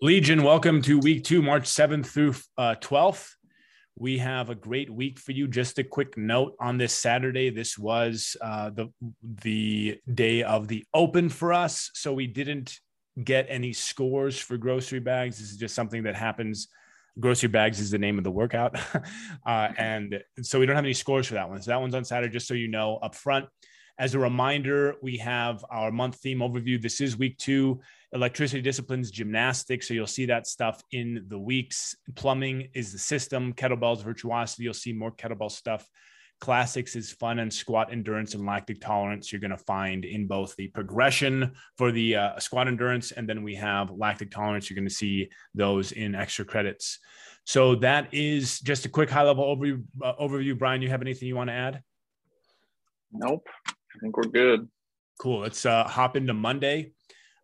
Legion, 0.00 0.42
welcome 0.42 0.82
to 0.82 0.98
week 0.98 1.24
two, 1.24 1.42
March 1.42 1.64
7th 1.64 2.06
through 2.06 2.34
uh, 2.56 2.74
12th. 2.80 3.30
We 3.96 4.18
have 4.18 4.48
a 4.48 4.54
great 4.54 4.90
week 4.90 5.18
for 5.18 5.32
you. 5.32 5.48
Just 5.48 5.78
a 5.78 5.84
quick 5.84 6.16
note 6.16 6.54
on 6.60 6.78
this 6.78 6.92
Saturday. 6.92 7.50
This 7.50 7.76
was 7.76 8.36
uh, 8.40 8.70
the 8.70 8.92
the 9.42 9.98
day 10.14 10.44
of 10.44 10.68
the 10.68 10.84
open 10.94 11.28
for 11.28 11.52
us, 11.52 11.90
so 11.94 12.12
we 12.12 12.28
didn't 12.28 12.78
get 13.24 13.46
any 13.48 13.72
scores 13.72 14.38
for 14.38 14.56
grocery 14.56 15.00
bags. 15.00 15.38
This 15.38 15.50
is 15.50 15.56
just 15.56 15.74
something 15.74 16.04
that 16.04 16.14
happens. 16.14 16.68
Grocery 17.18 17.48
bags 17.48 17.80
is 17.80 17.90
the 17.90 17.98
name 17.98 18.18
of 18.18 18.24
the 18.24 18.30
workout, 18.30 18.78
uh, 19.46 19.68
and 19.76 20.22
so 20.42 20.60
we 20.60 20.66
don't 20.66 20.76
have 20.76 20.84
any 20.84 20.94
scores 20.94 21.26
for 21.26 21.34
that 21.34 21.48
one. 21.48 21.60
So 21.60 21.72
that 21.72 21.80
one's 21.80 21.94
on 21.94 22.04
Saturday, 22.04 22.32
just 22.32 22.46
so 22.46 22.54
you 22.54 22.68
know 22.68 22.98
up 22.98 23.16
front. 23.16 23.46
As 23.98 24.14
a 24.14 24.18
reminder, 24.20 24.94
we 25.02 25.16
have 25.18 25.64
our 25.70 25.90
month 25.90 26.16
theme 26.16 26.38
overview. 26.38 26.80
This 26.80 27.00
is 27.00 27.16
week 27.16 27.36
two 27.36 27.80
electricity 28.12 28.62
disciplines, 28.62 29.10
gymnastics. 29.10 29.88
So 29.88 29.94
you'll 29.94 30.06
see 30.06 30.26
that 30.26 30.46
stuff 30.46 30.80
in 30.92 31.24
the 31.26 31.38
weeks. 31.38 31.96
Plumbing 32.14 32.68
is 32.74 32.92
the 32.92 32.98
system, 32.98 33.52
kettlebells, 33.52 34.04
virtuosity. 34.04 34.62
You'll 34.62 34.74
see 34.74 34.92
more 34.92 35.10
kettlebell 35.10 35.50
stuff. 35.50 35.84
Classics 36.40 36.94
is 36.94 37.10
fun 37.10 37.40
and 37.40 37.52
squat 37.52 37.92
endurance 37.92 38.34
and 38.34 38.46
lactic 38.46 38.80
tolerance. 38.80 39.32
You're 39.32 39.40
going 39.40 39.50
to 39.50 39.56
find 39.56 40.04
in 40.04 40.28
both 40.28 40.54
the 40.54 40.68
progression 40.68 41.50
for 41.76 41.90
the 41.90 42.14
uh, 42.14 42.38
squat 42.38 42.68
endurance, 42.68 43.10
and 43.10 43.28
then 43.28 43.42
we 43.42 43.56
have 43.56 43.90
lactic 43.90 44.30
tolerance. 44.30 44.70
You're 44.70 44.76
going 44.76 44.88
to 44.88 44.94
see 44.94 45.28
those 45.56 45.90
in 45.90 46.14
extra 46.14 46.44
credits. 46.44 47.00
So 47.42 47.74
that 47.76 48.14
is 48.14 48.60
just 48.60 48.86
a 48.86 48.88
quick 48.88 49.10
high 49.10 49.24
level 49.24 49.44
overview. 49.44 49.82
Uh, 50.00 50.12
overview. 50.20 50.56
Brian, 50.56 50.82
you 50.82 50.90
have 50.90 51.02
anything 51.02 51.26
you 51.26 51.34
want 51.34 51.50
to 51.50 51.54
add? 51.54 51.82
Nope. 53.10 53.44
I 53.98 54.00
think 54.00 54.16
we're 54.16 54.24
good. 54.24 54.68
Cool. 55.20 55.40
Let's 55.40 55.66
uh, 55.66 55.84
hop 55.84 56.16
into 56.16 56.34
Monday. 56.34 56.92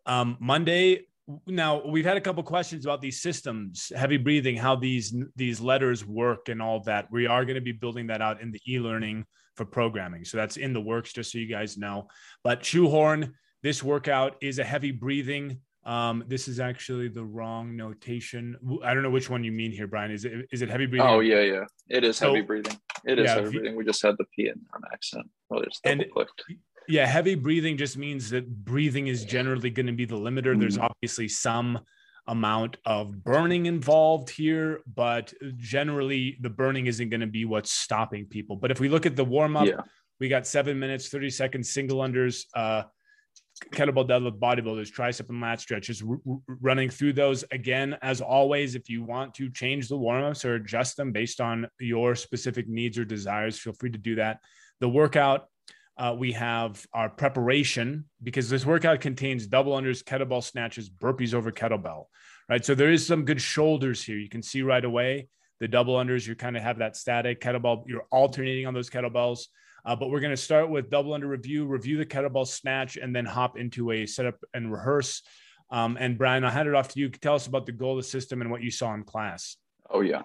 Um, 0.05 0.37
Monday. 0.39 1.07
Now 1.47 1.85
we've 1.85 2.05
had 2.05 2.17
a 2.17 2.21
couple 2.21 2.43
questions 2.43 2.85
about 2.85 3.01
these 3.01 3.19
systems, 3.21 3.91
heavy 3.95 4.17
breathing, 4.17 4.55
how 4.55 4.75
these 4.75 5.13
these 5.35 5.59
letters 5.59 6.05
work, 6.05 6.49
and 6.49 6.61
all 6.61 6.81
that. 6.81 7.11
We 7.11 7.25
are 7.25 7.43
going 7.45 7.55
to 7.55 7.61
be 7.61 7.71
building 7.71 8.07
that 8.07 8.21
out 8.21 8.41
in 8.41 8.51
the 8.51 8.61
e-learning 8.67 9.25
for 9.55 9.65
programming, 9.65 10.23
so 10.23 10.37
that's 10.37 10.57
in 10.57 10.71
the 10.71 10.81
works, 10.81 11.11
just 11.13 11.31
so 11.31 11.39
you 11.39 11.47
guys 11.47 11.77
know. 11.77 12.09
But 12.43 12.63
shoehorn, 12.63 13.33
this 13.63 13.81
workout 13.81 14.35
is 14.41 14.59
a 14.59 14.63
heavy 14.63 14.91
breathing. 14.91 15.61
Um, 15.83 16.23
this 16.27 16.47
is 16.47 16.59
actually 16.59 17.07
the 17.07 17.25
wrong 17.25 17.75
notation. 17.75 18.55
I 18.83 18.93
don't 18.93 19.01
know 19.01 19.09
which 19.09 19.29
one 19.29 19.43
you 19.43 19.51
mean 19.51 19.71
here, 19.71 19.87
Brian. 19.87 20.11
Is 20.11 20.25
it 20.25 20.45
is 20.51 20.61
it 20.61 20.69
heavy 20.69 20.85
breathing? 20.85 21.07
Oh 21.07 21.21
yeah, 21.21 21.41
yeah. 21.41 21.63
It 21.89 22.03
is 22.03 22.17
So- 22.17 22.27
heavy 22.35 22.45
breathing. 22.45 22.77
It 23.05 23.19
is 23.19 23.25
Yeah, 23.25 23.41
you- 23.41 23.51
breathing. 23.51 23.75
We 23.75 23.85
just 23.85 24.01
had 24.01 24.17
the 24.17 24.25
P 24.35 24.47
in 24.47 24.59
on 24.73 24.81
accent. 24.91 25.29
Well, 25.49 25.61
it's 25.61 25.79
And- 25.83 26.05
clicked. 26.11 26.43
Yeah, 26.87 27.05
heavy 27.05 27.35
breathing 27.35 27.77
just 27.77 27.97
means 27.97 28.29
that 28.31 28.63
breathing 28.63 29.07
is 29.07 29.25
generally 29.25 29.69
going 29.71 29.87
to 29.87 29.93
be 29.93 30.05
the 30.05 30.15
limiter. 30.17 30.59
There's 30.59 30.77
Mhm. 30.77 30.83
obviously 30.89 31.27
some 31.27 31.79
amount 32.27 32.77
of 32.85 33.23
burning 33.23 33.65
involved 33.67 34.29
here, 34.29 34.81
but 34.87 35.33
generally 35.57 36.37
the 36.41 36.49
burning 36.49 36.87
isn't 36.87 37.09
going 37.09 37.21
to 37.21 37.27
be 37.27 37.45
what's 37.45 37.71
stopping 37.71 38.25
people. 38.25 38.55
But 38.55 38.71
if 38.71 38.79
we 38.79 38.89
look 38.89 39.05
at 39.05 39.15
the 39.15 39.25
warm 39.25 39.55
up, 39.57 39.67
Yeah. 39.67 39.81
we 40.19 40.27
got 40.27 40.47
seven 40.47 40.79
minutes, 40.79 41.09
30 41.09 41.29
seconds, 41.29 41.69
single 41.71 41.99
unders, 41.99 42.45
uh, 42.55 42.83
kettlebell 43.73 44.07
deadlift, 44.07 44.39
bodybuilders, 44.39 44.91
tricep 44.91 45.29
and 45.29 45.41
lat 45.41 45.61
stretches, 45.61 46.01
r- 46.01 46.19
r- 46.29 46.39
running 46.61 46.89
through 46.89 47.13
those 47.13 47.43
again. 47.51 47.97
As 48.01 48.21
always, 48.21 48.75
if 48.75 48.89
you 48.89 49.03
want 49.03 49.33
to 49.35 49.49
change 49.49 49.87
the 49.87 49.97
warm 49.97 50.23
ups 50.23 50.45
or 50.45 50.55
adjust 50.55 50.97
them 50.97 51.11
based 51.11 51.39
on 51.39 51.67
your 51.79 52.15
specific 52.15 52.67
needs 52.67 52.97
or 52.97 53.05
desires, 53.05 53.57
feel 53.57 53.73
free 53.73 53.91
to 53.91 53.97
do 53.97 54.15
that. 54.15 54.39
The 54.79 54.89
workout 54.89 55.47
uh, 55.97 56.15
we 56.17 56.33
have 56.33 56.85
our 56.93 57.09
preparation 57.09 58.05
because 58.21 58.49
this 58.49 58.65
workout 58.65 58.99
contains 58.99 59.47
double 59.47 59.73
unders, 59.73 60.03
kettlebell 60.03 60.43
snatches, 60.43 60.89
burpees 60.89 61.33
over 61.33 61.51
kettlebell, 61.51 62.05
right? 62.49 62.65
So 62.65 62.75
there 62.75 62.91
is 62.91 63.05
some 63.05 63.23
good 63.23 63.41
shoulders 63.41 64.03
here. 64.03 64.17
You 64.17 64.29
can 64.29 64.41
see 64.41 64.61
right 64.61 64.83
away 64.83 65.29
the 65.61 65.67
double 65.67 65.95
unders, 65.95 66.27
you 66.27 66.35
kind 66.35 66.57
of 66.57 66.63
have 66.63 66.79
that 66.79 66.97
static 66.97 67.39
kettlebell, 67.39 67.83
you're 67.87 68.07
alternating 68.11 68.67
on 68.67 68.73
those 68.73 68.89
kettlebells. 68.89 69.45
Uh, 69.85 69.95
but 69.95 70.09
we're 70.09 70.19
going 70.19 70.31
to 70.31 70.37
start 70.37 70.69
with 70.69 70.89
double 70.89 71.13
under 71.13 71.27
review, 71.27 71.65
review 71.65 71.97
the 71.97 72.05
kettlebell 72.05 72.47
snatch, 72.47 72.97
and 72.97 73.15
then 73.15 73.25
hop 73.25 73.57
into 73.57 73.91
a 73.91 74.05
setup 74.05 74.35
and 74.53 74.71
rehearse. 74.71 75.21
Um, 75.69 75.97
and 75.99 76.17
Brian, 76.17 76.43
I'll 76.43 76.51
hand 76.51 76.67
it 76.67 76.75
off 76.75 76.89
to 76.89 76.99
you. 76.99 77.09
Tell 77.09 77.35
us 77.35 77.47
about 77.47 77.65
the 77.65 77.71
goal 77.71 77.91
of 77.91 78.03
the 78.03 78.09
system 78.09 78.41
and 78.41 78.49
what 78.49 78.63
you 78.63 78.71
saw 78.71 78.93
in 78.93 79.03
class. 79.03 79.57
Oh 79.89 80.01
yeah. 80.01 80.23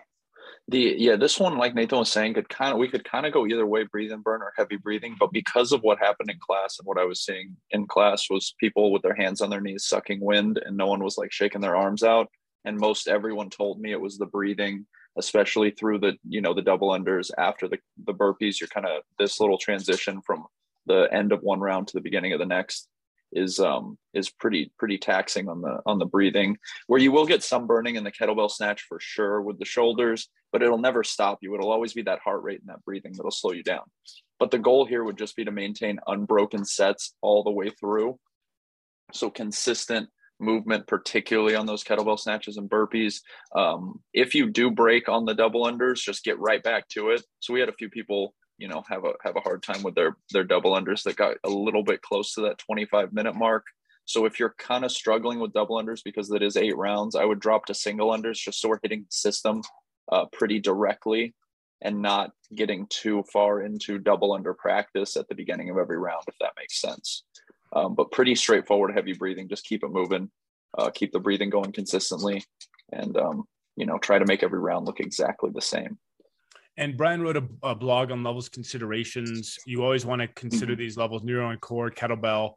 The 0.69 0.95
yeah, 0.99 1.17
this 1.17 1.39
one, 1.41 1.59
like 1.59 1.75
Nathan 1.75 1.99
was 1.99 2.11
saying, 2.11 2.35
could 2.35 2.49
kind 2.49 2.73
of 2.73 2.79
we 2.79 2.89
could 2.89 3.05
kind 3.05 3.27
of 3.27 3.33
go 3.33 3.47
either 3.47 3.67
way, 3.67 3.85
breathe 3.85 4.13
and 4.13 4.23
burn 4.23 4.43
or 4.43 4.53
heavy 4.57 4.77
breathing. 4.77 5.17
But 5.19 5.33
because 5.33 5.73
of 5.73 5.81
what 5.83 5.99
happened 5.99 6.31
in 6.31 6.39
class 6.39 6.79
and 6.79 6.87
what 6.87 6.99
I 6.99 7.05
was 7.05 7.25
seeing 7.25 7.57
in 7.71 7.87
class 7.87 8.29
was 8.31 8.55
people 8.59 8.93
with 8.93 9.03
their 9.03 9.15
hands 9.15 9.41
on 9.41 9.51
their 9.51 9.61
knees 9.61 9.87
sucking 9.87 10.21
wind 10.21 10.61
and 10.65 10.77
no 10.77 10.87
one 10.87 11.03
was 11.03 11.19
like 11.19 11.33
shaking 11.33 11.61
their 11.61 11.77
arms 11.77 12.03
out. 12.03 12.29
And 12.65 12.79
most 12.79 13.09
everyone 13.09 13.51
told 13.51 13.81
me 13.81 13.91
it 13.91 14.01
was 14.01 14.19
the 14.19 14.27
breathing, 14.27 14.87
especially 15.19 15.71
through 15.71 15.99
the, 15.99 16.17
you 16.29 16.41
know, 16.41 16.55
the 16.55 16.63
double 16.63 16.91
unders 16.91 17.31
after 17.39 17.69
the 17.69 17.79
the 18.05 18.15
burpees. 18.15 18.61
You're 18.61 18.69
kind 18.69 18.87
of 18.87 19.03
this 19.19 19.41
little 19.41 19.59
transition 19.59 20.21
from 20.23 20.45
the 20.87 21.09
end 21.13 21.33
of 21.33 21.43
one 21.43 21.61
round 21.61 21.89
to 21.89 21.95
the 21.95 22.01
beginning 22.01 22.33
of 22.33 22.39
the 22.39 22.47
next 22.47 22.89
is 23.33 23.61
um 23.61 23.97
is 24.13 24.29
pretty 24.29 24.73
pretty 24.79 24.99
taxing 24.99 25.49
on 25.49 25.61
the 25.61 25.81
on 25.87 25.99
the 25.99 26.07
breathing 26.07 26.57
where 26.89 27.01
you 27.01 27.13
will 27.13 27.27
get 27.27 27.43
some 27.43 27.67
burning 27.67 27.97
in 27.97 28.05
the 28.05 28.11
kettlebell 28.11 28.51
snatch 28.51 28.83
for 28.89 28.99
sure 29.01 29.41
with 29.41 29.59
the 29.59 29.65
shoulders 29.65 30.29
but 30.53 30.63
it'll 30.63 30.79
never 30.79 31.05
stop 31.05 31.39
you 31.41 31.55
it'll 31.55 31.71
always 31.71 31.93
be 31.93 32.03
that 32.03 32.19
heart 32.21 32.43
rate 32.43 32.61
and 32.61 32.69
that 32.69 32.85
breathing 32.85 33.13
that'll 33.13 33.31
slow 33.31 33.53
you 33.53 33.63
down 33.63 33.83
but 34.39 34.51
the 34.51 34.59
goal 34.59 34.85
here 34.85 35.05
would 35.05 35.19
just 35.19 35.37
be 35.37 35.45
to 35.45 35.53
maintain 35.53 36.01
unbroken 36.09 36.65
sets 36.65 37.15
all 37.21 37.45
the 37.45 37.51
way 37.51 37.71
through 37.71 38.19
so 39.13 39.31
consistent 39.31 40.09
movement 40.41 40.87
particularly 40.87 41.55
on 41.55 41.67
those 41.67 41.85
kettlebell 41.85 42.19
snatches 42.19 42.57
and 42.57 42.71
burpees. 42.71 43.21
Um, 43.55 44.01
if 44.13 44.35
you 44.35 44.51
do 44.51 44.71
break 44.71 45.09
on 45.09 45.25
the 45.25 45.35
double 45.35 45.65
unders 45.65 46.03
just 46.03 46.25
get 46.25 46.39
right 46.39 46.63
back 46.63 46.89
to 46.91 47.11
it. 47.11 47.23
So 47.41 47.53
we 47.53 47.61
had 47.61 47.69
a 47.69 47.75
few 47.75 47.89
people 47.89 48.35
you 48.59 48.69
know 48.69 48.83
have 48.89 49.05
a 49.05 49.13
have 49.23 49.37
a 49.37 49.41
hard 49.41 49.63
time 49.63 49.83
with 49.83 49.95
their 49.95 50.17
their 50.33 50.45
double 50.45 50.73
unders 50.73 51.03
that 51.05 51.17
got 51.17 51.37
a 51.45 51.51
little 51.51 51.83
bit 51.83 52.03
close 52.03 52.35
to 52.35 52.43
that 52.43 52.59
25 52.59 53.13
minute 53.13 53.35
mark. 53.35 53.65
So 54.05 54.25
if 54.25 54.41
you're 54.41 54.55
kind 54.59 54.85
of 54.85 54.91
struggling 54.91 55.39
with 55.39 55.53
double 55.53 55.81
unders 55.81 56.03
because 56.05 56.31
it 56.33 56.43
is 56.43 56.57
eight 56.57 56.77
rounds 56.77 57.15
i 57.15 57.25
would 57.25 57.41
drop 57.41 57.67
to 57.67 57.75
single 57.75 58.11
unders 58.11 58.37
just 58.37 58.61
so 58.61 58.69
we're 58.69 58.81
hitting 58.83 59.03
the 59.03 59.13
system 59.13 59.63
uh, 60.11 60.27
pretty 60.33 60.59
directly 60.59 61.35
and 61.83 62.03
not 62.03 62.33
getting 62.55 62.87
too 62.91 63.23
far 63.33 63.63
into 63.63 63.99
double 63.99 64.33
under 64.33 64.53
practice 64.53 65.17
at 65.17 65.29
the 65.29 65.35
beginning 65.35 65.71
of 65.71 65.79
every 65.79 65.99
round 65.99 66.25
if 66.27 66.35
that 66.41 66.53
makes 66.59 66.81
sense 66.81 67.25
um, 67.73 67.95
but 67.95 68.11
pretty 68.11 68.35
straightforward 68.35 68.93
heavy 68.95 69.13
breathing 69.13 69.49
just 69.49 69.65
keep 69.65 69.83
it 69.85 69.91
moving 69.91 70.31
uh, 70.79 70.91
keep 70.91 71.13
the 71.13 71.21
breathing 71.21 71.51
going 71.51 71.73
consistently 71.73 72.45
and 72.93 73.17
um, 73.17 73.45
you 73.77 73.87
know 73.87 73.99
try 73.99 74.19
to 74.19 74.27
make 74.27 74.43
every 74.43 74.59
round 74.59 74.87
look 74.87 75.01
exactly 75.01 75.51
the 75.53 75.63
same 75.63 75.99
And 76.77 76.97
Brian 76.97 77.21
wrote 77.21 77.37
a, 77.37 77.45
a 77.63 77.75
blog 77.75 78.11
on 78.11 78.23
levels 78.23 78.49
considerations. 78.49 79.59
You 79.67 79.83
always 79.85 80.07
want 80.07 80.23
to 80.23 80.29
consider 80.29 80.75
Mhm. 80.75 80.79
these 80.79 80.97
levels, 80.97 81.23
neuro 81.23 81.51
and 81.51 81.61
core, 81.61 81.91
kettlebell, 81.91 82.55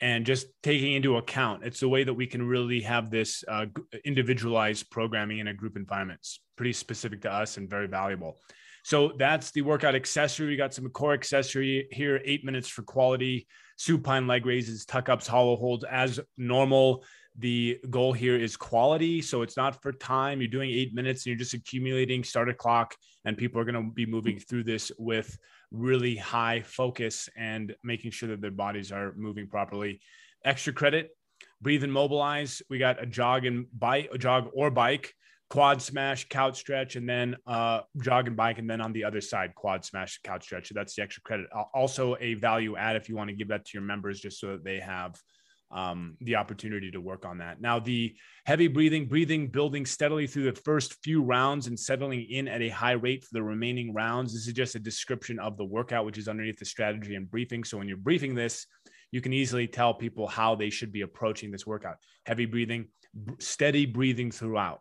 and 0.00 0.24
just 0.24 0.46
taking 0.62 0.94
into 0.94 1.16
account. 1.16 1.64
It's 1.64 1.80
the 1.80 1.88
way 1.88 2.04
that 2.04 2.14
we 2.14 2.26
can 2.26 2.42
really 2.42 2.80
have 2.82 3.10
this 3.10 3.44
uh, 3.48 3.66
individualized 4.04 4.88
programming 4.90 5.38
in 5.40 5.48
a 5.48 5.54
group 5.54 5.76
environment. 5.76 6.20
It's 6.20 6.40
pretty 6.56 6.72
specific 6.72 7.20
to 7.22 7.30
us 7.30 7.58
and 7.58 7.68
very 7.68 7.86
valuable. 7.86 8.40
So 8.82 9.12
that's 9.18 9.50
the 9.50 9.60
workout 9.62 9.94
accessory. 9.94 10.46
We 10.46 10.56
got 10.56 10.72
some 10.72 10.88
core 10.88 11.12
accessory 11.12 11.86
here, 11.90 12.20
eight 12.24 12.44
minutes 12.44 12.68
for 12.68 12.82
quality, 12.82 13.46
supine 13.80 14.26
leg 14.26 14.44
raises, 14.44 14.84
tuck 14.84 15.08
ups, 15.08 15.26
hollow 15.26 15.56
holds 15.56 15.84
as 15.84 16.20
normal. 16.36 17.02
The 17.38 17.78
goal 17.88 18.12
here 18.12 18.36
is 18.36 18.54
quality. 18.54 19.22
So 19.22 19.40
it's 19.40 19.56
not 19.56 19.80
for 19.80 19.90
time. 19.90 20.42
You're 20.42 20.50
doing 20.50 20.70
eight 20.70 20.92
minutes 20.92 21.24
and 21.24 21.30
you're 21.30 21.38
just 21.38 21.54
accumulating, 21.54 22.22
start 22.22 22.50
a 22.50 22.54
clock, 22.54 22.94
and 23.24 23.38
people 23.38 23.58
are 23.58 23.64
going 23.64 23.82
to 23.82 23.90
be 23.90 24.04
moving 24.04 24.38
through 24.38 24.64
this 24.64 24.92
with 24.98 25.34
really 25.70 26.14
high 26.14 26.60
focus 26.60 27.30
and 27.38 27.74
making 27.82 28.10
sure 28.10 28.28
that 28.28 28.42
their 28.42 28.50
bodies 28.50 28.92
are 28.92 29.14
moving 29.16 29.48
properly. 29.48 30.02
Extra 30.44 30.74
credit, 30.74 31.16
breathe 31.62 31.82
and 31.82 31.92
mobilize. 31.92 32.60
We 32.68 32.76
got 32.76 33.02
a 33.02 33.06
jog 33.06 33.46
and 33.46 33.64
bike, 33.78 34.10
a 34.12 34.18
jog 34.18 34.50
or 34.52 34.70
bike, 34.70 35.14
quad 35.50 35.82
smash, 35.82 36.28
couch 36.28 36.56
stretch, 36.58 36.96
and 36.96 37.08
then 37.08 37.36
uh, 37.46 37.80
jog 38.02 38.28
and 38.28 38.36
bike, 38.36 38.58
and 38.58 38.70
then 38.70 38.80
on 38.80 38.92
the 38.92 39.04
other 39.04 39.20
side, 39.20 39.54
quad 39.54 39.84
smash, 39.84 40.20
couch 40.22 40.44
stretch. 40.44 40.68
So 40.68 40.74
that's 40.74 40.94
the 40.94 41.02
extra 41.02 41.22
credit. 41.22 41.46
Also, 41.74 42.16
a 42.20 42.34
value 42.34 42.76
add 42.76 42.96
if 42.96 43.08
you 43.08 43.16
want 43.16 43.30
to 43.30 43.36
give 43.36 43.48
that 43.48 43.64
to 43.66 43.70
your 43.74 43.82
members, 43.82 44.20
just 44.20 44.40
so 44.40 44.52
that 44.52 44.64
they 44.64 44.78
have 44.78 45.20
um, 45.72 46.16
the 46.20 46.36
opportunity 46.36 46.90
to 46.92 47.00
work 47.00 47.26
on 47.26 47.38
that. 47.38 47.60
Now, 47.60 47.80
the 47.80 48.14
heavy 48.46 48.68
breathing, 48.68 49.06
breathing, 49.06 49.48
building 49.48 49.86
steadily 49.86 50.26
through 50.26 50.44
the 50.44 50.60
first 50.60 50.94
few 51.02 51.22
rounds 51.22 51.66
and 51.66 51.78
settling 51.78 52.26
in 52.30 52.48
at 52.48 52.62
a 52.62 52.68
high 52.68 52.92
rate 52.92 53.24
for 53.24 53.30
the 53.32 53.42
remaining 53.42 53.92
rounds. 53.92 54.32
This 54.32 54.46
is 54.46 54.54
just 54.54 54.74
a 54.76 54.80
description 54.80 55.38
of 55.38 55.56
the 55.56 55.64
workout, 55.64 56.06
which 56.06 56.18
is 56.18 56.28
underneath 56.28 56.58
the 56.58 56.64
strategy 56.64 57.14
and 57.16 57.30
briefing. 57.30 57.64
So 57.64 57.78
when 57.78 57.88
you're 57.88 57.96
briefing 57.96 58.34
this, 58.34 58.66
you 59.12 59.20
can 59.20 59.32
easily 59.32 59.66
tell 59.66 59.94
people 59.94 60.28
how 60.28 60.54
they 60.54 60.70
should 60.70 60.92
be 60.92 61.02
approaching 61.02 61.50
this 61.50 61.66
workout. 61.66 61.96
Heavy 62.26 62.46
breathing, 62.46 62.86
b- 63.24 63.34
steady 63.38 63.86
breathing 63.86 64.30
throughout. 64.30 64.80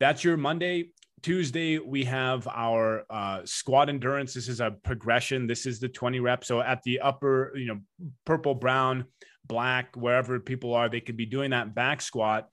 That's 0.00 0.24
your 0.24 0.36
Monday. 0.36 0.90
Tuesday, 1.22 1.78
we 1.78 2.04
have 2.04 2.48
our 2.48 3.04
uh, 3.08 3.42
squat 3.44 3.88
endurance. 3.88 4.34
This 4.34 4.48
is 4.48 4.60
a 4.60 4.72
progression. 4.82 5.46
This 5.46 5.66
is 5.66 5.78
the 5.78 5.88
20 5.88 6.18
reps. 6.20 6.48
So 6.48 6.60
at 6.60 6.82
the 6.82 7.00
upper, 7.00 7.52
you 7.54 7.66
know, 7.66 7.80
purple, 8.26 8.54
brown, 8.54 9.04
black, 9.46 9.96
wherever 9.96 10.40
people 10.40 10.74
are, 10.74 10.88
they 10.88 11.00
could 11.00 11.16
be 11.16 11.26
doing 11.26 11.50
that 11.50 11.74
back 11.74 12.00
squat. 12.00 12.48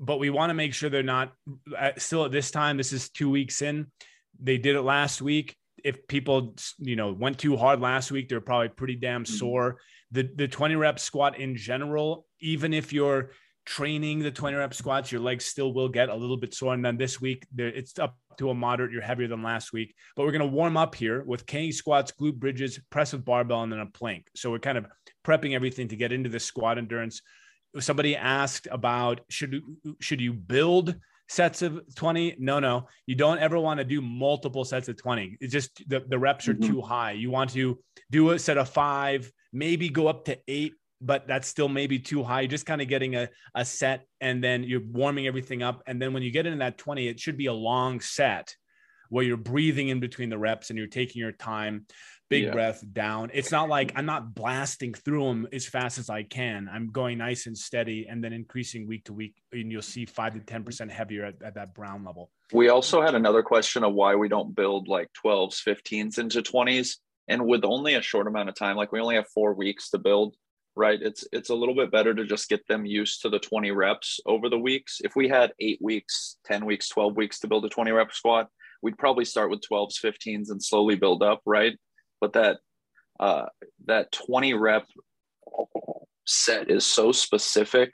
But 0.00 0.18
we 0.18 0.30
want 0.30 0.50
to 0.50 0.54
make 0.54 0.74
sure 0.74 0.90
they're 0.90 1.02
not 1.02 1.32
uh, 1.78 1.92
still 1.98 2.24
at 2.24 2.32
this 2.32 2.50
time. 2.50 2.76
This 2.76 2.92
is 2.92 3.10
two 3.10 3.30
weeks 3.30 3.62
in. 3.62 3.86
They 4.42 4.58
did 4.58 4.74
it 4.74 4.82
last 4.82 5.22
week. 5.22 5.54
If 5.84 6.06
people, 6.08 6.56
you 6.78 6.96
know, 6.96 7.12
went 7.12 7.38
too 7.38 7.56
hard 7.56 7.80
last 7.80 8.10
week, 8.10 8.28
they're 8.28 8.40
probably 8.40 8.68
pretty 8.70 8.96
damn 8.96 9.24
mm-hmm. 9.24 9.34
sore. 9.34 9.78
The 10.10 10.28
the 10.34 10.48
20 10.48 10.74
rep 10.76 10.98
squat 10.98 11.38
in 11.38 11.56
general, 11.56 12.26
even 12.40 12.74
if 12.74 12.92
you're 12.92 13.30
training 13.70 14.18
the 14.18 14.32
20 14.32 14.56
rep 14.56 14.74
squats, 14.74 15.12
your 15.12 15.20
legs 15.20 15.44
still 15.44 15.72
will 15.72 15.88
get 15.88 16.08
a 16.08 16.14
little 16.14 16.36
bit 16.36 16.52
sore. 16.52 16.74
And 16.74 16.84
then 16.84 16.96
this 16.96 17.20
week, 17.20 17.46
it's 17.56 18.00
up 18.00 18.18
to 18.38 18.50
a 18.50 18.54
moderate. 18.54 18.90
You're 18.90 19.00
heavier 19.00 19.28
than 19.28 19.44
last 19.44 19.72
week. 19.72 19.94
But 20.16 20.24
we're 20.24 20.32
going 20.32 20.40
to 20.40 20.46
warm 20.48 20.76
up 20.76 20.96
here 20.96 21.22
with 21.22 21.46
K 21.46 21.70
squats, 21.70 22.10
glute 22.10 22.34
bridges, 22.34 22.80
press 22.90 23.12
with 23.12 23.24
barbell, 23.24 23.62
and 23.62 23.72
then 23.72 23.78
a 23.78 23.86
plank. 23.86 24.26
So 24.34 24.50
we're 24.50 24.58
kind 24.58 24.76
of 24.76 24.86
prepping 25.24 25.54
everything 25.54 25.86
to 25.86 25.96
get 25.96 26.10
into 26.10 26.28
the 26.28 26.40
squat 26.40 26.78
endurance. 26.78 27.22
Somebody 27.78 28.16
asked 28.16 28.66
about 28.72 29.20
should 29.28 29.62
should 30.00 30.20
you 30.20 30.32
build 30.32 30.96
sets 31.28 31.62
of 31.62 31.80
20 31.94 32.34
no 32.40 32.58
no 32.58 32.88
you 33.06 33.14
don't 33.14 33.38
ever 33.38 33.56
want 33.60 33.78
to 33.78 33.84
do 33.84 34.02
multiple 34.02 34.64
sets 34.64 34.88
of 34.88 34.96
20 34.96 35.36
it's 35.40 35.52
just 35.52 35.88
the, 35.88 36.00
the 36.08 36.18
reps 36.18 36.48
are 36.48 36.54
mm-hmm. 36.54 36.72
too 36.72 36.80
high 36.80 37.12
you 37.12 37.30
want 37.30 37.50
to 37.50 37.78
do 38.10 38.30
a 38.30 38.38
set 38.40 38.58
of 38.58 38.68
five 38.68 39.30
maybe 39.52 39.88
go 39.88 40.08
up 40.08 40.24
to 40.24 40.36
eight 40.48 40.74
but 41.00 41.26
that's 41.26 41.48
still 41.48 41.68
maybe 41.68 41.98
too 41.98 42.22
high. 42.22 42.42
You're 42.42 42.48
just 42.48 42.66
kind 42.66 42.82
of 42.82 42.88
getting 42.88 43.16
a, 43.16 43.28
a 43.54 43.64
set 43.64 44.06
and 44.20 44.42
then 44.44 44.64
you're 44.64 44.82
warming 44.84 45.26
everything 45.26 45.62
up. 45.62 45.82
And 45.86 46.00
then 46.00 46.12
when 46.12 46.22
you 46.22 46.30
get 46.30 46.46
into 46.46 46.58
that 46.58 46.78
20, 46.78 47.08
it 47.08 47.18
should 47.18 47.36
be 47.36 47.46
a 47.46 47.52
long 47.52 48.00
set 48.00 48.54
where 49.08 49.24
you're 49.24 49.36
breathing 49.36 49.88
in 49.88 49.98
between 49.98 50.30
the 50.30 50.38
reps 50.38 50.70
and 50.70 50.78
you're 50.78 50.86
taking 50.86 51.20
your 51.20 51.32
time, 51.32 51.86
big 52.28 52.44
yeah. 52.44 52.52
breath 52.52 52.84
down. 52.92 53.30
It's 53.34 53.50
not 53.50 53.68
like 53.68 53.92
I'm 53.96 54.06
not 54.06 54.34
blasting 54.34 54.94
through 54.94 55.24
them 55.24 55.48
as 55.52 55.66
fast 55.66 55.98
as 55.98 56.08
I 56.08 56.22
can. 56.22 56.68
I'm 56.72 56.90
going 56.90 57.18
nice 57.18 57.46
and 57.46 57.58
steady 57.58 58.06
and 58.08 58.22
then 58.22 58.32
increasing 58.32 58.86
week 58.86 59.04
to 59.06 59.12
week. 59.12 59.34
And 59.52 59.72
you'll 59.72 59.82
see 59.82 60.06
five 60.06 60.34
to 60.34 60.40
10% 60.40 60.90
heavier 60.90 61.24
at, 61.24 61.42
at 61.42 61.54
that 61.54 61.74
brown 61.74 62.04
level. 62.04 62.30
We 62.52 62.68
also 62.68 63.02
had 63.02 63.14
another 63.14 63.42
question 63.42 63.84
of 63.84 63.94
why 63.94 64.14
we 64.14 64.28
don't 64.28 64.54
build 64.54 64.86
like 64.86 65.08
12s, 65.24 65.62
15s 65.66 66.18
into 66.18 66.42
20s. 66.42 66.96
And 67.26 67.46
with 67.46 67.64
only 67.64 67.94
a 67.94 68.02
short 68.02 68.26
amount 68.26 68.48
of 68.48 68.54
time, 68.54 68.76
like 68.76 68.92
we 68.92 69.00
only 69.00 69.16
have 69.16 69.28
four 69.28 69.54
weeks 69.54 69.90
to 69.90 69.98
build 69.98 70.36
right? 70.80 71.00
It's 71.00 71.26
it's 71.30 71.50
a 71.50 71.54
little 71.54 71.74
bit 71.74 71.92
better 71.92 72.14
to 72.14 72.24
just 72.24 72.48
get 72.48 72.66
them 72.66 72.86
used 72.86 73.20
to 73.22 73.28
the 73.28 73.38
20 73.38 73.70
reps 73.70 74.18
over 74.24 74.48
the 74.48 74.58
weeks. 74.58 75.00
If 75.04 75.14
we 75.14 75.28
had 75.28 75.52
eight 75.60 75.78
weeks, 75.82 76.38
10 76.46 76.64
weeks, 76.64 76.88
12 76.88 77.16
weeks 77.16 77.38
to 77.40 77.48
build 77.48 77.66
a 77.66 77.68
20 77.68 77.90
rep 77.92 78.12
squat, 78.12 78.48
we'd 78.82 78.96
probably 78.96 79.26
start 79.26 79.50
with 79.50 79.60
12s, 79.70 80.00
15s, 80.02 80.50
and 80.50 80.62
slowly 80.62 80.96
build 80.96 81.22
up, 81.22 81.42
right? 81.44 81.78
But 82.18 82.32
that 82.32 82.60
uh, 83.20 83.46
that 83.86 84.10
20 84.12 84.54
rep 84.54 84.86
set 86.26 86.70
is 86.70 86.86
so 86.86 87.12
specific 87.12 87.92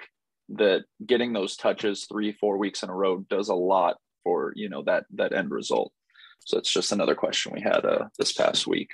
that 0.51 0.85
getting 1.05 1.33
those 1.33 1.57
touches 1.57 2.07
three, 2.07 2.33
four 2.33 2.57
weeks 2.57 2.85
in 2.85 2.89
a 2.89 2.95
row 2.95 3.19
does 3.29 3.49
a 3.49 3.55
lot 3.55 3.97
for 4.23 4.53
you 4.55 4.69
know 4.69 4.83
that 4.85 5.07
that 5.15 5.33
end 5.33 5.51
result. 5.51 5.93
So 6.45 6.57
it's 6.57 6.73
just 6.73 6.93
another 6.93 7.17
question 7.17 7.53
we 7.53 7.63
had 7.63 7.85
uh, 7.85 8.05
this 8.17 8.33
past 8.33 8.69
week. 8.69 8.91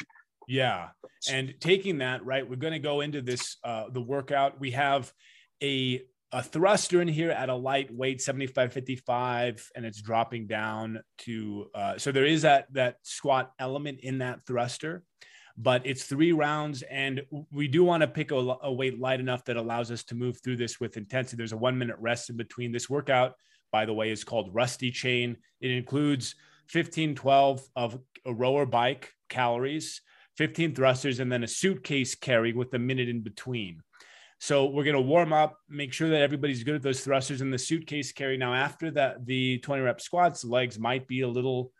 Yeah. 0.48 0.88
And 1.30 1.54
taking 1.60 1.98
that, 1.98 2.24
right, 2.24 2.48
we're 2.48 2.56
going 2.56 2.72
to 2.72 2.78
go 2.78 3.00
into 3.00 3.22
this, 3.22 3.56
uh, 3.64 3.84
the 3.90 4.00
workout. 4.00 4.60
We 4.60 4.72
have 4.72 5.12
a, 5.62 6.02
a 6.32 6.42
thruster 6.42 7.00
in 7.00 7.08
here 7.08 7.30
at 7.30 7.48
a 7.48 7.54
light 7.54 7.94
weight, 7.94 8.20
75, 8.20 8.72
55, 8.72 9.70
and 9.76 9.84
it's 9.84 10.00
dropping 10.00 10.46
down 10.46 11.00
to, 11.18 11.66
uh, 11.74 11.98
so 11.98 12.10
there 12.10 12.24
is 12.24 12.42
that, 12.42 12.72
that 12.72 12.96
squat 13.02 13.52
element 13.58 14.00
in 14.00 14.18
that 14.18 14.44
thruster, 14.46 15.04
but 15.56 15.82
it's 15.84 16.04
three 16.04 16.32
rounds. 16.32 16.82
And 16.82 17.22
we 17.52 17.68
do 17.68 17.84
want 17.84 18.00
to 18.00 18.08
pick 18.08 18.32
a, 18.32 18.56
a 18.62 18.72
weight 18.72 18.98
light 18.98 19.20
enough 19.20 19.44
that 19.44 19.56
allows 19.56 19.90
us 19.90 20.02
to 20.04 20.14
move 20.14 20.40
through 20.42 20.56
this 20.56 20.80
with 20.80 20.96
intensity. 20.96 21.36
There's 21.36 21.52
a 21.52 21.56
one 21.56 21.78
minute 21.78 21.96
rest 22.00 22.30
in 22.30 22.36
between. 22.36 22.72
This 22.72 22.90
workout, 22.90 23.34
by 23.70 23.84
the 23.84 23.94
way, 23.94 24.10
is 24.10 24.24
called 24.24 24.54
Rusty 24.54 24.90
Chain. 24.90 25.36
It 25.60 25.70
includes 25.70 26.34
15, 26.68 27.14
12 27.14 27.68
of 27.76 27.98
a 28.24 28.32
rower 28.32 28.64
bike 28.64 29.12
calories 29.28 30.00
15 30.36 30.74
thrusters, 30.74 31.20
and 31.20 31.30
then 31.30 31.44
a 31.44 31.48
suitcase 31.48 32.14
carry 32.14 32.52
with 32.52 32.72
a 32.74 32.78
minute 32.78 33.08
in 33.08 33.20
between. 33.20 33.82
So 34.40 34.66
we're 34.66 34.84
going 34.84 34.96
to 34.96 35.00
warm 35.00 35.32
up, 35.32 35.56
make 35.68 35.92
sure 35.92 36.08
that 36.08 36.20
everybody's 36.20 36.64
good 36.64 36.74
at 36.74 36.82
those 36.82 37.02
thrusters 37.02 37.42
and 37.42 37.52
the 37.52 37.58
suitcase 37.58 38.10
carry. 38.10 38.36
Now, 38.36 38.54
after 38.54 38.90
that, 38.90 39.24
the 39.24 39.58
20 39.58 39.82
rep 39.82 40.00
squats, 40.00 40.44
legs 40.44 40.80
might 40.80 41.06
be 41.06 41.20
a 41.20 41.28
little 41.28 41.70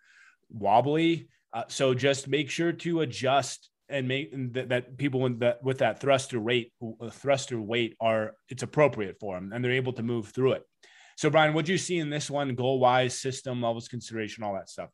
wobbly. 0.49 1.29
Uh, 1.53 1.65
so 1.67 1.93
just 1.93 2.29
make 2.29 2.49
sure 2.49 2.73
to 2.73 3.01
adjust 3.01 3.69
and 3.89 4.07
make 4.07 4.31
that, 4.53 4.69
that 4.69 4.97
people 4.97 5.21
with 5.21 5.41
that 5.41 5.63
with 5.65 5.79
that 5.79 6.01
thruster 6.01 6.39
rate, 6.39 6.73
uh, 7.01 7.11
thruster 7.11 7.61
weight 7.61 7.97
are 8.01 8.35
it's 8.49 8.63
appropriate 8.63 9.19
for 9.19 9.35
them 9.35 9.53
and 9.53 9.65
they're 9.65 9.73
able 9.73 9.93
to 9.95 10.05
move 10.05 10.29
through 10.29 10.53
it. 10.53 10.63
So, 11.17 11.31
Brian, 11.31 11.55
what 11.55 11.65
do 11.65 11.73
you 11.73 11.79
see 11.79 11.99
in 11.99 12.11
this 12.11 12.31
one, 12.31 12.55
goal 12.55 12.79
wise, 12.79 13.19
system 13.19 13.61
levels, 13.61 13.89
consideration, 13.89 14.45
all 14.45 14.55
that 14.55 14.71
stuff? 14.71 14.91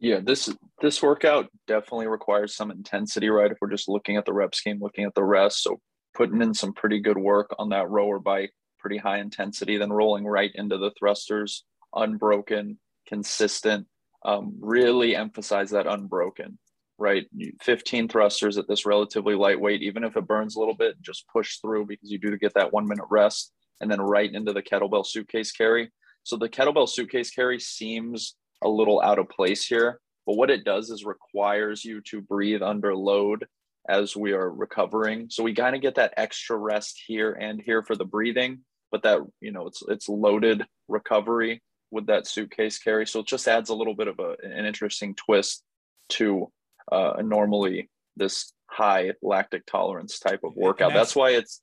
Yeah, 0.00 0.20
this 0.22 0.52
this 0.80 1.02
workout 1.02 1.48
definitely 1.66 2.08
requires 2.08 2.54
some 2.54 2.70
intensity, 2.70 3.28
right? 3.28 3.50
If 3.50 3.58
we're 3.60 3.70
just 3.70 3.88
looking 3.88 4.16
at 4.16 4.24
the 4.24 4.32
rep 4.32 4.54
scheme, 4.54 4.78
looking 4.80 5.04
at 5.04 5.14
the 5.14 5.24
rest, 5.24 5.62
so 5.62 5.80
putting 6.14 6.42
in 6.42 6.54
some 6.54 6.72
pretty 6.72 7.00
good 7.00 7.18
work 7.18 7.54
on 7.58 7.70
that 7.70 7.88
rower 7.88 8.18
bike, 8.18 8.52
pretty 8.78 8.98
high 8.98 9.18
intensity, 9.18 9.76
then 9.76 9.92
rolling 9.92 10.24
right 10.24 10.50
into 10.54 10.78
the 10.78 10.90
thrusters, 10.98 11.64
unbroken, 11.94 12.78
consistent. 13.06 13.86
Um, 14.24 14.56
really 14.60 15.14
emphasize 15.14 15.70
that 15.70 15.86
unbroken, 15.86 16.58
right? 16.98 17.26
15 17.62 18.08
thrusters 18.08 18.56
at 18.56 18.66
this 18.68 18.86
relatively 18.86 19.34
lightweight, 19.34 19.82
even 19.82 20.02
if 20.02 20.16
it 20.16 20.26
burns 20.26 20.56
a 20.56 20.58
little 20.58 20.76
bit, 20.76 21.00
just 21.02 21.28
push 21.28 21.58
through 21.58 21.86
because 21.86 22.10
you 22.10 22.18
do 22.18 22.36
get 22.38 22.54
that 22.54 22.72
one 22.72 22.88
minute 22.88 23.04
rest, 23.10 23.52
and 23.80 23.90
then 23.90 24.00
right 24.00 24.32
into 24.32 24.52
the 24.52 24.62
kettlebell 24.62 25.06
suitcase 25.06 25.52
carry. 25.52 25.90
So 26.22 26.36
the 26.36 26.48
kettlebell 26.48 26.88
suitcase 26.88 27.30
carry 27.30 27.60
seems 27.60 28.34
a 28.62 28.68
little 28.68 29.00
out 29.00 29.18
of 29.18 29.28
place 29.28 29.66
here. 29.66 30.00
But 30.26 30.36
what 30.36 30.50
it 30.50 30.64
does 30.64 30.90
is 30.90 31.04
requires 31.04 31.84
you 31.84 32.00
to 32.02 32.20
breathe 32.20 32.62
under 32.62 32.94
load 32.94 33.46
as 33.88 34.16
we 34.16 34.32
are 34.32 34.50
recovering. 34.50 35.28
So 35.28 35.42
we 35.42 35.54
kind 35.54 35.76
of 35.76 35.82
get 35.82 35.96
that 35.96 36.14
extra 36.16 36.56
rest 36.56 37.02
here 37.06 37.32
and 37.32 37.60
here 37.60 37.82
for 37.82 37.94
the 37.96 38.04
breathing, 38.04 38.60
but 38.90 39.02
that 39.02 39.20
you 39.40 39.52
know 39.52 39.66
it's 39.66 39.82
it's 39.88 40.08
loaded 40.08 40.64
recovery 40.88 41.62
with 41.90 42.06
that 42.06 42.26
suitcase 42.26 42.78
carry. 42.78 43.06
So 43.06 43.20
it 43.20 43.26
just 43.26 43.46
adds 43.46 43.70
a 43.70 43.74
little 43.74 43.94
bit 43.94 44.08
of 44.08 44.18
a, 44.18 44.36
an 44.42 44.64
interesting 44.64 45.14
twist 45.14 45.62
to 46.10 46.50
uh, 46.90 47.14
normally 47.22 47.88
this 48.16 48.52
high 48.66 49.12
lactic 49.22 49.66
tolerance 49.66 50.18
type 50.18 50.40
of 50.44 50.56
workout. 50.56 50.92
That's, 50.92 51.10
that's, 51.10 51.16
why 51.16 51.30
it's. 51.30 51.60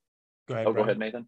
Go 0.48 0.56
ahead. 0.56 0.68
Oh, 0.68 0.74
go 0.74 0.82
ahead, 0.82 1.00
Nathan. 1.00 1.28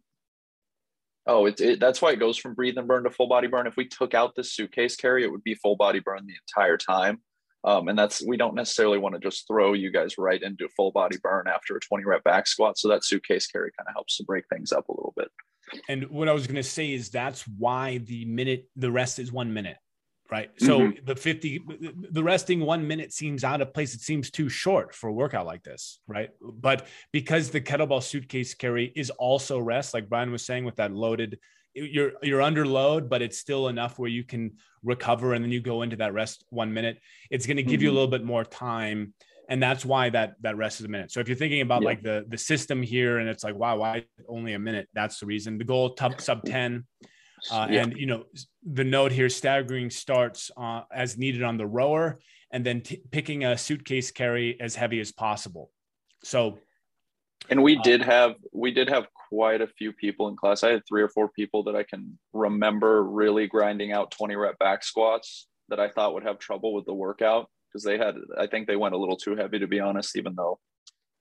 Oh, 1.26 1.46
it's 1.46 1.62
it, 1.62 1.80
that's 1.80 2.02
why 2.02 2.12
it 2.12 2.20
goes 2.20 2.38
from 2.38 2.54
breathe 2.54 2.78
and 2.78 2.88
burn 2.88 3.04
to 3.06 3.10
full 3.10 3.28
body 3.28 3.48
burn. 3.48 3.68
If 3.68 3.78
we 3.78 3.88
took 3.88 4.14
out 4.14 4.36
the 4.36 4.44
suitcase 4.44 4.96
carry, 4.96 5.24
it 5.24 5.32
would 5.32 5.44
be 5.44 5.56
full 5.56 5.76
body 5.76 6.00
burn 6.00 6.26
the 6.26 6.34
entire 6.48 6.78
time. 6.78 7.22
Um, 7.66 7.88
and 7.88 7.98
that's 7.98 8.26
we 8.26 8.36
don't 8.36 8.56
necessarily 8.56 8.98
want 8.98 9.16
to 9.16 9.22
just 9.22 9.48
throw 9.48 9.72
you 9.74 9.90
guys 9.90 10.18
right 10.18 10.42
into 10.42 10.68
full 10.76 10.92
body 10.92 11.18
burn 11.24 11.48
after 11.48 11.78
a 11.78 11.80
20 11.80 12.04
rep 12.04 12.24
back 12.24 12.46
squat. 12.46 12.78
So 12.78 12.90
that 12.90 13.06
suitcase 13.06 13.48
carry 13.48 13.72
kind 13.78 13.88
of 13.88 13.94
helps 13.94 14.18
to 14.18 14.26
break 14.26 14.44
things 14.50 14.74
up 14.74 14.90
a 14.90 14.92
little 14.92 15.14
bit. 15.16 15.30
And 15.88 16.10
what 16.10 16.28
I 16.28 16.34
was 16.34 16.46
going 16.46 16.58
to 16.58 16.64
say 16.64 16.92
is 16.92 17.10
that's 17.10 17.48
why 17.48 18.00
the 18.00 18.26
minute 18.26 18.68
the 18.76 18.92
rest 18.92 19.18
is 19.18 19.32
one 19.32 19.54
minute 19.54 19.78
right? 20.34 20.50
So 20.58 20.80
mm-hmm. 20.80 21.06
the 21.06 21.16
50, 21.16 21.62
the 22.10 22.24
resting 22.24 22.62
one 22.62 22.88
minute 22.88 23.14
seems 23.14 23.44
out 23.44 23.62
of 23.62 23.72
place. 23.72 23.94
It 23.94 24.02
seems 24.02 24.32
too 24.32 24.50
short 24.50 24.96
for 24.96 25.08
a 25.08 25.14
workout 25.14 25.46
like 25.46 25.62
this, 25.62 26.00
right? 26.08 26.32
But 26.42 26.88
because 27.12 27.52
the 27.52 27.62
kettlebell 27.62 28.02
suitcase 28.02 28.56
carry 28.56 28.92
is 28.96 29.12
also 29.12 29.60
rest, 29.60 29.94
like 29.94 30.10
Brian 30.10 30.32
was 30.32 30.44
saying 30.44 30.66
with 30.66 30.78
that 30.78 30.92
loaded, 30.92 31.38
you're 31.76 32.14
you're 32.24 32.42
under 32.42 32.66
load, 32.66 33.12
but 33.12 33.22
it's 33.22 33.38
still 33.38 33.68
enough 33.68 34.00
where 34.00 34.10
you 34.10 34.24
can 34.24 34.54
recover 34.82 35.36
and 35.36 35.46
then 35.46 35.52
you 35.52 35.62
go 35.62 35.84
into 35.84 35.98
that 35.98 36.14
rest 36.14 36.44
one 36.50 36.74
minute. 36.74 36.98
It's 37.30 37.46
going 37.46 37.58
to 37.58 37.64
give 37.64 37.74
mm-hmm. 37.74 37.84
you 37.84 37.90
a 37.90 37.92
mm-hmm. 37.92 37.96
little 37.98 38.12
bit 38.18 38.24
more 38.24 38.44
time. 38.44 39.14
And 39.50 39.62
that's 39.62 39.86
why 39.86 40.10
that 40.10 40.34
that 40.42 40.58
rest 40.58 40.80
is 40.80 40.88
a 40.88 40.90
minute. 40.90 41.12
So 41.12 41.20
if 41.20 41.28
you're 41.28 41.38
thinking 41.38 41.62
about 41.62 41.84
yeah. 41.84 41.90
like 41.90 42.02
the 42.02 42.26
the 42.28 42.40
system 42.40 42.82
here 42.82 43.20
and 43.20 43.30
it's 43.30 43.44
like, 43.44 43.54
wow, 43.54 43.78
why 43.78 44.06
only 44.28 44.54
a 44.54 44.60
minute? 44.60 44.88
That's 44.96 45.20
the 45.20 45.28
reason. 45.28 45.60
The 45.60 45.64
goal 45.64 45.94
top 45.94 46.20
sub 46.22 46.44
10 46.44 46.86
uh, 47.52 47.68
yeah. 47.70 47.84
And 47.84 47.98
you 47.98 48.06
know, 48.06 48.26
the 48.64 48.84
note 48.84 49.12
here: 49.12 49.30
staggering 49.30 49.90
starts 49.90 50.52
uh, 50.56 50.82
as 50.94 51.18
needed 51.18 51.44
on 51.44 51.58
the 51.58 51.68
rower, 51.68 52.20
and 52.52 52.66
then 52.66 52.82
t- 52.82 53.02
picking 53.12 53.44
a 53.44 53.58
suitcase 53.58 54.12
carry 54.12 54.60
as 54.60 54.76
heavy 54.76 55.00
as 55.00 55.12
possible. 55.12 55.72
So, 56.24 56.60
and 57.50 57.62
we 57.64 57.78
uh, 57.78 57.82
did 57.84 58.02
have 58.02 58.36
we 58.52 58.72
did 58.72 58.90
have 58.90 59.08
quite 59.30 59.62
a 59.62 59.68
few 59.68 59.92
people 59.92 60.28
in 60.30 60.36
class. 60.36 60.64
I 60.64 60.70
had 60.70 60.84
three 60.88 61.02
or 61.02 61.10
four 61.10 61.30
people 61.30 61.64
that 61.64 61.76
I 61.76 61.84
can 61.84 62.18
remember 62.32 63.04
really 63.04 63.48
grinding 63.48 63.92
out 63.92 64.12
twenty 64.12 64.36
rep 64.36 64.58
back 64.60 64.84
squats 64.84 65.48
that 65.70 65.80
I 65.80 65.90
thought 65.90 66.14
would 66.14 66.24
have 66.24 66.40
trouble 66.40 66.74
with 66.74 66.86
the 66.86 66.94
workout 66.94 67.50
because 67.68 67.84
they 67.84 67.98
had. 67.98 68.16
I 68.38 68.48
think 68.48 68.68
they 68.68 68.76
went 68.76 68.96
a 68.96 68.98
little 68.98 69.18
too 69.18 69.36
heavy 69.36 69.60
to 69.60 69.68
be 69.68 69.80
honest, 69.80 70.18
even 70.18 70.36
though. 70.36 70.60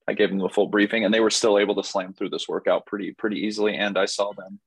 I 0.08 0.14
gave 0.14 0.30
them 0.30 0.40
the 0.40 0.48
full 0.48 0.66
briefing, 0.66 1.04
and 1.04 1.14
they 1.14 1.20
were 1.20 1.30
still 1.30 1.60
able 1.60 1.76
to 1.76 1.84
slam 1.84 2.12
through 2.12 2.30
this 2.30 2.48
workout 2.48 2.86
pretty 2.86 3.12
pretty 3.12 3.36
easily. 3.36 3.76
And 3.76 3.96
I 3.96 4.06
saw 4.06 4.32
them 4.32 4.58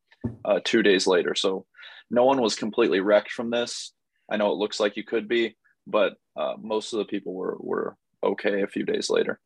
uh, 0.44 0.60
two 0.64 0.84
days 0.84 1.08
later. 1.08 1.36
So 1.36 1.66
no 2.10 2.26
one 2.26 2.42
was 2.42 2.56
completely 2.56 3.00
wrecked 3.00 3.32
from 3.32 3.50
this. 3.50 3.94
I 4.30 4.38
know 4.38 4.52
it 4.52 4.58
looks 4.58 4.80
like 4.80 4.98
you 4.98 5.04
could 5.04 5.28
be, 5.28 5.56
but 5.88 6.14
uh, 6.36 6.54
most 6.60 6.94
of 6.94 7.00
the 7.00 7.06
people 7.06 7.34
were 7.34 7.58
were 7.60 7.98
okay 8.24 8.62
a 8.62 8.68
few 8.68 8.84
days 8.84 9.10
later. 9.10 9.40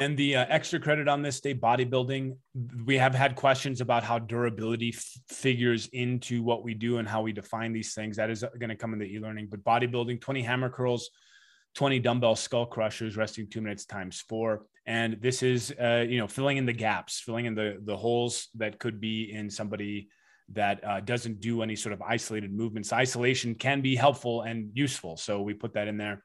And 0.00 0.16
the 0.16 0.36
uh, 0.36 0.46
extra 0.48 0.78
credit 0.78 1.08
on 1.08 1.22
this 1.22 1.40
day, 1.40 1.54
bodybuilding, 1.54 2.36
we 2.84 2.96
have 2.98 3.14
had 3.14 3.34
questions 3.34 3.80
about 3.80 4.04
how 4.04 4.20
durability 4.20 4.92
f- 4.94 5.04
figures 5.28 5.88
into 5.92 6.40
what 6.42 6.62
we 6.62 6.72
do 6.72 6.98
and 6.98 7.08
how 7.08 7.20
we 7.20 7.32
define 7.32 7.72
these 7.72 7.94
things. 7.94 8.16
That 8.16 8.30
is 8.30 8.44
going 8.60 8.68
to 8.68 8.76
come 8.76 8.92
in 8.92 9.00
the 9.00 9.12
e-learning. 9.12 9.48
But 9.50 9.64
bodybuilding, 9.64 10.20
20 10.20 10.42
hammer 10.42 10.70
curls, 10.70 11.10
20 11.74 11.98
dumbbell 11.98 12.36
skull 12.36 12.66
crushers, 12.66 13.16
resting 13.16 13.48
two 13.48 13.60
minutes 13.60 13.86
times 13.86 14.20
four. 14.28 14.66
And 14.88 15.18
this 15.20 15.42
is, 15.42 15.70
uh, 15.78 16.06
you 16.08 16.16
know, 16.16 16.26
filling 16.26 16.56
in 16.56 16.64
the 16.64 16.72
gaps, 16.72 17.20
filling 17.20 17.44
in 17.44 17.54
the 17.54 17.78
the 17.84 17.96
holes 17.96 18.48
that 18.54 18.78
could 18.78 19.00
be 19.00 19.30
in 19.30 19.50
somebody 19.50 20.08
that 20.54 20.82
uh, 20.82 21.00
doesn't 21.00 21.40
do 21.40 21.60
any 21.60 21.76
sort 21.76 21.92
of 21.92 22.00
isolated 22.00 22.50
movements. 22.50 22.90
Isolation 22.90 23.54
can 23.54 23.82
be 23.82 23.94
helpful 23.94 24.42
and 24.42 24.70
useful, 24.72 25.18
so 25.18 25.42
we 25.42 25.52
put 25.52 25.74
that 25.74 25.88
in 25.88 25.98
there. 25.98 26.24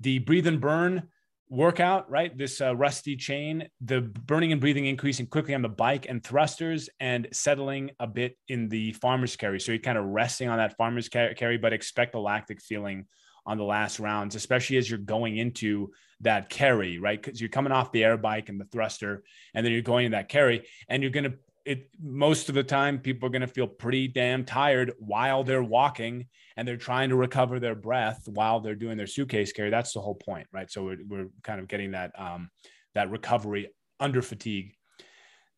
The 0.00 0.18
breathe 0.18 0.48
and 0.48 0.60
burn 0.60 1.04
workout, 1.50 2.10
right? 2.10 2.36
This 2.36 2.60
uh, 2.60 2.74
rusty 2.74 3.14
chain, 3.14 3.68
the 3.80 4.00
burning 4.00 4.50
and 4.50 4.60
breathing 4.60 4.86
increasing 4.86 5.26
quickly 5.26 5.54
on 5.54 5.62
the 5.62 5.68
bike 5.68 6.06
and 6.08 6.22
thrusters 6.22 6.88
and 6.98 7.28
settling 7.32 7.92
a 8.00 8.08
bit 8.08 8.36
in 8.48 8.68
the 8.68 8.92
farmer's 8.94 9.36
carry. 9.36 9.60
So 9.60 9.70
you're 9.70 9.80
kind 9.80 9.98
of 9.98 10.04
resting 10.06 10.48
on 10.48 10.58
that 10.58 10.76
farmer's 10.76 11.08
carry, 11.08 11.58
but 11.58 11.72
expect 11.72 12.16
a 12.16 12.20
lactic 12.20 12.60
feeling 12.60 13.06
on 13.46 13.58
the 13.58 13.64
last 13.64 14.00
rounds, 14.00 14.34
especially 14.34 14.76
as 14.76 14.88
you're 14.88 14.98
going 14.98 15.36
into 15.36 15.90
that 16.20 16.50
carry, 16.50 16.98
right? 16.98 17.20
Because 17.20 17.40
you're 17.40 17.50
coming 17.50 17.72
off 17.72 17.92
the 17.92 18.04
air 18.04 18.16
bike 18.16 18.48
and 18.48 18.60
the 18.60 18.66
thruster, 18.66 19.22
and 19.54 19.64
then 19.64 19.72
you're 19.72 19.82
going 19.82 20.06
in 20.06 20.12
that 20.12 20.28
carry, 20.28 20.66
and 20.88 21.02
you're 21.02 21.12
going 21.12 21.24
to 21.24 21.34
it 21.66 21.90
most 22.02 22.48
of 22.48 22.54
the 22.54 22.62
time 22.64 22.98
people 22.98 23.26
are 23.26 23.30
going 23.30 23.42
to 23.42 23.46
feel 23.46 23.66
pretty 23.66 24.08
damn 24.08 24.44
tired 24.46 24.92
while 24.98 25.44
they're 25.44 25.62
walking 25.62 26.26
and 26.56 26.66
they're 26.66 26.78
trying 26.78 27.10
to 27.10 27.16
recover 27.16 27.60
their 27.60 27.74
breath 27.74 28.26
while 28.26 28.60
they're 28.60 28.74
doing 28.74 28.96
their 28.96 29.06
suitcase 29.06 29.52
carry. 29.52 29.68
That's 29.68 29.92
the 29.92 30.00
whole 30.00 30.14
point 30.14 30.46
right? 30.52 30.70
So 30.70 30.84
we're, 30.84 30.98
we're 31.06 31.28
kind 31.44 31.60
of 31.60 31.68
getting 31.68 31.90
that 31.90 32.12
um, 32.18 32.50
that 32.94 33.10
recovery 33.10 33.68
under 34.00 34.22
fatigue. 34.22 34.74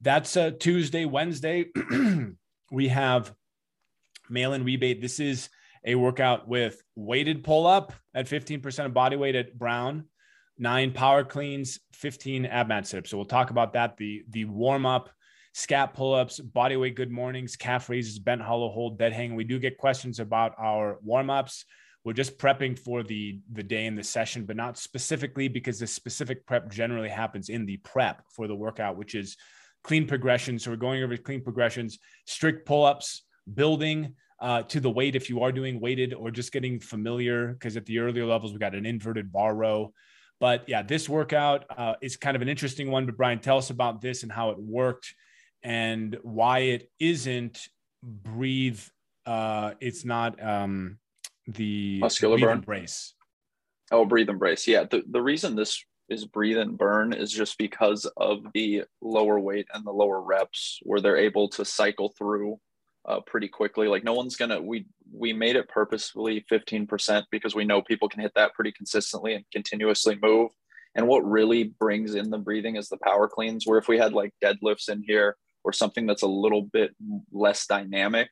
That's 0.01 0.37
uh, 0.37 0.51
tuesday 0.59 1.05
wednesday. 1.05 1.67
We 2.73 2.89
have 2.89 3.35
mail-in 4.31 4.65
rebate. 4.65 5.03
This 5.03 5.21
is 5.21 5.51
a 5.85 5.95
workout 5.95 6.49
with 6.49 6.81
weighted 6.95 7.45
pull 7.45 7.67
up 7.67 7.93
at 8.15 8.27
15% 8.27 8.87
of 8.87 8.95
body 8.95 9.17
weight 9.17 9.35
at 9.35 9.59
brown 9.59 10.05
nine 10.59 10.93
power 10.93 11.25
cleans 11.25 11.81
15 11.95 12.47
ab 12.47 12.69
mat 12.69 12.87
sit 12.87 12.99
ups. 12.99 13.11
so 13.11 13.17
we'll 13.17 13.27
talk 13.27 13.51
about 13.51 13.73
that 13.73 13.97
the 13.97 14.23
the 14.31 14.45
warm 14.45 14.87
up 14.87 15.11
scap 15.55 15.95
pull-ups, 15.95 16.41
bodyweight 16.41 16.95
good 16.95 17.11
mornings, 17.11 17.57
calf 17.57 17.89
raises, 17.89 18.19
bent 18.19 18.41
hollow 18.41 18.71
hold, 18.71 18.99
dead 18.99 19.13
hang. 19.13 19.35
We 19.35 19.45
do 19.45 19.59
get 19.59 19.79
questions 19.79 20.19
about 20.19 20.55
our 20.59 20.99
warm-ups. 21.03 21.65
We're 22.05 22.15
just 22.15 22.39
prepping 22.39 22.79
for 22.79 23.03
the 23.03 23.41
the 23.53 23.63
day 23.63 23.87
in 23.87 23.95
the 23.95 24.03
session, 24.03 24.45
but 24.45 24.57
not 24.57 24.77
specifically 24.77 25.49
because 25.49 25.79
the 25.79 25.87
specific 25.87 26.47
prep 26.47 26.71
generally 26.71 27.09
happens 27.09 27.49
in 27.49 27.65
the 27.65 27.77
prep 27.79 28.23
for 28.35 28.49
the 28.49 28.57
workout, 28.57 28.97
which 28.97 29.15
is 29.15 29.37
clean 29.85 30.09
progression. 30.09 30.59
So 30.59 30.71
we're 30.71 30.79
going 30.79 31.03
over 31.03 31.17
clean 31.17 31.43
progressions, 31.43 31.99
strict 32.27 32.67
pull-ups, 32.67 33.23
building 33.55 34.15
uh, 34.43 34.63
to 34.65 34.81
the 34.81 34.91
weight 34.91 35.15
if 35.15 35.31
you 35.31 35.41
are 35.43 35.53
doing 35.53 35.81
weighted 35.81 36.13
or 36.13 36.31
just 36.31 36.53
getting 36.53 36.81
familiar 36.81 37.53
because 37.55 37.77
at 37.77 37.87
the 37.87 38.01
earlier 38.01 38.27
levels 38.27 38.53
we 38.53 38.59
got 38.59 38.75
an 38.75 38.85
inverted 38.85 39.33
bar 39.33 39.55
row. 39.55 39.93
But 40.41 40.69
yeah, 40.69 40.83
this 40.83 41.09
workout 41.09 41.65
uh, 41.71 41.95
is 42.03 42.17
kind 42.17 42.35
of 42.35 42.43
an 42.43 42.49
interesting 42.49 42.91
one. 42.91 43.07
But 43.07 43.17
Brian, 43.17 43.39
tell 43.39 43.57
us 43.57 43.71
about 43.71 44.01
this 44.01 44.25
and 44.25 44.33
how 44.33 44.51
it 44.51 44.59
worked 44.59 45.15
and 45.63 46.19
why 46.23 46.59
it 46.61 46.91
isn't 46.99 47.69
breathe 48.03 48.81
uh 49.27 49.73
it's 49.81 50.05
not 50.05 50.43
um 50.43 50.99
the 51.47 52.01
muscular 52.01 52.37
burn 52.39 52.61
brace 52.61 53.15
oh 53.93 54.05
breathe 54.05 54.29
and 54.29 54.41
brace 54.41 54.67
yeah 54.67 54.85
the, 54.91 55.05
the 55.11 55.23
reason 55.23 55.55
this 55.55 55.85
is 56.09 56.25
breathe 56.25 56.59
and 56.59 56.77
burn 56.77 57.13
is 57.13 57.31
just 57.31 57.57
because 57.59 58.05
of 58.17 58.41
the 58.55 58.83
lower 59.01 59.39
weight 59.39 59.67
and 59.73 59.87
the 59.87 59.93
lower 59.93 60.21
reps 60.21 60.81
where 60.83 61.01
they're 61.01 61.17
able 61.17 61.49
to 61.49 61.65
cycle 61.65 62.13
through 62.19 62.59
uh, 63.07 63.21
pretty 63.27 63.49
quickly 63.49 63.89
like 63.89 64.05
no 64.05 64.15
one's 64.15 64.37
gonna 64.37 64.61
we 64.61 64.87
we 65.13 65.33
made 65.33 65.57
it 65.57 65.69
purposefully 65.69 66.45
15% 66.51 67.25
because 67.31 67.55
we 67.55 67.65
know 67.65 67.83
people 67.83 68.09
can 68.09 68.21
hit 68.21 68.33
that 68.35 68.55
pretty 68.55 68.73
consistently 68.73 69.35
and 69.35 69.45
continuously 69.53 70.17
move 70.23 70.51
and 70.95 71.07
what 71.07 71.29
really 71.29 71.65
brings 71.65 72.15
in 72.15 72.31
the 72.31 72.39
breathing 72.39 72.77
is 72.77 72.89
the 72.89 72.99
power 72.99 73.29
cleans 73.29 73.67
where 73.67 73.79
if 73.79 73.89
we 73.89 73.99
had 73.99 74.13
like 74.13 74.35
deadlifts 74.43 74.89
in 74.89 75.03
here 75.03 75.37
or 75.65 75.73
something 75.73 76.07
that's 76.07 76.23
a 76.23 76.29
little 76.29 76.63
bit 76.63 76.95
less 77.33 77.67
dynamic, 77.67 78.29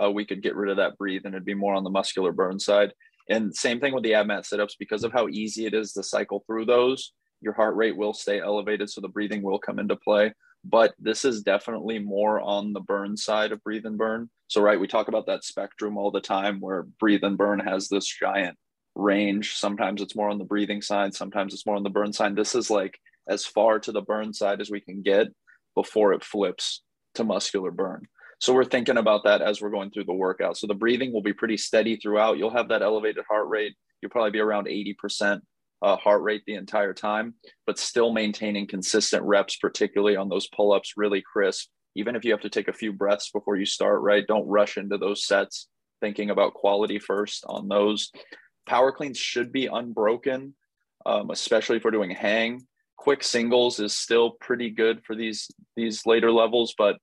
uh, 0.00 0.10
we 0.10 0.24
could 0.24 0.42
get 0.42 0.54
rid 0.54 0.70
of 0.70 0.76
that 0.76 0.96
breathe 0.98 1.22
and 1.24 1.34
it'd 1.34 1.44
be 1.44 1.54
more 1.54 1.74
on 1.74 1.84
the 1.84 1.90
muscular 1.90 2.32
burn 2.32 2.60
side. 2.60 2.92
And 3.28 3.54
same 3.54 3.80
thing 3.80 3.92
with 3.92 4.04
the 4.04 4.14
ab 4.14 4.26
mat 4.26 4.44
situps 4.44 4.74
because 4.78 5.02
of 5.02 5.12
how 5.12 5.28
easy 5.28 5.66
it 5.66 5.74
is 5.74 5.92
to 5.94 6.02
cycle 6.02 6.44
through 6.46 6.66
those. 6.66 7.12
Your 7.40 7.54
heart 7.54 7.74
rate 7.74 7.96
will 7.96 8.14
stay 8.14 8.40
elevated, 8.40 8.88
so 8.88 9.00
the 9.00 9.08
breathing 9.08 9.42
will 9.42 9.58
come 9.58 9.78
into 9.78 9.96
play. 9.96 10.32
But 10.68 10.94
this 10.98 11.24
is 11.24 11.42
definitely 11.42 12.00
more 12.00 12.40
on 12.40 12.72
the 12.72 12.80
burn 12.80 13.16
side 13.16 13.52
of 13.52 13.62
breathe 13.62 13.86
and 13.86 13.96
burn. 13.96 14.30
So, 14.48 14.60
right, 14.60 14.80
we 14.80 14.88
talk 14.88 15.06
about 15.06 15.26
that 15.26 15.44
spectrum 15.44 15.96
all 15.96 16.10
the 16.10 16.20
time 16.20 16.58
where 16.60 16.82
breathe 16.82 17.22
and 17.22 17.38
burn 17.38 17.60
has 17.60 17.88
this 17.88 18.06
giant 18.06 18.58
range. 18.96 19.54
Sometimes 19.54 20.00
it's 20.00 20.16
more 20.16 20.28
on 20.28 20.38
the 20.38 20.44
breathing 20.44 20.82
side, 20.82 21.14
sometimes 21.14 21.54
it's 21.54 21.66
more 21.66 21.76
on 21.76 21.84
the 21.84 21.90
burn 21.90 22.12
side. 22.12 22.34
This 22.34 22.56
is 22.56 22.68
like 22.68 22.98
as 23.28 23.44
far 23.44 23.78
to 23.80 23.92
the 23.92 24.02
burn 24.02 24.32
side 24.32 24.60
as 24.60 24.70
we 24.70 24.80
can 24.80 25.02
get 25.02 25.28
before 25.76 26.12
it 26.12 26.24
flips 26.24 26.82
to 27.14 27.22
muscular 27.22 27.70
burn. 27.70 28.08
So 28.40 28.52
we're 28.52 28.64
thinking 28.64 28.98
about 28.98 29.24
that 29.24 29.42
as 29.42 29.60
we're 29.60 29.70
going 29.70 29.90
through 29.90 30.04
the 30.04 30.12
workout. 30.12 30.56
So 30.56 30.66
the 30.66 30.74
breathing 30.74 31.12
will 31.12 31.22
be 31.22 31.32
pretty 31.32 31.56
steady 31.56 31.96
throughout. 31.96 32.38
You'll 32.38 32.50
have 32.50 32.68
that 32.68 32.82
elevated 32.82 33.24
heart 33.28 33.48
rate. 33.48 33.74
You'll 34.00 34.10
probably 34.10 34.32
be 34.32 34.40
around 34.40 34.66
80% 34.66 35.40
uh, 35.82 35.96
heart 35.96 36.22
rate 36.22 36.42
the 36.46 36.54
entire 36.54 36.94
time, 36.94 37.34
but 37.66 37.78
still 37.78 38.12
maintaining 38.12 38.66
consistent 38.66 39.22
reps, 39.22 39.56
particularly 39.56 40.16
on 40.16 40.28
those 40.28 40.48
pull 40.48 40.72
ups, 40.72 40.94
really 40.96 41.22
crisp. 41.22 41.68
Even 41.94 42.14
if 42.14 42.24
you 42.24 42.30
have 42.32 42.40
to 42.40 42.50
take 42.50 42.68
a 42.68 42.72
few 42.72 42.92
breaths 42.92 43.30
before 43.30 43.56
you 43.56 43.64
start, 43.64 44.02
right? 44.02 44.26
Don't 44.26 44.46
rush 44.46 44.76
into 44.76 44.98
those 44.98 45.26
sets, 45.26 45.68
thinking 46.00 46.30
about 46.30 46.54
quality 46.54 46.98
first 46.98 47.44
on 47.46 47.68
those. 47.68 48.10
Power 48.66 48.92
cleans 48.92 49.18
should 49.18 49.52
be 49.52 49.66
unbroken, 49.66 50.54
um, 51.06 51.30
especially 51.30 51.76
if 51.76 51.84
we're 51.84 51.90
doing 51.90 52.10
hang 52.10 52.66
quick 53.06 53.22
singles 53.22 53.78
is 53.78 53.94
still 53.94 54.32
pretty 54.32 54.68
good 54.68 55.00
for 55.04 55.14
these 55.14 55.48
these 55.76 56.06
later 56.06 56.32
levels, 56.32 56.74
but 56.76 56.96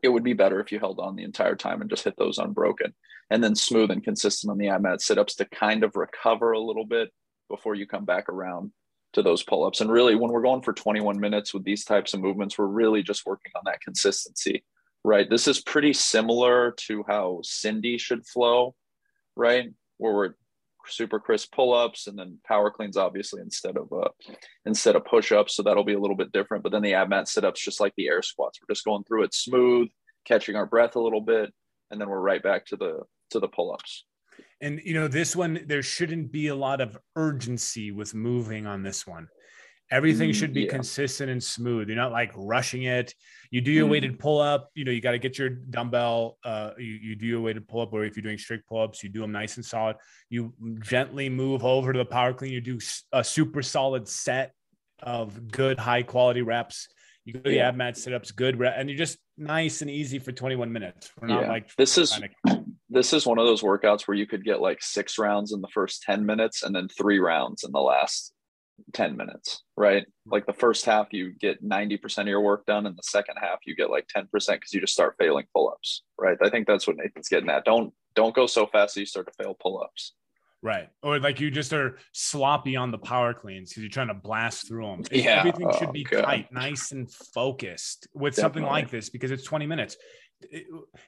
it 0.00 0.08
would 0.08 0.22
be 0.22 0.32
better 0.32 0.60
if 0.60 0.70
you 0.70 0.78
held 0.78 1.00
on 1.00 1.16
the 1.16 1.24
entire 1.24 1.56
time 1.56 1.80
and 1.80 1.90
just 1.90 2.04
hit 2.04 2.14
those 2.16 2.38
unbroken. 2.38 2.94
And 3.28 3.42
then 3.42 3.56
smooth 3.56 3.90
and 3.90 4.04
consistent 4.04 4.50
on 4.50 4.58
the 4.58 4.68
ab 4.68 4.82
mat 4.82 5.02
sit 5.02 5.18
ups 5.18 5.34
to 5.36 5.44
kind 5.46 5.82
of 5.82 5.96
recover 5.96 6.52
a 6.52 6.60
little 6.60 6.86
bit 6.86 7.10
before 7.48 7.74
you 7.74 7.86
come 7.86 8.04
back 8.04 8.28
around 8.28 8.72
to 9.14 9.22
those 9.22 9.42
pull 9.42 9.64
ups. 9.64 9.80
And 9.80 9.90
really, 9.90 10.14
when 10.14 10.30
we're 10.30 10.42
going 10.42 10.62
for 10.62 10.72
21 10.72 11.18
minutes 11.18 11.54
with 11.54 11.64
these 11.64 11.84
types 11.84 12.14
of 12.14 12.20
movements, 12.20 12.58
we're 12.58 12.66
really 12.66 13.02
just 13.02 13.26
working 13.26 13.52
on 13.56 13.62
that 13.66 13.80
consistency, 13.80 14.64
right? 15.04 15.28
This 15.28 15.48
is 15.48 15.60
pretty 15.60 15.92
similar 15.92 16.72
to 16.86 17.04
how 17.08 17.40
Cindy 17.42 17.98
should 17.98 18.26
flow, 18.26 18.74
right? 19.36 19.70
Where 19.96 20.14
we're 20.14 20.34
super 20.86 21.18
crisp 21.18 21.52
pull-ups 21.54 22.06
and 22.06 22.18
then 22.18 22.38
power 22.46 22.70
cleans 22.70 22.96
obviously 22.96 23.40
instead 23.42 23.76
of 23.76 23.92
uh 23.92 24.08
instead 24.64 24.96
of 24.96 25.04
push-ups 25.04 25.54
so 25.54 25.62
that'll 25.62 25.84
be 25.84 25.94
a 25.94 25.98
little 25.98 26.16
bit 26.16 26.32
different 26.32 26.62
but 26.62 26.72
then 26.72 26.82
the 26.82 26.94
ab 26.94 27.08
mat 27.08 27.28
sit-ups 27.28 27.62
just 27.62 27.80
like 27.80 27.92
the 27.96 28.08
air 28.08 28.22
squats 28.22 28.58
we're 28.60 28.72
just 28.74 28.84
going 28.84 29.04
through 29.04 29.22
it 29.22 29.34
smooth 29.34 29.88
catching 30.24 30.56
our 30.56 30.66
breath 30.66 30.96
a 30.96 31.00
little 31.00 31.20
bit 31.20 31.52
and 31.90 32.00
then 32.00 32.08
we're 32.08 32.20
right 32.20 32.42
back 32.42 32.64
to 32.66 32.76
the 32.76 33.00
to 33.30 33.38
the 33.38 33.48
pull-ups 33.48 34.04
and 34.60 34.80
you 34.84 34.94
know 34.94 35.08
this 35.08 35.36
one 35.36 35.60
there 35.66 35.82
shouldn't 35.82 36.32
be 36.32 36.48
a 36.48 36.54
lot 36.54 36.80
of 36.80 36.98
urgency 37.16 37.90
with 37.90 38.14
moving 38.14 38.66
on 38.66 38.82
this 38.82 39.06
one 39.06 39.28
Everything 39.90 40.30
mm, 40.30 40.34
should 40.34 40.52
be 40.52 40.62
yeah. 40.62 40.70
consistent 40.70 41.30
and 41.30 41.42
smooth. 41.42 41.88
You're 41.88 41.96
not 41.96 42.12
like 42.12 42.30
rushing 42.36 42.82
it. 42.82 43.14
You 43.50 43.62
do 43.62 43.72
your 43.72 43.86
mm. 43.86 43.92
weighted 43.92 44.18
pull 44.18 44.38
up. 44.38 44.68
You 44.74 44.84
know, 44.84 44.90
you 44.90 45.00
got 45.00 45.12
to 45.12 45.18
get 45.18 45.38
your 45.38 45.48
dumbbell. 45.48 46.36
Uh, 46.44 46.72
you, 46.76 46.84
you 46.84 47.16
do 47.16 47.26
your 47.26 47.40
weighted 47.40 47.66
pull 47.66 47.80
up, 47.80 47.92
or 47.94 48.04
if 48.04 48.14
you're 48.14 48.22
doing 48.22 48.36
strict 48.36 48.68
pull 48.68 48.82
ups, 48.82 49.02
you 49.02 49.08
do 49.08 49.20
them 49.20 49.32
nice 49.32 49.56
and 49.56 49.64
solid. 49.64 49.96
You 50.28 50.52
gently 50.82 51.30
move 51.30 51.64
over 51.64 51.94
to 51.94 51.98
the 51.98 52.04
power 52.04 52.34
clean. 52.34 52.52
You 52.52 52.60
do 52.60 52.78
a 53.12 53.24
super 53.24 53.62
solid 53.62 54.06
set 54.06 54.52
of 55.02 55.50
good, 55.50 55.78
high 55.78 56.02
quality 56.02 56.42
reps. 56.42 56.88
You 57.24 57.34
go 57.34 57.40
to 57.40 57.48
the 57.48 57.60
ab 57.60 57.74
mat 57.74 57.96
sit 57.96 58.12
ups, 58.12 58.30
good, 58.30 58.58
rep, 58.58 58.74
and 58.76 58.90
you're 58.90 58.98
just 58.98 59.16
nice 59.38 59.80
and 59.80 59.90
easy 59.90 60.18
for 60.18 60.32
21 60.32 60.70
minutes. 60.70 61.10
We're 61.18 61.28
not 61.28 61.42
yeah. 61.42 61.48
like 61.48 61.74
this 61.76 61.96
is. 61.96 62.10
To- 62.10 62.57
this 62.98 63.12
is 63.12 63.26
one 63.26 63.38
of 63.38 63.46
those 63.46 63.62
workouts 63.62 64.08
where 64.08 64.16
you 64.16 64.26
could 64.26 64.44
get 64.44 64.60
like 64.60 64.82
six 64.82 65.18
rounds 65.18 65.52
in 65.52 65.60
the 65.60 65.68
first 65.68 66.02
10 66.02 66.26
minutes 66.26 66.64
and 66.64 66.74
then 66.74 66.88
three 66.88 67.20
rounds 67.20 67.62
in 67.62 67.70
the 67.70 67.80
last 67.80 68.32
10 68.92 69.16
minutes, 69.16 69.62
right? 69.76 70.04
Hmm. 70.04 70.32
Like 70.32 70.46
the 70.46 70.52
first 70.52 70.84
half, 70.84 71.12
you 71.12 71.32
get 71.32 71.64
90% 71.64 72.18
of 72.18 72.26
your 72.26 72.40
work 72.40 72.66
done, 72.66 72.86
and 72.86 72.96
the 72.96 73.02
second 73.02 73.36
half, 73.40 73.60
you 73.66 73.76
get 73.76 73.90
like 73.90 74.06
10% 74.14 74.26
because 74.30 74.72
you 74.72 74.80
just 74.80 74.92
start 74.92 75.14
failing 75.18 75.46
pull 75.54 75.70
ups, 75.70 76.02
right? 76.18 76.36
I 76.42 76.50
think 76.50 76.66
that's 76.66 76.86
what 76.86 76.96
Nathan's 76.96 77.28
getting 77.28 77.50
at. 77.50 77.64
Don't 77.64 77.92
don't 78.14 78.34
go 78.34 78.46
so 78.48 78.66
fast 78.66 78.94
that 78.94 79.00
you 79.00 79.06
start 79.06 79.26
to 79.26 79.44
fail 79.44 79.56
pull 79.60 79.80
ups. 79.80 80.14
Right. 80.60 80.88
Or 81.04 81.20
like 81.20 81.38
you 81.38 81.52
just 81.52 81.72
are 81.72 81.98
sloppy 82.12 82.74
on 82.74 82.90
the 82.90 82.98
power 82.98 83.32
cleans 83.32 83.68
because 83.68 83.84
you're 83.84 83.90
trying 83.90 84.08
to 84.08 84.14
blast 84.14 84.66
through 84.66 84.86
them. 84.86 85.02
Yeah. 85.12 85.38
Everything 85.38 85.70
should 85.78 85.90
oh, 85.90 85.92
be 85.92 86.02
God. 86.02 86.22
tight, 86.22 86.52
nice 86.52 86.90
and 86.90 87.08
focused 87.32 88.08
with 88.12 88.34
Definitely. 88.34 88.62
something 88.62 88.62
like 88.64 88.90
this 88.90 89.08
because 89.08 89.30
it's 89.30 89.44
20 89.44 89.66
minutes. 89.66 89.96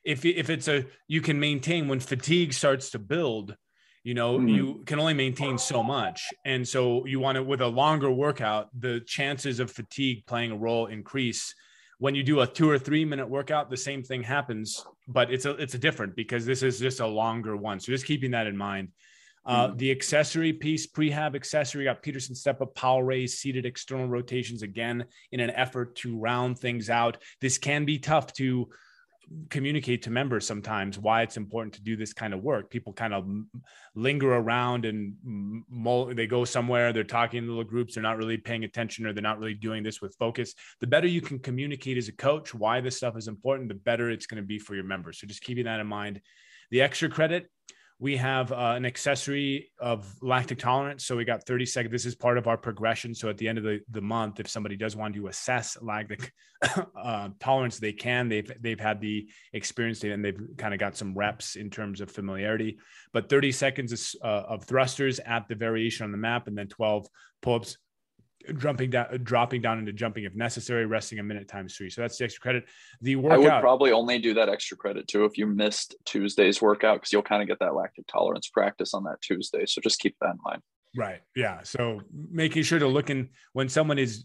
If, 0.05 0.25
if 0.25 0.51
it's 0.51 0.69
a, 0.69 0.87
you 1.09 1.21
can 1.21 1.39
maintain 1.39 1.89
when 1.89 2.01
fatigue 2.01 2.53
starts 2.53 2.91
to 2.91 2.99
build, 2.99 3.57
you 4.03 4.15
know 4.15 4.39
mm-hmm. 4.39 4.49
you 4.49 4.83
can 4.87 4.99
only 4.99 5.15
maintain 5.15 5.59
so 5.59 5.83
much. 5.83 6.27
And 6.45 6.67
so 6.67 7.05
you 7.07 7.21
want 7.21 7.37
to 7.37 7.43
with 7.43 7.61
a 7.61 7.67
longer 7.67 8.11
workout 8.11 8.69
the 8.79 9.01
chances 9.01 9.61
of 9.61 9.71
fatigue 9.71 10.25
playing 10.27 10.53
a 10.53 10.57
role 10.57 10.87
increase. 10.87 11.55
When 11.99 12.15
you 12.15 12.23
do 12.23 12.41
a 12.41 12.47
two 12.47 12.69
or 12.71 12.79
three 12.79 13.05
minute 13.05 13.29
workout 13.29 13.69
the 13.69 13.77
same 13.77 14.03
thing 14.03 14.23
happens 14.23 14.83
but 15.11 15.33
it's 15.33 15.45
a 15.45 15.51
it's 15.57 15.75
a 15.75 15.79
different 15.79 16.15
because 16.15 16.47
this 16.47 16.63
is 16.63 16.79
just 16.79 17.01
a 17.01 17.07
longer 17.07 17.57
one. 17.57 17.81
So 17.81 17.93
just 17.93 18.07
keeping 18.07 18.31
that 18.31 18.47
in 18.47 18.57
mind. 18.57 18.89
Uh, 19.45 19.69
mm-hmm. 19.69 19.77
the 19.79 19.91
accessory 19.91 20.53
piece 20.53 20.87
prehab 20.87 21.35
accessory 21.35 21.85
got 21.85 22.03
peterson 22.03 22.35
step 22.35 22.61
up 22.61 22.75
Powell 22.75 23.03
raise 23.03 23.39
seated 23.39 23.65
external 23.65 24.07
rotations 24.07 24.61
again 24.61 25.07
in 25.33 25.41
an 25.41 25.49
effort 25.51 25.97
to 25.97 26.19
round 26.19 26.59
things 26.59 26.91
out. 26.91 27.17
This 27.41 27.59
can 27.59 27.85
be 27.85 27.99
tough 27.99 28.33
to 28.35 28.69
communicate 29.49 30.03
to 30.03 30.11
members 30.11 30.47
sometimes 30.47 30.99
why 30.99 31.23
it's 31.23 31.37
important 31.37 31.75
to 31.75 31.83
do 31.83 31.97
this 31.97 32.13
kind 32.13 32.35
of 32.35 32.43
work. 32.43 32.69
People 32.71 32.93
kind 32.93 33.15
of 33.15 33.29
linger 33.95 34.33
around 34.33 34.85
and 34.85 35.15
mull, 35.69 36.13
they 36.15 36.27
go 36.27 36.45
somewhere, 36.45 36.93
they're 36.93 37.05
talking 37.05 37.39
in 37.39 37.49
little 37.49 37.65
groups, 37.65 37.95
they're 37.95 38.03
not 38.03 38.17
really 38.17 38.37
paying 38.37 38.65
attention 38.65 39.07
or 39.07 39.13
they're 39.13 39.23
not 39.23 39.39
really 39.39 39.55
doing 39.55 39.83
this 39.83 40.01
with 40.01 40.17
focus. 40.19 40.55
The 40.81 40.87
better 40.87 41.07
you 41.07 41.21
can 41.21 41.39
communicate 41.39 41.97
as 41.97 42.09
a 42.09 42.13
coach 42.13 42.55
why 42.55 42.81
this 42.81 42.97
stuff 42.97 43.17
is 43.17 43.29
important, 43.29 43.69
the 43.69 43.75
better 43.75 44.11
it's 44.11 44.27
going 44.27 44.43
to 44.43 44.47
be 44.47 44.59
for 44.59 44.75
your 44.75 44.85
members. 44.85 45.21
So 45.21 45.27
just 45.27 45.43
keeping 45.43 45.65
that 45.65 45.81
in 45.81 45.87
mind. 45.87 46.21
The 46.71 46.83
extra 46.83 47.09
credit, 47.09 47.51
we 48.00 48.16
have 48.16 48.50
uh, 48.50 48.73
an 48.76 48.87
accessory 48.87 49.71
of 49.78 50.11
lactic 50.23 50.59
tolerance. 50.59 51.04
So 51.04 51.16
we 51.16 51.26
got 51.26 51.47
30 51.47 51.66
seconds. 51.66 51.92
This 51.92 52.07
is 52.07 52.14
part 52.14 52.38
of 52.38 52.49
our 52.49 52.57
progression. 52.57 53.14
So 53.14 53.28
at 53.28 53.37
the 53.37 53.47
end 53.47 53.59
of 53.59 53.64
the, 53.64 53.80
the 53.90 54.00
month, 54.00 54.40
if 54.40 54.49
somebody 54.49 54.75
does 54.75 54.97
want 54.97 55.14
to 55.14 55.26
assess 55.26 55.76
lactic 55.83 56.33
uh, 56.99 57.28
tolerance, 57.40 57.78
they 57.78 57.92
can. 57.92 58.30
They've 58.30 58.50
they've 58.59 58.80
had 58.80 59.02
the 59.02 59.28
experience 59.52 60.02
and 60.02 60.25
they've 60.25 60.40
kind 60.57 60.73
of 60.73 60.80
got 60.80 60.97
some 60.97 61.14
reps 61.14 61.57
in 61.57 61.69
terms 61.69 62.00
of 62.00 62.11
familiarity. 62.11 62.78
But 63.12 63.28
30 63.28 63.52
seconds 63.52 63.92
is, 63.92 64.16
uh, 64.25 64.45
of 64.49 64.64
thrusters 64.64 65.21
at 65.21 65.47
the 65.49 65.54
variation 65.54 66.04
on 66.04 66.11
the 66.11 66.19
map, 66.19 66.47
and 66.47 66.57
then 66.57 66.69
12 66.69 67.07
pull-ups 67.42 67.76
jumping 68.57 68.91
down, 68.91 69.21
dropping 69.23 69.63
down 69.63 69.79
into 69.79 69.93
jumping 69.93 70.25
if 70.25 70.35
necessary, 70.35 70.87
resting 70.87 71.19
a 71.19 71.23
minute 71.23 71.49
times 71.49 71.77
three. 71.77 71.91
So 71.91 72.01
that's 72.01 72.19
the 72.19 72.25
extra 72.25 72.41
credit. 72.41 72.65
The 73.01 73.17
workout. 73.17 73.39
I 73.39 73.55
would 73.55 73.61
probably 73.61 73.93
only 73.93 74.19
do 74.19 74.35
that 74.35 74.49
extra 74.49 74.77
credit 74.77 75.09
too 75.09 75.25
if 75.25 75.37
you 75.39 75.47
missed 75.47 75.95
Tuesday's 76.05 76.61
workout 76.61 76.97
because 76.97 77.13
you'll 77.13 77.23
kind 77.23 77.43
of 77.43 77.49
get 77.49 77.59
that 77.61 77.75
lactic 77.75 78.07
tolerance 78.07 78.49
practice 78.49 78.95
on 78.95 79.05
that 79.05 79.21
Tuesday. 79.23 79.67
So 79.67 79.81
just 79.81 80.01
keep 80.01 80.17
that 80.21 80.31
in 80.31 80.39
mind. 80.45 80.63
Right. 80.97 81.21
Yeah. 81.37 81.63
So 81.63 82.01
making 82.13 82.65
sure 82.65 82.79
to 82.79 82.89
look 82.89 83.11
in 83.11 83.31
when 83.53 83.69
someone 83.69 83.99
is 83.99 84.25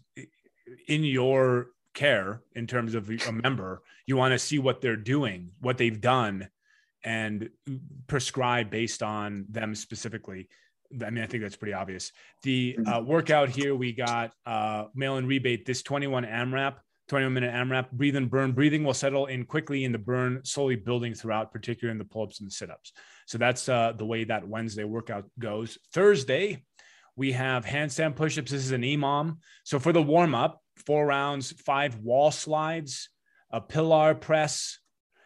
in 0.88 1.04
your 1.04 1.68
care 1.94 2.42
in 2.54 2.66
terms 2.66 2.94
of 2.94 3.10
a 3.10 3.32
member, 3.32 3.82
you 4.06 4.16
want 4.16 4.32
to 4.32 4.38
see 4.38 4.58
what 4.58 4.80
they're 4.80 4.96
doing, 4.96 5.52
what 5.60 5.78
they've 5.78 6.00
done, 6.00 6.48
and 7.04 7.50
prescribe 8.08 8.70
based 8.70 9.02
on 9.02 9.46
them 9.48 9.74
specifically. 9.74 10.48
I 11.04 11.10
mean, 11.10 11.24
I 11.24 11.26
think 11.26 11.42
that's 11.42 11.56
pretty 11.56 11.74
obvious. 11.74 12.12
The 12.42 12.76
mm-hmm. 12.78 12.92
uh, 12.92 13.00
workout 13.00 13.48
here, 13.48 13.74
we 13.74 13.92
got 13.92 14.32
uh, 14.44 14.84
mail-in 14.94 15.26
rebate, 15.26 15.66
this 15.66 15.82
21 15.82 16.24
AMRAP, 16.24 16.76
21 17.08 17.32
minute 17.32 17.54
AMRAP, 17.54 17.90
breathe 17.92 18.16
and 18.16 18.30
burn. 18.30 18.52
Breathing 18.52 18.84
will 18.84 18.94
settle 18.94 19.26
in 19.26 19.44
quickly 19.44 19.84
in 19.84 19.92
the 19.92 19.98
burn, 19.98 20.40
slowly 20.44 20.76
building 20.76 21.14
throughout, 21.14 21.52
particularly 21.52 21.92
in 21.92 21.98
the 21.98 22.04
pull 22.04 22.24
ups 22.24 22.40
and 22.40 22.48
the 22.48 22.52
sit 22.52 22.70
ups. 22.70 22.92
So 23.26 23.38
that's 23.38 23.68
uh, 23.68 23.92
the 23.96 24.06
way 24.06 24.24
that 24.24 24.46
Wednesday 24.46 24.84
workout 24.84 25.24
goes. 25.38 25.78
Thursday, 25.92 26.64
we 27.14 27.32
have 27.32 27.64
handstand 27.64 28.16
push 28.16 28.38
ups. 28.38 28.50
This 28.50 28.64
is 28.64 28.72
an 28.72 28.82
EMOM. 28.82 29.38
So 29.64 29.78
for 29.78 29.92
the 29.92 30.02
warm 30.02 30.34
up, 30.34 30.60
four 30.84 31.06
rounds, 31.06 31.52
five 31.52 31.96
wall 31.96 32.30
slides, 32.30 33.08
a 33.50 33.60
pillar 33.60 34.14
press, 34.14 34.78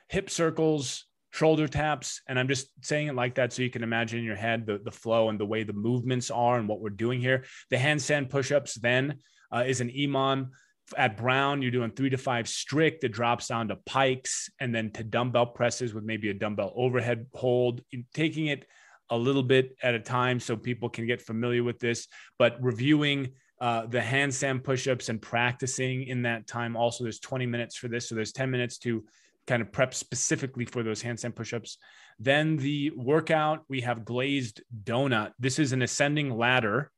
hip 0.09 0.31
circles, 0.31 1.07
shoulder 1.31 1.69
taps. 1.69 2.23
And 2.29 2.39
I'm 2.39 2.49
just 2.49 2.69
saying 2.83 3.09
it 3.09 3.15
like 3.15 3.37
that 3.37 3.53
so 3.53 3.63
you 3.63 3.71
can 3.71 3.83
imagine 3.83 4.19
in 4.19 4.25
your 4.25 4.37
head 4.37 4.67
the, 4.67 4.79
the 4.79 4.91
flow 4.91 5.29
and 5.29 5.39
the 5.39 5.47
way 5.47 5.63
the 5.63 5.73
movements 5.73 6.31
are 6.31 6.59
and 6.59 6.69
what 6.69 6.81
we're 6.81 6.91
doing 6.91 7.21
here. 7.21 7.45
The 7.71 7.77
handstand 7.77 8.31
push 8.31 8.53
ups 8.53 8.75
then 8.75 9.19
uh, 9.55 9.65
is 9.67 9.81
an 9.81 9.91
EMOM. 9.91 10.51
At 10.97 11.17
Brown, 11.17 11.63
you're 11.63 11.71
doing 11.71 11.93
three 11.93 12.11
to 12.11 12.19
five 12.19 12.49
strict. 12.49 13.05
It 13.05 13.13
drops 13.13 13.47
down 13.47 13.69
to 13.69 13.77
pikes 13.77 14.51
and 14.59 14.75
then 14.75 14.91
to 14.93 15.05
dumbbell 15.05 15.47
presses 15.47 15.95
with 15.95 16.03
maybe 16.03 16.31
a 16.31 16.35
dumbbell 16.35 16.73
overhead 16.75 17.27
hold, 17.33 17.83
taking 18.13 18.47
it 18.47 18.67
a 19.09 19.17
little 19.17 19.43
bit 19.43 19.77
at 19.83 19.95
a 19.95 20.01
time 20.01 20.41
so 20.41 20.57
people 20.57 20.89
can 20.89 21.07
get 21.07 21.23
familiar 21.23 21.63
with 21.63 21.79
this, 21.79 22.09
but 22.39 22.57
reviewing 22.61 23.31
uh, 23.61 23.87
the 23.87 23.99
handstand 23.99 24.65
push-ups 24.65 25.11
and 25.11 25.21
practicing 25.21 26.05
in 26.05 26.23
that 26.23 26.47
time. 26.47 26.77
Also, 26.77 27.05
there's 27.05 27.21
20 27.21 27.45
minutes 27.47 27.77
for 27.77 27.89
this, 27.89 28.09
so 28.09 28.15
there's 28.15 28.33
10 28.33 28.51
minutes 28.51 28.79
to 28.79 29.05
kind 29.47 29.63
of 29.63 29.73
prep 29.73 29.95
specifically 29.95 30.65
for 30.65 30.83
those 30.83 31.03
handstand 31.03 31.35
push-ups. 31.35 31.79
Then 32.19 32.57
the 32.57 32.91
workout, 32.97 33.65
we 33.69 33.81
have 33.81 34.05
glazed 34.05 34.63
donut. 34.85 35.33
This 35.39 35.59
is 35.59 35.73
an 35.73 35.83
ascending 35.83 36.31
ladder, 36.31 36.91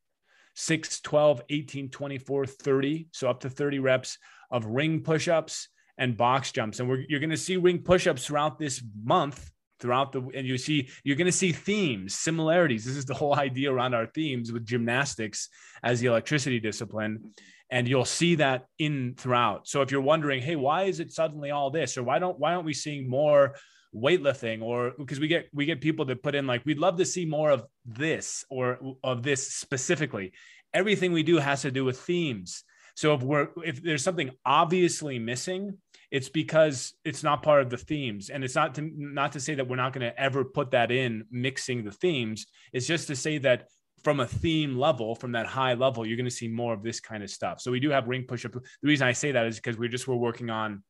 6, 0.55 1.01
12, 1.01 1.43
18, 1.49 1.91
24, 1.91 2.47
30. 2.47 3.09
So 3.13 3.31
up 3.31 3.41
to 3.41 3.51
30 3.51 3.79
reps 3.79 4.19
of 4.51 4.67
ring 4.67 5.03
push-ups 5.03 5.69
and 5.97 6.17
box 6.17 6.53
jumps. 6.53 6.81
And 6.81 7.07
you're 7.09 7.21
going 7.21 7.31
to 7.31 7.37
see 7.37 7.57
ring 7.57 7.83
push-ups 7.83 8.27
throughout 8.27 8.59
this 8.59 8.83
month 9.03 9.51
throughout 9.83 10.13
the 10.13 10.21
and 10.35 10.47
you 10.47 10.57
see 10.57 10.89
you're 11.03 11.17
going 11.17 11.27
to 11.27 11.33
see 11.33 11.53
themes 11.53 12.15
similarities. 12.15 12.85
This 12.85 12.97
is 12.97 13.05
the 13.05 13.15
whole 13.15 13.35
idea 13.35 13.71
around 13.71 13.95
our 13.95 14.07
themes 14.07 14.53
with 14.53 14.65
gymnastics 14.65 15.49
as 15.83 16.01
the 16.01 16.07
electricity 16.07 16.61
discipline 16.61 17.35
and 17.71 17.89
you'll 17.89 18.05
see 18.05 18.37
that 18.37 18.67
in 18.79 19.15
throughout. 19.17 19.67
So 19.67 19.83
if 19.83 19.91
you're 19.91 20.01
wondering 20.01 20.41
hey 20.41 20.57
why 20.57 20.85
is 20.85 21.01
it 21.01 21.13
suddenly 21.13 21.51
all 21.51 21.71
this? 21.71 21.99
or 21.99 22.05
why 22.05 22.19
don't 22.19 22.39
why 22.39 22.55
aren't 22.55 22.65
we 22.65 22.75
seeing 22.75 23.11
more 23.11 23.57
weightlifting? 23.95 24.63
or 24.63 24.93
because 24.97 25.21
we 25.21 25.27
get 25.27 25.49
we 25.53 25.67
get 25.67 25.81
people 25.81 26.05
that 26.07 26.23
put 26.23 26.37
in 26.37 26.47
like 26.47 26.65
we'd 26.65 26.79
love 26.79 26.97
to 26.99 27.05
see 27.05 27.27
more 27.27 27.51
of 27.51 27.65
this 27.85 28.45
or 28.49 28.79
of 29.03 29.23
this 29.23 29.53
specifically. 29.53 30.33
Everything 30.73 31.13
we 31.13 31.25
do 31.25 31.37
has 31.37 31.63
to 31.63 31.71
do 31.71 31.85
with 31.85 31.99
themes. 31.99 32.65
So 32.95 33.15
if 33.15 33.23
we're 33.23 33.49
if 33.65 33.83
there's 33.83 34.05
something 34.05 34.31
obviously 34.47 35.19
missing 35.19 35.79
it's 36.13 36.29
because 36.29 36.93
it's 37.07 37.23
not 37.23 37.43
part 37.43 37.63
of 37.63 37.71
the 37.71 37.79
themes. 37.79 38.29
And 38.29 38.45
it's 38.45 38.55
not 38.55 38.75
to 38.77 38.91
not 38.95 39.33
to 39.33 39.41
say 39.41 39.55
that 39.55 39.67
we're 39.67 39.77
not 39.77 39.95
going 39.95 40.09
to 40.09 40.21
ever 40.21 40.45
put 40.45 40.71
that 40.73 40.93
in 40.93 41.25
mixing 41.31 41.83
the 41.83 41.91
themes. 41.91 42.47
It's 42.73 42.87
just 42.87 43.07
to 43.09 43.17
say 43.17 43.39
that 43.39 43.69
from 44.05 44.21
a 44.21 44.27
theme 44.27 44.77
level 44.77 45.15
from 45.15 45.33
that 45.33 45.47
high 45.47 45.75
level 45.75 46.05
you're 46.05 46.17
going 46.17 46.25
to 46.25 46.31
see 46.31 46.49
more 46.49 46.75
of 46.75 46.83
this 46.83 47.01
kind 47.01 47.23
of 47.23 47.31
stuff. 47.31 47.61
So 47.61 47.71
we 47.71 47.81
do 47.81 47.91
have 47.91 48.09
ring 48.09 48.25
push 48.25 48.45
up 48.45 48.53
the 48.53 48.61
reason 48.83 49.07
i 49.07 49.13
say 49.13 49.31
that 49.31 49.47
is 49.47 49.57
because 49.57 49.79
we 49.79 49.89
just 49.89 50.09
were 50.09 50.17
working 50.17 50.51
on 50.51 50.83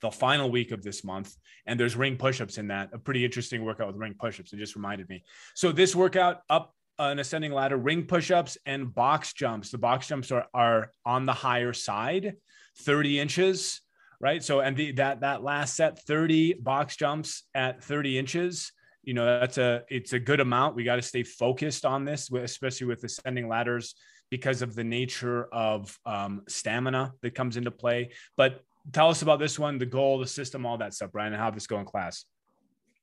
the 0.00 0.10
final 0.10 0.50
week 0.50 0.72
of 0.72 0.82
this 0.82 1.04
month 1.04 1.36
and 1.66 1.78
there's 1.78 1.94
ring 1.94 2.16
push-ups 2.16 2.58
in 2.58 2.68
that. 2.68 2.90
A 2.92 2.98
pretty 2.98 3.24
interesting 3.24 3.64
workout 3.64 3.86
with 3.88 3.96
ring 3.96 4.14
push-ups. 4.18 4.52
It 4.52 4.58
just 4.58 4.76
reminded 4.76 5.08
me. 5.08 5.24
So 5.54 5.72
this 5.72 5.94
workout 5.94 6.40
up 6.50 6.74
an 6.98 7.18
ascending 7.18 7.52
ladder 7.52 7.76
ring 7.76 8.04
push-ups 8.04 8.58
and 8.66 8.94
box 8.94 9.34
jumps. 9.34 9.70
The 9.70 9.78
box 9.78 10.08
jumps 10.08 10.32
are, 10.32 10.46
are 10.52 10.90
on 11.04 11.26
the 11.26 11.32
higher 11.32 11.72
side 11.72 12.36
30 12.78 13.20
inches 13.20 13.80
right? 14.20 14.42
So 14.42 14.60
and 14.60 14.76
the, 14.76 14.92
that 14.92 15.20
that 15.20 15.42
last 15.42 15.76
set, 15.76 15.98
30 16.00 16.54
box 16.54 16.96
jumps 16.96 17.44
at 17.54 17.82
30 17.82 18.18
inches. 18.18 18.72
You 19.02 19.14
know, 19.14 19.24
that's 19.24 19.58
a 19.58 19.82
it's 19.88 20.12
a 20.12 20.18
good 20.18 20.40
amount. 20.40 20.74
We 20.74 20.84
got 20.84 20.96
to 20.96 21.02
stay 21.02 21.22
focused 21.22 21.84
on 21.84 22.04
this, 22.04 22.30
especially 22.30 22.88
with 22.88 23.04
ascending 23.04 23.48
ladders, 23.48 23.94
because 24.30 24.62
of 24.62 24.74
the 24.74 24.84
nature 24.84 25.44
of 25.52 25.96
um, 26.04 26.42
stamina 26.48 27.12
that 27.22 27.34
comes 27.34 27.56
into 27.56 27.70
play. 27.70 28.10
But 28.36 28.62
tell 28.92 29.08
us 29.08 29.22
about 29.22 29.38
this 29.38 29.58
one, 29.58 29.78
the 29.78 29.86
goal, 29.86 30.18
the 30.18 30.26
system, 30.26 30.66
all 30.66 30.78
that 30.78 30.94
stuff, 30.94 31.12
Brian, 31.12 31.32
and 31.32 31.40
how 31.40 31.50
this 31.50 31.66
go 31.66 31.78
in 31.78 31.84
class. 31.84 32.24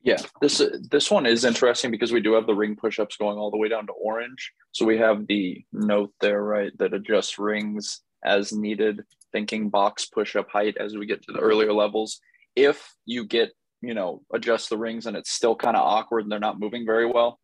Yeah, 0.01 0.21
this 0.41 0.61
this 0.91 1.09
one 1.09 1.25
is 1.25 1.45
interesting 1.45 1.89
because 1.89 2.11
we 2.11 2.19
do 2.19 2.33
have 2.33 2.45
the 2.45 2.53
ring 2.53 2.75
push-ups 2.75 3.15
going 3.15 3.37
all 3.37 3.51
the 3.51 3.57
way 3.57 3.69
down 3.69 3.87
to 3.87 3.93
orange. 3.93 4.51
So 4.73 4.85
we 4.85 4.97
have 4.97 5.27
the 5.27 5.63
note 5.71 6.11
there, 6.19 6.43
right, 6.43 6.77
that 6.79 6.93
adjusts 6.93 7.39
rings 7.39 8.01
as 8.23 8.53
needed 8.53 9.03
thinking 9.31 9.69
box 9.69 10.05
push 10.05 10.35
up 10.35 10.49
height 10.49 10.77
as 10.79 10.95
we 10.95 11.05
get 11.05 11.23
to 11.23 11.33
the 11.33 11.39
earlier 11.39 11.73
levels. 11.73 12.19
If 12.55 12.93
you 13.05 13.25
get, 13.25 13.51
you 13.81 13.93
know, 13.93 14.21
adjust 14.33 14.69
the 14.69 14.77
rings 14.77 15.05
and 15.07 15.17
it's 15.17 15.31
still 15.31 15.55
kind 15.55 15.75
of 15.75 15.83
awkward 15.83 16.23
and 16.23 16.31
they're 16.31 16.39
not 16.39 16.59
moving 16.59 16.85
very 16.85 17.05
well, 17.05 17.39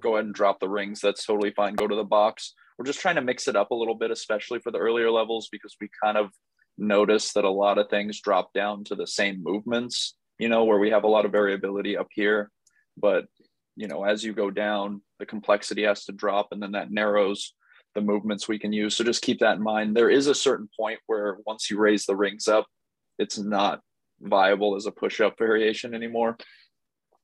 go 0.00 0.14
ahead 0.14 0.24
and 0.26 0.34
drop 0.34 0.60
the 0.60 0.68
rings. 0.68 1.00
That's 1.00 1.24
totally 1.24 1.50
fine. 1.50 1.74
Go 1.74 1.88
to 1.88 1.96
the 1.96 2.04
box. 2.04 2.54
We're 2.78 2.86
just 2.86 3.00
trying 3.00 3.16
to 3.16 3.22
mix 3.22 3.48
it 3.48 3.56
up 3.56 3.70
a 3.70 3.74
little 3.74 3.94
bit, 3.94 4.10
especially 4.10 4.60
for 4.60 4.70
the 4.70 4.78
earlier 4.78 5.10
levels, 5.10 5.48
because 5.50 5.76
we 5.80 5.88
kind 6.02 6.16
of 6.16 6.30
notice 6.78 7.32
that 7.32 7.44
a 7.44 7.50
lot 7.50 7.78
of 7.78 7.88
things 7.88 8.20
drop 8.20 8.52
down 8.52 8.84
to 8.84 8.94
the 8.94 9.06
same 9.06 9.42
movements, 9.42 10.14
you 10.38 10.48
know, 10.48 10.64
where 10.64 10.78
we 10.78 10.90
have 10.90 11.04
a 11.04 11.08
lot 11.08 11.24
of 11.24 11.32
variability 11.32 11.96
up 11.96 12.08
here. 12.12 12.50
But, 12.96 13.26
you 13.76 13.88
know, 13.88 14.04
as 14.04 14.22
you 14.22 14.32
go 14.32 14.50
down, 14.50 15.00
the 15.18 15.26
complexity 15.26 15.84
has 15.84 16.04
to 16.04 16.12
drop 16.12 16.48
and 16.52 16.62
then 16.62 16.72
that 16.72 16.90
narrows 16.90 17.54
the 17.96 18.00
movements 18.00 18.46
we 18.46 18.58
can 18.58 18.72
use. 18.72 18.94
So 18.94 19.02
just 19.02 19.22
keep 19.22 19.40
that 19.40 19.56
in 19.56 19.62
mind. 19.62 19.96
There 19.96 20.10
is 20.10 20.28
a 20.28 20.34
certain 20.34 20.68
point 20.78 21.00
where 21.06 21.38
once 21.44 21.68
you 21.68 21.78
raise 21.78 22.06
the 22.06 22.14
rings 22.14 22.46
up, 22.46 22.66
it's 23.18 23.38
not 23.38 23.80
viable 24.20 24.76
as 24.76 24.86
a 24.86 24.92
push 24.92 25.20
up 25.20 25.36
variation 25.36 25.94
anymore. 25.94 26.36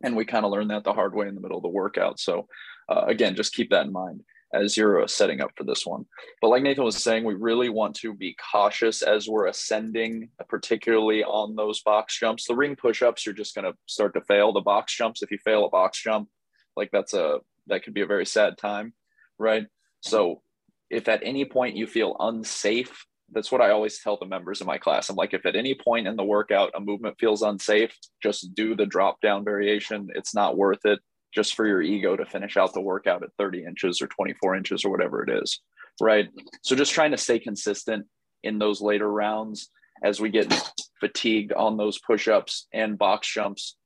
And 0.03 0.17
we 0.17 0.25
kind 0.25 0.45
of 0.45 0.51
learned 0.51 0.71
that 0.71 0.83
the 0.83 0.93
hard 0.93 1.15
way 1.15 1.29
in 1.29 1.37
the 1.37 1.41
middle 1.41 1.59
of 1.59 1.63
the 1.63 1.69
workout. 1.69 2.19
So 2.19 2.49
uh, 2.89 3.05
again, 3.07 3.37
just 3.37 3.55
keep 3.55 3.71
that 3.71 3.87
in 3.87 3.93
mind 3.93 4.23
as 4.53 4.77
you're 4.77 5.03
uh, 5.03 5.07
setting 5.07 5.41
up 5.41 5.53
for 5.57 5.65
this 5.65 5.87
one. 5.87 6.05
But 6.41 6.49
like 6.49 6.63
Nathan 6.63 6.85
was 6.85 6.97
saying, 7.03 7.25
we 7.25 7.35
really 7.35 7.69
want 7.69 7.95
to 7.97 8.13
be 8.13 8.37
cautious 8.53 9.03
as 9.03 9.29
we're 9.29 9.47
ascending, 9.47 10.29
particularly 10.49 11.23
on 11.23 11.55
those 11.55 11.81
box 11.83 12.19
jumps. 12.19 12.47
The 12.47 12.57
ring 12.57 12.75
push 12.75 13.01
ups, 13.01 13.25
you're 13.25 13.35
just 13.35 13.55
going 13.55 13.71
to 13.71 13.79
start 13.87 14.15
to 14.15 14.21
fail. 14.23 14.53
The 14.53 14.61
box 14.61 14.95
jumps, 14.95 15.23
if 15.23 15.31
you 15.31 15.39
fail 15.39 15.65
a 15.65 15.71
box 15.71 16.03
jump, 16.03 16.29
like 16.77 16.91
that's 16.93 17.15
a 17.15 17.39
that 17.67 17.85
could 17.85 17.95
be 17.95 18.01
a 18.01 18.07
very 18.07 18.27
sad 18.27 18.59
time 18.59 18.93
right 19.39 19.67
so 20.01 20.43
if 20.93 21.09
at 21.09 21.23
any 21.23 21.45
point 21.45 21.77
you 21.77 21.87
feel 21.87 22.17
unsafe 22.21 23.05
that's 23.33 23.51
what 23.51 23.63
i 23.63 23.71
always 23.71 23.99
tell 24.01 24.19
the 24.19 24.27
members 24.27 24.61
of 24.61 24.67
my 24.67 24.79
class. 24.79 25.09
I'm 25.09 25.17
like 25.17 25.35
if 25.35 25.47
at 25.47 25.57
any 25.57 25.75
point 25.75 26.07
in 26.07 26.17
the 26.17 26.25
workout 26.25 26.71
a 26.75 26.81
movement 26.81 27.17
feels 27.19 27.43
unsafe 27.43 27.97
just 28.23 28.55
do 28.55 28.77
the 28.77 28.87
drop 28.87 29.21
down 29.21 29.45
variation. 29.45 30.09
It's 30.15 30.35
not 30.35 30.57
worth 30.57 30.85
it 30.85 31.01
just 31.35 31.55
for 31.55 31.67
your 31.67 31.81
ego 31.81 32.15
to 32.15 32.27
finish 32.27 32.59
out 32.59 32.75
the 32.75 32.81
workout 32.81 33.23
at 33.23 33.31
30 33.39 33.65
inches 33.65 34.03
or 34.03 34.07
24 34.07 34.55
inches 34.55 34.85
or 34.85 34.91
whatever 34.91 35.23
it 35.23 35.43
is 35.43 35.61
right? 36.01 36.29
So 36.63 36.77
just 36.77 36.93
trying 36.93 37.11
to 37.11 37.19
stay 37.19 37.39
consistent 37.39 38.07
in 38.43 38.59
those 38.59 38.81
later 38.81 39.11
rounds 39.11 39.71
as 40.03 40.21
we 40.21 40.31
get 40.31 40.53
fatigued 41.01 41.53
on 41.53 41.77
those 41.77 41.99
push-ups 41.99 42.67
and 42.73 42.99
box 42.99 43.33
jumps. 43.33 43.77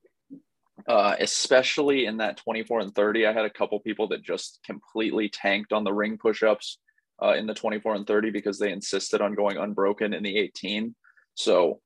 Uh, 0.87 1.15
especially 1.19 2.05
in 2.05 2.17
that 2.17 2.37
24 2.37 2.81
and 2.81 2.93
30 2.93 3.25
i 3.25 3.33
had 3.33 3.45
a 3.45 3.49
couple 3.49 3.79
people 3.79 4.07
that 4.07 4.21
just 4.21 4.59
completely 4.63 5.27
tanked 5.27 5.73
on 5.73 5.83
the 5.83 5.91
ring 5.91 6.19
push-ups 6.19 6.77
uh, 7.21 7.33
in 7.33 7.47
the 7.47 7.53
24 7.53 7.95
and 7.95 8.07
30 8.07 8.31
because 8.31 8.59
they 8.59 8.71
insisted 8.71 9.21
on 9.21 9.35
going 9.35 9.57
unbroken 9.57 10.13
in 10.13 10.23
the 10.23 10.37
18 10.37 10.95
so 11.35 11.79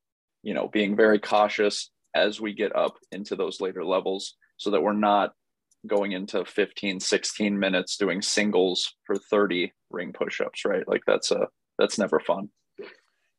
you 0.43 0.53
know 0.53 0.67
being 0.67 0.95
very 0.95 1.19
cautious 1.19 1.91
as 2.13 2.41
we 2.41 2.53
get 2.53 2.75
up 2.75 2.95
into 3.11 3.35
those 3.35 3.61
later 3.61 3.85
levels 3.85 4.35
so 4.57 4.71
that 4.71 4.81
we're 4.81 4.93
not 4.93 5.33
going 5.87 6.11
into 6.11 6.45
15 6.45 6.99
16 6.99 7.57
minutes 7.57 7.97
doing 7.97 8.21
singles 8.21 8.95
for 9.05 9.15
30 9.15 9.71
ring 9.89 10.13
push-ups 10.13 10.65
right? 10.65 10.87
Like 10.87 11.01
that's 11.07 11.31
a 11.31 11.47
that's 11.77 11.97
never 11.97 12.19
fun. 12.19 12.49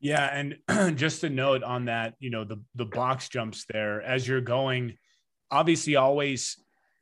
Yeah, 0.01 0.27
and 0.69 0.97
just 0.99 1.23
a 1.23 1.31
note 1.31 1.63
on 1.63 1.85
that, 1.85 2.15
you 2.19 2.29
know, 2.29 2.45
the 2.45 2.61
the 2.75 2.85
box 2.85 3.29
jumps 3.29 3.65
there 3.73 4.03
as 4.03 4.27
you're 4.27 4.41
going, 4.41 4.99
obviously 5.51 5.95
always 5.95 6.57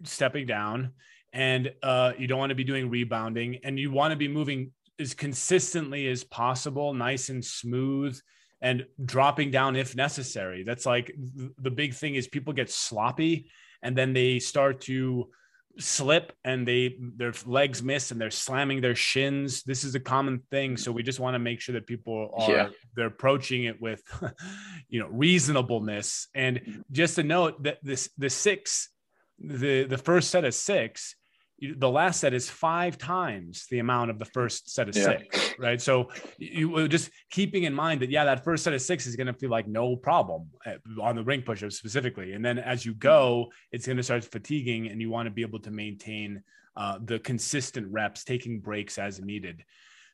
stepping 0.05 0.47
down, 0.47 0.93
and 1.33 1.73
uh, 1.83 2.13
you 2.19 2.27
don't 2.27 2.39
want 2.39 2.51
to 2.51 2.57
be 2.57 2.65
doing 2.65 2.91
rebounding, 2.91 3.61
and 3.65 3.79
you 3.79 3.91
want 3.91 4.13
to 4.13 4.17
be 4.17 4.29
moving 4.29 4.73
as 5.01 5.15
consistently 5.15 6.09
as 6.09 6.25
possible, 6.25 6.95
nice 6.95 7.29
and 7.29 7.45
smooth, 7.45 8.19
and 8.61 8.87
dropping 9.05 9.51
down 9.51 9.77
if 9.77 9.97
necessary. 9.97 10.63
That's 10.63 10.87
like 10.87 11.15
the 11.17 11.71
big 11.71 11.95
thing 11.95 12.15
is 12.15 12.29
people 12.29 12.53
get 12.53 12.71
sloppy, 12.71 13.51
and 13.83 13.97
then 13.97 14.13
they 14.13 14.39
start 14.39 14.83
to 14.83 15.31
slip 15.79 16.33
and 16.45 16.67
they 16.67 16.97
their 17.17 17.33
legs 17.47 17.83
miss 17.83 18.11
and 18.11 18.21
they're 18.21 18.31
slamming 18.31 18.81
their 18.81 18.97
shins 18.97 19.63
this 19.63 19.85
is 19.85 19.95
a 19.95 20.01
common 20.01 20.41
thing 20.51 20.77
so 20.77 20.91
we 20.91 21.03
just 21.03 21.21
want 21.21 21.35
to 21.35 21.39
make 21.39 21.61
sure 21.61 21.73
that 21.75 21.87
people 21.87 22.31
are 22.37 22.51
yeah. 22.51 22.69
they're 22.97 23.07
approaching 23.07 23.65
it 23.65 23.81
with 23.81 24.03
you 24.89 25.01
know 25.01 25.09
reasonableness 25.09 26.29
and 26.35 26.61
mm-hmm. 26.61 26.81
just 26.91 27.15
to 27.15 27.23
note 27.23 27.63
that 27.63 27.79
this 27.83 28.11
the 28.19 28.29
six 28.29 28.91
the 29.39 29.85
the 29.85 29.97
first 29.97 30.31
set 30.31 30.45
of 30.45 30.53
six 30.53 31.15
the 31.61 31.91
last 31.91 32.21
set 32.21 32.33
is 32.33 32.49
five 32.49 32.97
times 32.97 33.67
the 33.71 33.79
amount 33.79 34.11
of 34.11 34.19
the 34.19 34.25
first 34.25 34.71
set 34.71 34.89
of 34.89 34.97
yeah. 34.97 35.05
six, 35.05 35.55
right? 35.59 35.81
So 35.81 36.09
you 36.39 36.89
just 36.89 37.11
keeping 37.31 37.65
in 37.65 37.75
mind 37.75 38.01
that 38.03 38.11
yeah, 38.11 38.25
that 38.25 38.45
first 38.45 38.65
set 38.65 38.73
of 38.73 38.81
six 38.81 39.07
is 39.07 39.17
going 39.17 39.27
to 39.27 39.35
feel 39.35 39.51
like 39.51 39.69
no 39.69 39.97
problem 39.97 40.49
eh, 40.65 40.77
on 41.01 41.17
the 41.17 41.23
ring 41.23 41.43
pushup 41.43 41.73
specifically, 41.73 42.33
and 42.33 42.45
then 42.45 42.59
as 42.59 42.87
you 42.87 42.95
go, 42.95 43.51
it's 43.73 43.87
going 43.87 43.99
to 43.99 44.03
start 44.03 44.25
fatiguing, 44.25 44.89
and 44.89 45.01
you 45.01 45.11
want 45.11 45.27
to 45.27 45.31
be 45.31 45.43
able 45.43 45.61
to 45.61 45.71
maintain 45.71 46.43
uh, 46.77 46.99
the 47.05 47.19
consistent 47.19 47.87
reps, 47.91 48.25
taking 48.25 48.61
breaks 48.61 48.99
as 48.99 49.21
needed. 49.21 49.65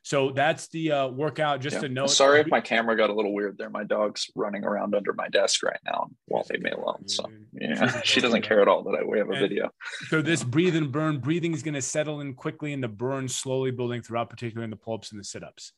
So 0.07 0.31
that's 0.33 0.69
the 0.69 0.93
uh, 0.93 1.07
workout. 1.09 1.59
Just 1.59 1.73
yeah. 1.75 1.81
to 1.81 1.89
note. 1.89 2.11
Sorry 2.11 2.39
if 2.39 2.47
my 2.47 2.61
camera 2.61 2.95
got 2.95 3.09
a 3.09 3.13
little 3.13 3.33
weird 3.33 3.57
there. 3.57 3.69
My 3.69 3.83
dog's 3.83 4.31
running 4.35 4.63
around 4.63 4.95
under 4.95 5.11
my 5.11 5.27
desk 5.27 5.61
right 5.63 5.81
now. 5.85 6.07
Won't 6.27 6.49
leave 6.49 6.61
me 6.61 6.71
alone. 6.71 7.09
So 7.09 7.25
yeah, 7.51 7.99
she 8.05 8.21
doesn't 8.21 8.43
care 8.43 8.61
at 8.61 8.69
all 8.69 8.83
that 8.85 8.97
I 8.97 9.03
we 9.03 9.17
have 9.17 9.27
a 9.27 9.33
and 9.33 9.41
video. 9.41 9.69
So 10.07 10.21
this 10.21 10.45
breathe 10.45 10.77
and 10.77 10.93
burn. 10.93 11.19
Breathing 11.19 11.53
is 11.53 11.61
going 11.61 11.73
to 11.73 11.81
settle 11.81 12.21
in 12.21 12.35
quickly, 12.35 12.71
and 12.71 12.81
the 12.81 12.87
burn 12.87 13.27
slowly 13.27 13.71
building 13.71 14.01
throughout, 14.01 14.29
particularly 14.29 14.63
in 14.63 14.69
the 14.69 14.77
pull-ups 14.77 15.11
and 15.11 15.19
the 15.19 15.25
sit-ups. 15.25 15.73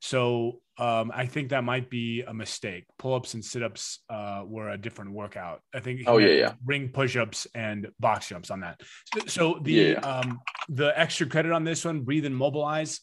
So 0.00 0.60
um, 0.76 1.10
I 1.14 1.24
think 1.24 1.48
that 1.48 1.64
might 1.64 1.88
be 1.88 2.24
a 2.28 2.34
mistake. 2.34 2.84
Pull-ups 2.98 3.32
and 3.32 3.42
sit-ups 3.42 4.00
uh, 4.10 4.42
were 4.44 4.68
a 4.68 4.76
different 4.76 5.12
workout. 5.12 5.62
I 5.74 5.80
think. 5.80 6.02
Oh 6.06 6.18
yeah, 6.18 6.34
yeah. 6.34 6.52
Ring 6.66 6.90
push-ups 6.90 7.46
and 7.54 7.88
box 7.98 8.28
jumps 8.28 8.50
on 8.50 8.60
that. 8.60 8.82
So, 9.14 9.20
so 9.28 9.60
the 9.62 9.72
yeah, 9.72 9.88
yeah. 9.92 9.98
Um, 10.00 10.40
the 10.68 10.92
extra 10.94 11.26
credit 11.26 11.52
on 11.52 11.64
this 11.64 11.86
one: 11.86 12.02
breathe 12.02 12.26
and 12.26 12.36
mobilize 12.36 13.00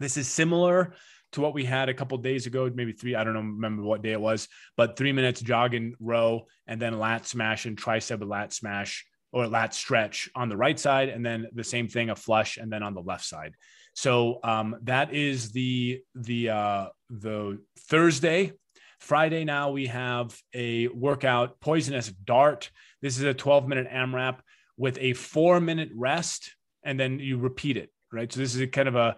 this 0.00 0.16
is 0.16 0.28
similar 0.28 0.94
to 1.32 1.40
what 1.40 1.54
we 1.54 1.64
had 1.64 1.88
a 1.88 1.94
couple 1.94 2.16
days 2.18 2.46
ago, 2.46 2.70
maybe 2.74 2.92
three. 2.92 3.14
I 3.14 3.24
don't 3.24 3.34
know, 3.34 3.40
remember 3.40 3.82
what 3.82 4.02
day 4.02 4.12
it 4.12 4.20
was, 4.20 4.48
but 4.76 4.96
three 4.96 5.12
minutes 5.12 5.40
jog 5.40 5.74
and 5.74 5.94
row, 6.00 6.46
and 6.66 6.80
then 6.80 6.98
lat 6.98 7.26
smash 7.26 7.66
and 7.66 7.76
tricep 7.76 8.26
lat 8.26 8.52
smash 8.52 9.04
or 9.32 9.46
lat 9.46 9.74
stretch 9.74 10.30
on 10.34 10.48
the 10.48 10.56
right 10.56 10.78
side, 10.78 11.10
and 11.10 11.24
then 11.24 11.46
the 11.52 11.64
same 11.64 11.88
thing, 11.88 12.10
a 12.10 12.16
flush, 12.16 12.56
and 12.56 12.72
then 12.72 12.82
on 12.82 12.94
the 12.94 13.02
left 13.02 13.24
side. 13.24 13.54
So 13.94 14.38
um, 14.42 14.76
that 14.84 15.12
is 15.12 15.50
the 15.50 16.00
the 16.14 16.50
uh, 16.50 16.86
the 17.10 17.58
Thursday. 17.88 18.52
Friday 19.00 19.44
now 19.44 19.70
we 19.70 19.86
have 19.86 20.36
a 20.54 20.88
workout, 20.88 21.60
poisonous 21.60 22.08
dart. 22.08 22.70
This 23.00 23.16
is 23.16 23.22
a 23.22 23.34
12 23.34 23.68
minute 23.68 23.86
AMRAP 23.90 24.40
with 24.76 24.98
a 25.00 25.12
four 25.12 25.60
minute 25.60 25.90
rest, 25.94 26.54
and 26.82 26.98
then 26.98 27.18
you 27.18 27.38
repeat 27.38 27.76
it. 27.76 27.90
Right. 28.12 28.32
So 28.32 28.40
this 28.40 28.54
is 28.54 28.60
a 28.60 28.66
kind 28.66 28.88
of 28.88 28.96
a 28.96 29.16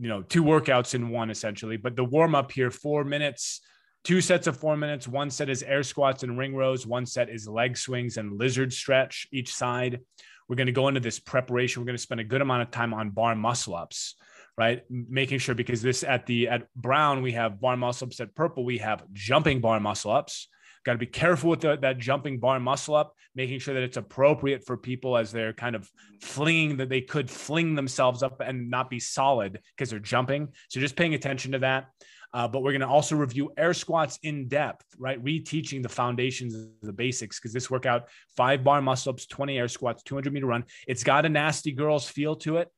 you 0.00 0.08
know, 0.08 0.22
two 0.22 0.42
workouts 0.42 0.94
in 0.94 1.10
one 1.10 1.30
essentially. 1.30 1.76
But 1.76 1.96
the 1.96 2.04
warm 2.04 2.34
up 2.34 2.52
here, 2.52 2.70
four 2.70 3.04
minutes, 3.04 3.60
two 4.04 4.20
sets 4.20 4.46
of 4.46 4.56
four 4.56 4.76
minutes. 4.76 5.06
One 5.06 5.30
set 5.30 5.48
is 5.48 5.62
air 5.62 5.82
squats 5.82 6.22
and 6.22 6.38
ring 6.38 6.54
rows. 6.54 6.86
One 6.86 7.06
set 7.06 7.28
is 7.28 7.48
leg 7.48 7.76
swings 7.76 8.16
and 8.16 8.38
lizard 8.38 8.72
stretch 8.72 9.26
each 9.32 9.54
side. 9.54 10.00
We're 10.48 10.56
going 10.56 10.66
to 10.66 10.72
go 10.72 10.88
into 10.88 11.00
this 11.00 11.18
preparation. 11.18 11.80
We're 11.80 11.86
going 11.86 11.96
to 11.96 12.02
spend 12.02 12.20
a 12.20 12.24
good 12.24 12.42
amount 12.42 12.62
of 12.62 12.70
time 12.70 12.92
on 12.92 13.10
bar 13.10 13.34
muscle 13.34 13.74
ups, 13.74 14.16
right? 14.58 14.82
Making 14.90 15.38
sure 15.38 15.54
because 15.54 15.82
this 15.82 16.02
at 16.02 16.26
the 16.26 16.48
at 16.48 16.72
brown 16.74 17.22
we 17.22 17.32
have 17.32 17.60
bar 17.60 17.76
muscle 17.76 18.06
ups. 18.06 18.20
At 18.20 18.34
purple 18.34 18.64
we 18.64 18.78
have 18.78 19.04
jumping 19.12 19.60
bar 19.60 19.80
muscle 19.80 20.10
ups. 20.10 20.48
Got 20.84 20.92
to 20.92 20.98
be 20.98 21.06
careful 21.06 21.50
with 21.50 21.60
the, 21.60 21.76
that 21.76 21.98
jumping 21.98 22.38
bar 22.38 22.58
muscle 22.58 22.94
up, 22.94 23.14
making 23.34 23.60
sure 23.60 23.74
that 23.74 23.82
it's 23.82 23.96
appropriate 23.96 24.64
for 24.66 24.76
people 24.76 25.16
as 25.16 25.30
they're 25.30 25.52
kind 25.52 25.76
of 25.76 25.88
flinging 26.20 26.76
that 26.78 26.88
they 26.88 27.00
could 27.00 27.30
fling 27.30 27.74
themselves 27.74 28.22
up 28.22 28.40
and 28.40 28.68
not 28.68 28.90
be 28.90 28.98
solid 28.98 29.60
because 29.76 29.90
they're 29.90 29.98
jumping. 29.98 30.48
So 30.68 30.80
just 30.80 30.96
paying 30.96 31.14
attention 31.14 31.52
to 31.52 31.60
that. 31.60 31.86
Uh, 32.34 32.48
but 32.48 32.62
we're 32.62 32.72
going 32.72 32.80
to 32.80 32.88
also 32.88 33.14
review 33.14 33.52
air 33.58 33.74
squats 33.74 34.18
in 34.22 34.48
depth, 34.48 34.86
right? 34.98 35.22
Reteaching 35.22 35.82
the 35.82 35.88
foundations 35.88 36.54
of 36.54 36.68
the 36.80 36.92
basics 36.92 37.38
because 37.38 37.52
this 37.52 37.70
workout, 37.70 38.08
five 38.36 38.64
bar 38.64 38.80
muscle 38.80 39.10
ups, 39.10 39.26
20 39.26 39.58
air 39.58 39.68
squats, 39.68 40.02
200 40.02 40.32
meter 40.32 40.46
run. 40.46 40.64
It's 40.88 41.04
got 41.04 41.26
a 41.26 41.28
nasty 41.28 41.72
girls 41.72 42.08
feel 42.08 42.34
to 42.36 42.56
it, 42.56 42.68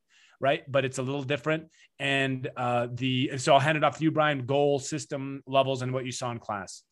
right? 0.40 0.64
But 0.70 0.84
it's 0.84 0.98
a 0.98 1.02
little 1.02 1.22
different. 1.22 1.70
And 2.00 2.48
uh, 2.56 2.88
the 2.92 3.38
so 3.38 3.54
I'll 3.54 3.60
hand 3.60 3.78
it 3.78 3.84
off 3.84 3.98
to 3.98 4.04
you, 4.04 4.10
Brian. 4.10 4.44
Goal, 4.44 4.80
system 4.80 5.42
levels, 5.46 5.82
and 5.82 5.92
what 5.92 6.04
you 6.04 6.10
saw 6.10 6.32
in 6.32 6.40
class. 6.40 6.82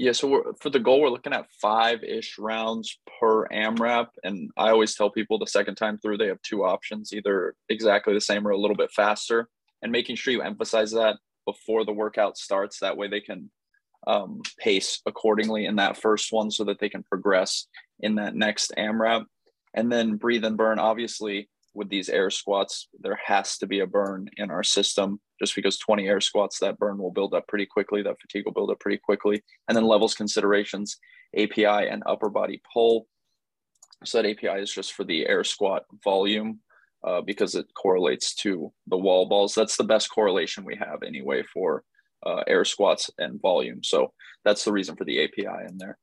Yeah, 0.00 0.12
so 0.12 0.54
for 0.60 0.70
the 0.70 0.78
goal, 0.78 1.00
we're 1.00 1.08
looking 1.10 1.32
at 1.32 1.50
five 1.60 2.04
ish 2.04 2.38
rounds 2.38 3.00
per 3.18 3.48
AMRAP. 3.48 4.06
And 4.22 4.48
I 4.56 4.70
always 4.70 4.94
tell 4.94 5.10
people 5.10 5.40
the 5.40 5.46
second 5.48 5.74
time 5.74 5.98
through, 5.98 6.18
they 6.18 6.28
have 6.28 6.40
two 6.42 6.64
options 6.64 7.12
either 7.12 7.56
exactly 7.68 8.14
the 8.14 8.20
same 8.20 8.46
or 8.46 8.52
a 8.52 8.56
little 8.56 8.76
bit 8.76 8.92
faster. 8.92 9.48
And 9.82 9.90
making 9.90 10.14
sure 10.14 10.32
you 10.32 10.40
emphasize 10.40 10.92
that 10.92 11.16
before 11.44 11.84
the 11.84 11.92
workout 11.92 12.38
starts. 12.38 12.78
That 12.78 12.96
way 12.96 13.08
they 13.08 13.20
can 13.20 13.50
um, 14.06 14.40
pace 14.60 15.00
accordingly 15.04 15.66
in 15.66 15.76
that 15.76 15.96
first 15.96 16.32
one 16.32 16.52
so 16.52 16.62
that 16.64 16.78
they 16.78 16.88
can 16.88 17.02
progress 17.02 17.66
in 17.98 18.14
that 18.16 18.36
next 18.36 18.72
AMRAP. 18.78 19.24
And 19.74 19.90
then 19.90 20.14
breathe 20.14 20.44
and 20.44 20.56
burn. 20.56 20.78
Obviously, 20.78 21.48
with 21.74 21.88
these 21.88 22.08
air 22.08 22.30
squats, 22.30 22.86
there 23.00 23.18
has 23.24 23.58
to 23.58 23.66
be 23.66 23.80
a 23.80 23.86
burn 23.86 24.30
in 24.36 24.52
our 24.52 24.62
system 24.62 25.20
just 25.38 25.54
because 25.54 25.78
20 25.78 26.06
air 26.06 26.20
squats, 26.20 26.58
that 26.58 26.78
burn 26.78 26.98
will 26.98 27.10
build 27.10 27.34
up 27.34 27.46
pretty 27.48 27.66
quickly. 27.66 28.02
That 28.02 28.20
fatigue 28.20 28.44
will 28.44 28.52
build 28.52 28.70
up 28.70 28.80
pretty 28.80 28.98
quickly. 28.98 29.42
And 29.68 29.76
then 29.76 29.84
levels 29.84 30.14
considerations, 30.14 30.98
API 31.36 31.88
and 31.88 32.02
upper 32.06 32.28
body 32.28 32.60
pull. 32.72 33.06
So 34.04 34.22
that 34.22 34.28
API 34.28 34.60
is 34.60 34.72
just 34.72 34.92
for 34.92 35.04
the 35.04 35.26
air 35.26 35.44
squat 35.44 35.84
volume 36.04 36.60
uh, 37.04 37.20
because 37.20 37.54
it 37.54 37.66
correlates 37.74 38.34
to 38.36 38.72
the 38.86 38.96
wall 38.96 39.26
balls. 39.26 39.54
That's 39.54 39.76
the 39.76 39.84
best 39.84 40.10
correlation 40.10 40.64
we 40.64 40.76
have 40.76 41.02
anyway 41.02 41.42
for 41.52 41.84
uh, 42.24 42.42
air 42.46 42.64
squats 42.64 43.10
and 43.18 43.40
volume. 43.40 43.82
So 43.82 44.12
that's 44.44 44.64
the 44.64 44.72
reason 44.72 44.96
for 44.96 45.04
the 45.04 45.24
API 45.24 45.66
in 45.68 45.78
there. 45.78 45.98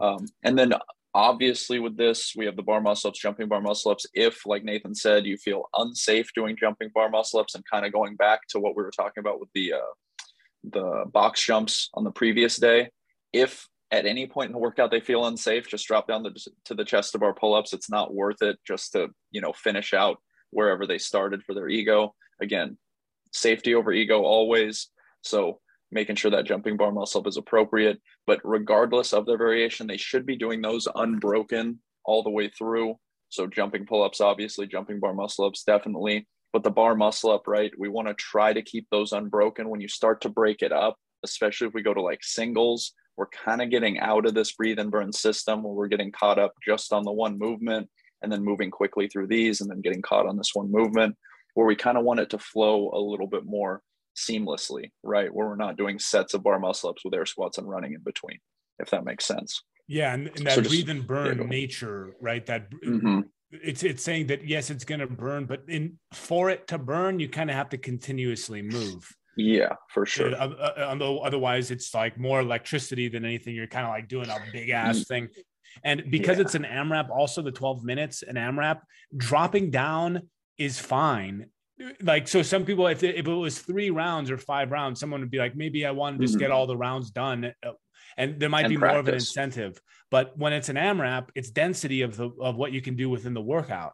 Um, 0.00 0.26
and 0.42 0.58
then 0.58 0.72
Obviously, 1.12 1.80
with 1.80 1.96
this, 1.96 2.34
we 2.36 2.46
have 2.46 2.56
the 2.56 2.62
bar 2.62 2.80
muscle 2.80 3.08
ups, 3.08 3.18
jumping 3.18 3.48
bar 3.48 3.60
muscle 3.60 3.90
ups. 3.90 4.06
If, 4.14 4.46
like 4.46 4.62
Nathan 4.62 4.94
said, 4.94 5.26
you 5.26 5.36
feel 5.36 5.68
unsafe 5.76 6.28
doing 6.34 6.56
jumping 6.56 6.90
bar 6.94 7.10
muscle 7.10 7.40
ups 7.40 7.56
and 7.56 7.64
kind 7.70 7.84
of 7.84 7.92
going 7.92 8.14
back 8.14 8.40
to 8.50 8.60
what 8.60 8.76
we 8.76 8.82
were 8.82 8.92
talking 8.92 9.20
about 9.20 9.40
with 9.40 9.48
the 9.54 9.72
uh, 9.72 9.92
the 10.64 11.04
box 11.12 11.44
jumps 11.44 11.88
on 11.94 12.04
the 12.04 12.10
previous 12.10 12.56
day, 12.56 12.90
if 13.32 13.66
at 13.90 14.06
any 14.06 14.26
point 14.26 14.48
in 14.48 14.52
the 14.52 14.58
workout 14.58 14.90
they 14.90 15.00
feel 15.00 15.26
unsafe, 15.26 15.66
just 15.66 15.86
drop 15.86 16.06
down 16.06 16.22
the, 16.22 16.46
to 16.64 16.74
the 16.74 16.84
chest 16.84 17.12
to 17.12 17.18
bar 17.18 17.34
pull 17.34 17.54
ups. 17.54 17.72
It's 17.72 17.90
not 17.90 18.14
worth 18.14 18.42
it 18.42 18.58
just 18.66 18.92
to 18.92 19.08
you 19.30 19.40
know 19.40 19.52
finish 19.52 19.92
out 19.94 20.18
wherever 20.50 20.86
they 20.86 20.98
started 20.98 21.42
for 21.42 21.54
their 21.54 21.68
ego. 21.68 22.14
Again, 22.40 22.78
safety 23.32 23.74
over 23.74 23.92
ego 23.92 24.22
always. 24.22 24.88
So 25.22 25.60
making 25.92 26.16
sure 26.16 26.30
that 26.30 26.46
jumping 26.46 26.76
bar 26.76 26.92
muscle 26.92 27.20
up 27.20 27.26
is 27.26 27.36
appropriate. 27.36 28.00
But 28.26 28.40
regardless 28.44 29.12
of 29.12 29.26
their 29.26 29.38
variation, 29.38 29.86
they 29.86 29.96
should 29.96 30.26
be 30.26 30.36
doing 30.36 30.62
those 30.62 30.88
unbroken 30.94 31.80
all 32.04 32.22
the 32.22 32.30
way 32.30 32.48
through. 32.48 32.96
So 33.28 33.46
jumping 33.46 33.86
pull 33.86 34.02
ups, 34.02 34.20
obviously, 34.20 34.66
jumping 34.66 35.00
bar 35.00 35.14
muscle 35.14 35.46
ups, 35.46 35.62
definitely. 35.64 36.26
But 36.52 36.64
the 36.64 36.70
bar 36.70 36.96
muscle 36.96 37.30
up, 37.30 37.46
right? 37.46 37.70
We 37.78 37.88
want 37.88 38.08
to 38.08 38.14
try 38.14 38.52
to 38.52 38.62
keep 38.62 38.88
those 38.90 39.12
unbroken. 39.12 39.68
When 39.68 39.80
you 39.80 39.88
start 39.88 40.20
to 40.22 40.28
break 40.28 40.62
it 40.62 40.72
up, 40.72 40.96
especially 41.24 41.68
if 41.68 41.74
we 41.74 41.82
go 41.82 41.94
to 41.94 42.02
like 42.02 42.24
singles, 42.24 42.92
we're 43.16 43.26
kind 43.26 43.62
of 43.62 43.70
getting 43.70 44.00
out 44.00 44.26
of 44.26 44.34
this 44.34 44.52
breathe 44.52 44.78
and 44.78 44.90
burn 44.90 45.12
system 45.12 45.62
where 45.62 45.74
we're 45.74 45.88
getting 45.88 46.10
caught 46.10 46.38
up 46.38 46.54
just 46.64 46.92
on 46.92 47.04
the 47.04 47.12
one 47.12 47.38
movement 47.38 47.88
and 48.22 48.32
then 48.32 48.44
moving 48.44 48.70
quickly 48.70 49.08
through 49.08 49.26
these 49.26 49.60
and 49.60 49.70
then 49.70 49.80
getting 49.80 50.02
caught 50.02 50.26
on 50.26 50.36
this 50.36 50.50
one 50.54 50.70
movement 50.70 51.16
where 51.54 51.66
we 51.66 51.76
kind 51.76 51.98
of 51.98 52.04
want 52.04 52.20
it 52.20 52.30
to 52.30 52.38
flow 52.38 52.90
a 52.92 52.98
little 52.98 53.26
bit 53.26 53.44
more 53.44 53.82
seamlessly, 54.16 54.90
right? 55.02 55.32
Where 55.32 55.48
we're 55.48 55.56
not 55.56 55.76
doing 55.76 55.98
sets 55.98 56.34
of 56.34 56.42
bar 56.42 56.58
muscle 56.58 56.90
ups 56.90 57.04
with 57.04 57.14
air 57.14 57.26
squats 57.26 57.58
and 57.58 57.68
running 57.68 57.94
in 57.94 58.02
between, 58.02 58.38
if 58.78 58.90
that 58.90 59.04
makes 59.04 59.24
sense. 59.24 59.62
Yeah, 59.86 60.14
and, 60.14 60.28
and 60.28 60.46
that 60.46 60.54
so 60.54 60.60
just, 60.60 60.70
breathe 60.70 60.88
and 60.88 61.06
burn 61.06 61.38
yeah, 61.38 61.46
nature, 61.46 62.14
right? 62.20 62.44
That 62.46 62.70
mm-hmm. 62.70 63.20
it's 63.50 63.82
it's 63.82 64.02
saying 64.02 64.28
that 64.28 64.46
yes, 64.46 64.70
it's 64.70 64.84
going 64.84 65.00
to 65.00 65.06
burn, 65.06 65.46
but 65.46 65.62
in 65.68 65.98
for 66.12 66.50
it 66.50 66.68
to 66.68 66.78
burn, 66.78 67.18
you 67.18 67.28
kind 67.28 67.50
of 67.50 67.56
have 67.56 67.70
to 67.70 67.78
continuously 67.78 68.62
move. 68.62 69.08
Yeah, 69.36 69.74
for 69.88 70.06
sure. 70.06 70.34
Uh, 70.34 70.48
uh, 70.50 71.18
otherwise, 71.22 71.70
it's 71.70 71.94
like 71.94 72.18
more 72.18 72.40
electricity 72.40 73.08
than 73.08 73.24
anything. 73.24 73.54
You're 73.54 73.66
kind 73.66 73.86
of 73.86 73.90
like 73.90 74.08
doing 74.08 74.28
a 74.28 74.36
big 74.52 74.70
ass 74.70 74.98
mm. 74.98 75.06
thing. 75.06 75.28
And 75.84 76.04
because 76.10 76.38
yeah. 76.38 76.42
it's 76.42 76.54
an 76.54 76.64
AMRAP, 76.64 77.10
also 77.10 77.42
the 77.42 77.52
12 77.52 77.84
minutes, 77.84 78.22
an 78.22 78.36
AMRAP, 78.36 78.80
dropping 79.16 79.70
down 79.70 80.28
is 80.58 80.78
fine. 80.78 81.46
Like, 82.02 82.28
so 82.28 82.42
some 82.42 82.64
people, 82.64 82.86
if 82.88 83.02
it, 83.02 83.16
if 83.16 83.26
it 83.26 83.32
was 83.32 83.58
three 83.58 83.90
rounds 83.90 84.30
or 84.30 84.38
five 84.38 84.70
rounds, 84.70 85.00
someone 85.00 85.20
would 85.20 85.30
be 85.30 85.38
like, 85.38 85.56
maybe 85.56 85.86
I 85.86 85.90
want 85.90 86.18
to 86.18 86.22
just 86.22 86.34
mm-hmm. 86.34 86.40
get 86.40 86.50
all 86.50 86.66
the 86.66 86.76
rounds 86.76 87.10
done. 87.10 87.52
Uh, 87.64 87.72
and 88.16 88.38
there 88.38 88.48
might 88.48 88.66
and 88.66 88.70
be 88.70 88.76
practice. 88.76 88.94
more 88.94 89.00
of 89.00 89.08
an 89.08 89.14
incentive. 89.14 89.80
But 90.10 90.36
when 90.36 90.52
it's 90.52 90.68
an 90.68 90.76
AMRAP, 90.76 91.28
it's 91.34 91.50
density 91.50 92.02
of 92.02 92.16
the 92.16 92.30
of 92.40 92.56
what 92.56 92.72
you 92.72 92.82
can 92.82 92.96
do 92.96 93.08
within 93.08 93.32
the 93.32 93.40
workout 93.40 93.92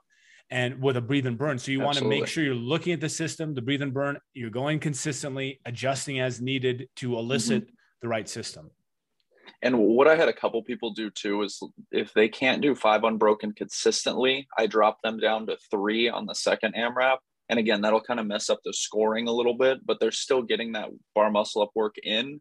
and 0.51 0.81
with 0.81 0.97
a 0.97 1.01
breathe 1.01 1.27
and 1.27 1.37
burn. 1.37 1.59
So 1.59 1.73
you 1.73 1.81
want 1.81 1.99
to 1.99 2.05
make 2.05 2.27
sure 2.27 2.45
you're 2.45 2.55
looking 2.55 2.93
at 2.93 3.01
the 3.01 3.09
system, 3.09 3.55
the 3.55 3.63
breathe 3.63 3.83
and 3.83 3.93
burn, 3.93 4.19
you're 4.33 4.51
going 4.51 4.79
consistently, 4.79 5.61
adjusting 5.65 6.21
as 6.21 6.41
needed 6.41 6.89
to 6.97 7.19
elicit 7.19 7.65
mm-hmm. 7.65 7.75
the 8.03 8.09
right 8.09 8.29
system. 8.29 8.71
And 9.63 9.79
what 9.79 10.07
I 10.07 10.17
had 10.17 10.29
a 10.29 10.33
couple 10.33 10.63
people 10.63 10.93
do 10.93 11.11
too 11.11 11.43
is 11.43 11.61
if 11.91 12.13
they 12.15 12.29
can't 12.29 12.63
do 12.63 12.75
five 12.75 13.05
unbroken 13.05 13.53
consistently, 13.53 14.47
I 14.57 14.67
drop 14.67 15.03
them 15.03 15.19
down 15.19 15.47
to 15.47 15.57
three 15.71 16.09
on 16.09 16.27
the 16.27 16.35
second 16.35 16.75
AMRAP. 16.75 17.19
And 17.49 17.59
again, 17.59 17.81
that'll 17.81 18.01
kind 18.01 18.21
of 18.21 18.27
mess 18.27 18.51
up 18.51 18.61
the 18.65 18.73
scoring 18.73 19.29
a 19.29 19.33
little 19.33 19.55
bit, 19.55 19.85
but 19.87 19.99
they're 20.01 20.11
still 20.11 20.43
getting 20.43 20.73
that 20.73 20.89
bar 21.15 21.31
muscle 21.31 21.63
up 21.63 21.71
work 21.75 21.95
in 22.03 22.41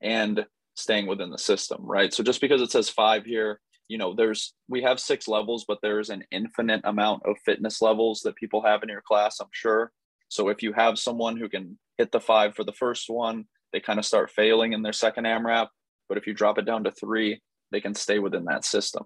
and 0.00 0.46
staying 0.74 1.06
within 1.06 1.30
the 1.30 1.38
system, 1.38 1.80
right? 1.82 2.12
So 2.14 2.22
just 2.22 2.40
because 2.40 2.62
it 2.62 2.70
says 2.70 2.88
five 2.88 3.24
here, 3.24 3.60
you 3.88 3.98
know, 3.98 4.14
there's 4.14 4.54
we 4.68 4.82
have 4.82 5.00
six 5.00 5.26
levels, 5.26 5.64
but 5.66 5.78
there's 5.82 6.10
an 6.10 6.22
infinite 6.30 6.82
amount 6.84 7.22
of 7.24 7.36
fitness 7.44 7.82
levels 7.82 8.20
that 8.20 8.36
people 8.36 8.62
have 8.62 8.82
in 8.82 8.88
your 8.88 9.02
class, 9.02 9.40
I'm 9.40 9.48
sure. 9.50 9.92
So 10.28 10.48
if 10.48 10.62
you 10.62 10.72
have 10.74 10.98
someone 10.98 11.36
who 11.36 11.48
can 11.48 11.78
hit 11.96 12.12
the 12.12 12.20
five 12.20 12.54
for 12.54 12.64
the 12.64 12.72
first 12.72 13.08
one, 13.08 13.46
they 13.72 13.80
kind 13.80 13.98
of 13.98 14.04
start 14.04 14.30
failing 14.30 14.72
in 14.72 14.82
their 14.82 14.92
second 14.92 15.24
AMRAP 15.24 15.68
but 16.08 16.18
if 16.18 16.26
you 16.26 16.34
drop 16.34 16.58
it 16.58 16.64
down 16.64 16.84
to 16.84 16.90
three, 16.90 17.40
they 17.70 17.80
can 17.80 17.94
stay 17.94 18.18
within 18.18 18.46
that 18.46 18.64
system. 18.64 19.04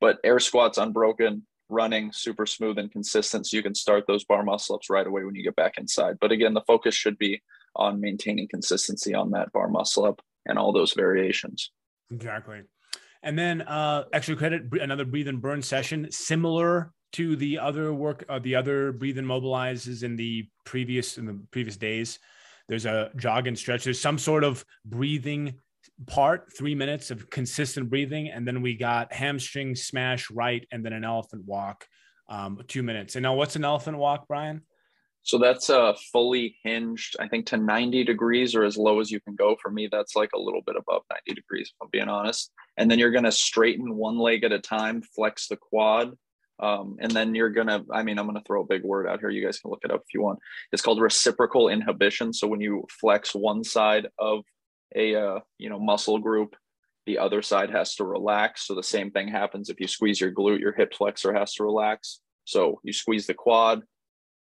But 0.00 0.18
air 0.24 0.40
squats 0.40 0.78
unbroken, 0.78 1.46
running 1.70 2.12
super 2.12 2.46
smooth 2.46 2.78
and 2.78 2.90
consistent. 2.90 3.46
So 3.46 3.56
you 3.56 3.62
can 3.62 3.74
start 3.74 4.06
those 4.06 4.24
bar 4.24 4.42
muscle 4.42 4.76
ups 4.76 4.90
right 4.90 5.06
away 5.06 5.24
when 5.24 5.34
you 5.34 5.42
get 5.42 5.56
back 5.56 5.78
inside. 5.78 6.18
But 6.20 6.32
again, 6.32 6.54
the 6.54 6.62
focus 6.62 6.94
should 6.94 7.18
be 7.18 7.42
on 7.76 8.00
maintaining 8.00 8.48
consistency 8.48 9.14
on 9.14 9.30
that 9.30 9.52
bar 9.52 9.68
muscle 9.68 10.04
up 10.04 10.20
and 10.46 10.58
all 10.58 10.72
those 10.72 10.92
variations. 10.92 11.70
Exactly. 12.10 12.62
And 13.22 13.38
then 13.38 13.62
uh, 13.62 14.04
extra 14.12 14.36
credit, 14.36 14.62
another 14.80 15.04
breathe 15.04 15.28
and 15.28 15.40
burn 15.40 15.62
session, 15.62 16.10
similar 16.10 16.92
to 17.12 17.36
the 17.36 17.58
other 17.58 17.92
work, 17.92 18.24
uh, 18.28 18.38
the 18.38 18.54
other 18.54 18.92
breathe 18.92 19.18
and 19.18 19.26
mobilizes 19.26 20.02
in 20.02 20.16
the 20.16 20.48
previous 20.64 21.18
in 21.18 21.26
the 21.26 21.38
previous 21.50 21.76
days. 21.76 22.18
There's 22.68 22.86
a 22.86 23.10
jog 23.16 23.46
and 23.46 23.58
stretch. 23.58 23.84
There's 23.84 24.00
some 24.00 24.18
sort 24.18 24.44
of 24.44 24.64
breathing 24.84 25.58
part, 26.06 26.52
three 26.56 26.74
minutes 26.74 27.10
of 27.10 27.30
consistent 27.30 27.90
breathing, 27.90 28.28
and 28.28 28.46
then 28.46 28.62
we 28.62 28.74
got 28.74 29.12
hamstring 29.12 29.74
smash 29.74 30.30
right, 30.30 30.66
and 30.72 30.84
then 30.84 30.92
an 30.92 31.04
elephant 31.04 31.44
walk, 31.44 31.86
um, 32.28 32.60
two 32.68 32.82
minutes. 32.82 33.16
And 33.16 33.22
now, 33.22 33.34
what's 33.34 33.56
an 33.56 33.64
elephant 33.64 33.98
walk, 33.98 34.26
Brian? 34.28 34.62
So 35.22 35.38
that's 35.38 35.68
uh, 35.68 35.92
fully 36.12 36.56
hinged, 36.64 37.16
I 37.20 37.28
think, 37.28 37.46
to 37.46 37.56
90 37.56 38.04
degrees 38.04 38.54
or 38.54 38.64
as 38.64 38.76
low 38.76 39.00
as 39.00 39.10
you 39.10 39.20
can 39.20 39.34
go. 39.34 39.56
For 39.60 39.70
me, 39.70 39.88
that's 39.90 40.16
like 40.16 40.30
a 40.34 40.38
little 40.38 40.62
bit 40.62 40.76
above 40.76 41.02
90 41.10 41.34
degrees, 41.34 41.68
if 41.68 41.82
I'm 41.82 41.88
being 41.92 42.08
honest. 42.08 42.50
And 42.78 42.90
then 42.90 42.98
you're 42.98 43.10
going 43.10 43.24
to 43.24 43.32
straighten 43.32 43.94
one 43.94 44.18
leg 44.18 44.44
at 44.44 44.52
a 44.52 44.58
time, 44.58 45.02
flex 45.02 45.48
the 45.48 45.56
quad. 45.56 46.16
Um, 46.58 46.96
and 47.00 47.10
then 47.10 47.34
you're 47.34 47.50
going 47.50 47.66
to, 47.66 47.84
I 47.92 48.02
mean, 48.02 48.18
I'm 48.18 48.26
going 48.26 48.36
to 48.36 48.44
throw 48.46 48.62
a 48.62 48.66
big 48.66 48.82
word 48.82 49.06
out 49.06 49.20
here. 49.20 49.30
You 49.30 49.44
guys 49.44 49.58
can 49.58 49.70
look 49.70 49.84
it 49.84 49.90
up 49.90 50.02
if 50.06 50.14
you 50.14 50.22
want. 50.22 50.38
It's 50.72 50.82
called 50.82 51.00
reciprocal 51.00 51.68
inhibition. 51.68 52.32
So 52.32 52.46
when 52.46 52.60
you 52.60 52.86
flex 53.00 53.34
one 53.34 53.62
side 53.64 54.08
of 54.18 54.44
a 54.94 55.14
uh, 55.14 55.40
you 55.58 55.70
know 55.70 55.78
muscle 55.78 56.18
group. 56.18 56.56
The 57.06 57.18
other 57.18 57.42
side 57.42 57.70
has 57.70 57.94
to 57.96 58.04
relax. 58.04 58.66
So 58.66 58.74
the 58.74 58.82
same 58.82 59.10
thing 59.10 59.28
happens 59.28 59.70
if 59.70 59.80
you 59.80 59.88
squeeze 59.88 60.20
your 60.20 60.32
glute 60.32 60.60
your 60.60 60.72
hip 60.72 60.92
flexor 60.94 61.32
has 61.32 61.54
to 61.54 61.64
relax. 61.64 62.20
So 62.44 62.80
you 62.84 62.92
squeeze 62.92 63.26
the 63.26 63.34
quad 63.34 63.82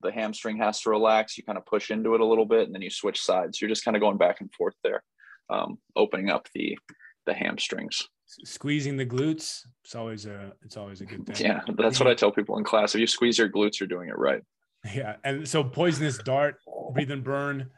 the 0.01 0.11
hamstring 0.11 0.57
has 0.57 0.81
to 0.81 0.89
relax. 0.89 1.37
You 1.37 1.43
kind 1.43 1.57
of 1.57 1.65
push 1.65 1.91
into 1.91 2.13
it 2.15 2.21
a 2.21 2.25
little 2.25 2.45
bit 2.45 2.65
and 2.65 2.73
then 2.75 2.81
you 2.81 2.89
switch 2.89 3.21
sides. 3.21 3.61
You're 3.61 3.69
just 3.69 3.85
kind 3.85 3.95
of 3.95 4.01
going 4.01 4.17
back 4.17 4.41
and 4.41 4.51
forth 4.53 4.75
there 4.83 5.03
um, 5.49 5.77
opening 5.95 6.29
up 6.29 6.47
the 6.53 6.77
the 7.25 7.33
hamstrings. 7.33 8.07
Squeezing 8.25 8.95
the 8.95 9.05
glutes 9.05 9.61
it's 9.83 9.93
always 9.93 10.25
a 10.25 10.53
it's 10.63 10.77
always 10.77 11.01
a 11.01 11.05
good 11.05 11.25
thing. 11.25 11.45
Yeah 11.45 11.61
that's 11.77 11.99
what 11.99 12.07
i 12.07 12.13
tell 12.13 12.31
people 12.31 12.57
in 12.57 12.63
class. 12.63 12.95
If 12.95 13.01
you 13.01 13.07
squeeze 13.07 13.37
your 13.37 13.49
glutes 13.49 13.79
you're 13.79 13.87
doing 13.87 14.09
it 14.09 14.17
right. 14.17 14.41
Yeah 14.93 15.17
and 15.23 15.47
so 15.47 15.63
poisonous 15.63 16.17
dart 16.17 16.55
breathe 16.93 17.11
and 17.11 17.23
burn 17.23 17.69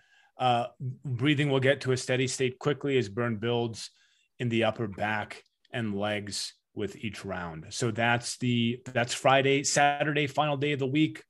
uh, 0.43 0.67
breathing 1.05 1.49
will 1.49 1.61
get 1.61 1.79
to 1.79 1.93
a 1.93 1.97
steady 1.97 2.27
state 2.27 2.59
quickly 2.59 2.97
as 2.97 3.07
burn 3.07 3.37
builds 3.37 3.91
in 4.39 4.49
the 4.49 4.65
upper 4.65 4.89
back 4.89 5.41
and 5.71 5.97
legs 5.97 6.53
with 6.75 6.97
each 6.97 7.23
round. 7.23 7.67
So 7.69 7.91
that's 7.91 8.37
the 8.39 8.81
that's 8.93 9.13
Friday, 9.13 9.63
Saturday, 9.63 10.27
final 10.27 10.57
day 10.57 10.73
of 10.73 10.79
the 10.79 10.85
week. 10.85 11.23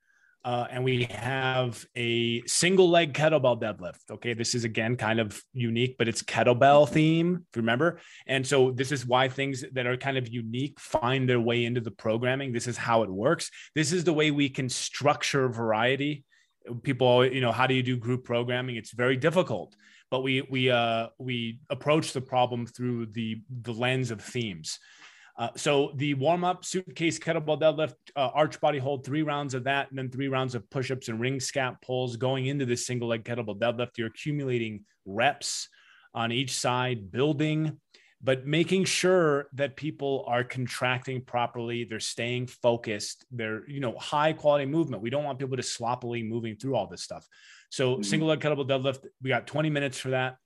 Uh, 0.43 0.65
and 0.71 0.83
we 0.83 1.03
have 1.03 1.85
a 1.95 2.41
single 2.47 2.89
leg 2.89 3.13
kettlebell 3.13 3.61
deadlift. 3.61 3.99
Okay, 4.09 4.33
this 4.33 4.55
is 4.55 4.63
again 4.63 4.97
kind 4.97 5.19
of 5.19 5.39
unique, 5.53 5.95
but 5.99 6.07
it's 6.07 6.23
kettlebell 6.23 6.89
theme. 6.89 7.45
If 7.51 7.55
you 7.55 7.61
remember, 7.61 7.99
and 8.25 8.45
so 8.45 8.71
this 8.71 8.91
is 8.91 9.05
why 9.05 9.29
things 9.29 9.63
that 9.73 9.85
are 9.85 9.95
kind 9.95 10.17
of 10.17 10.27
unique 10.27 10.79
find 10.79 11.29
their 11.29 11.39
way 11.39 11.65
into 11.65 11.81
the 11.81 11.91
programming. 11.91 12.51
This 12.51 12.67
is 12.67 12.77
how 12.77 13.03
it 13.03 13.11
works. 13.11 13.51
This 13.75 13.93
is 13.93 14.05
the 14.05 14.11
way 14.11 14.31
we 14.31 14.49
can 14.49 14.69
structure 14.69 15.49
variety 15.49 16.25
people 16.83 17.25
you 17.25 17.41
know 17.41 17.51
how 17.51 17.67
do 17.67 17.73
you 17.73 17.83
do 17.83 17.97
group 17.97 18.23
programming? 18.23 18.75
It's 18.75 18.91
very 18.91 19.17
difficult 19.17 19.75
but 20.13 20.21
we 20.21 20.43
we 20.43 20.69
uh 20.69 21.07
we 21.17 21.59
approach 21.71 22.13
the 22.13 22.21
problem 22.21 22.67
through 22.67 23.07
the 23.07 23.41
the 23.63 23.73
lens 23.73 24.11
of 24.11 24.21
themes. 24.21 24.77
Uh, 25.39 25.49
so 25.55 25.91
the 25.95 26.13
warm 26.13 26.43
up 26.43 26.63
suitcase 26.63 27.17
kettlebell 27.17 27.59
deadlift 27.59 27.95
uh, 28.15 28.29
arch 28.35 28.61
body 28.61 28.77
hold 28.77 29.03
three 29.03 29.23
rounds 29.23 29.55
of 29.55 29.63
that 29.63 29.89
and 29.89 29.97
then 29.97 30.11
three 30.11 30.27
rounds 30.27 30.53
of 30.53 30.69
push-ups 30.69 31.07
and 31.07 31.19
ring 31.19 31.39
scap 31.39 31.81
pulls 31.81 32.15
going 32.15 32.45
into 32.45 32.63
this 32.63 32.85
single 32.85 33.07
leg 33.07 33.23
kettlebell 33.23 33.57
deadlift. 33.57 33.97
You're 33.97 34.09
accumulating 34.09 34.85
reps 35.03 35.67
on 36.13 36.31
each 36.31 36.53
side 36.53 37.11
building 37.11 37.79
but 38.23 38.47
making 38.47 38.85
sure 38.85 39.47
that 39.53 39.75
people 39.75 40.23
are 40.27 40.43
contracting 40.43 41.21
properly 41.21 41.83
they're 41.83 41.99
staying 41.99 42.47
focused 42.47 43.25
they're 43.31 43.69
you 43.69 43.79
know 43.79 43.95
high 43.97 44.33
quality 44.33 44.65
movement. 44.65 45.03
We 45.03 45.09
don't 45.09 45.23
want 45.23 45.39
people 45.39 45.57
to 45.57 45.63
sloppily 45.63 46.23
moving 46.23 46.55
through 46.55 46.75
all 46.75 46.87
this 46.87 47.03
stuff. 47.03 47.27
So 47.69 47.93
mm-hmm. 47.93 48.03
single 48.03 48.29
leg 48.29 48.39
kettlebell 48.39 48.67
deadlift 48.67 49.05
we 49.21 49.29
got 49.29 49.47
20 49.47 49.69
minutes 49.69 49.99
for 49.99 50.11
that. 50.11 50.37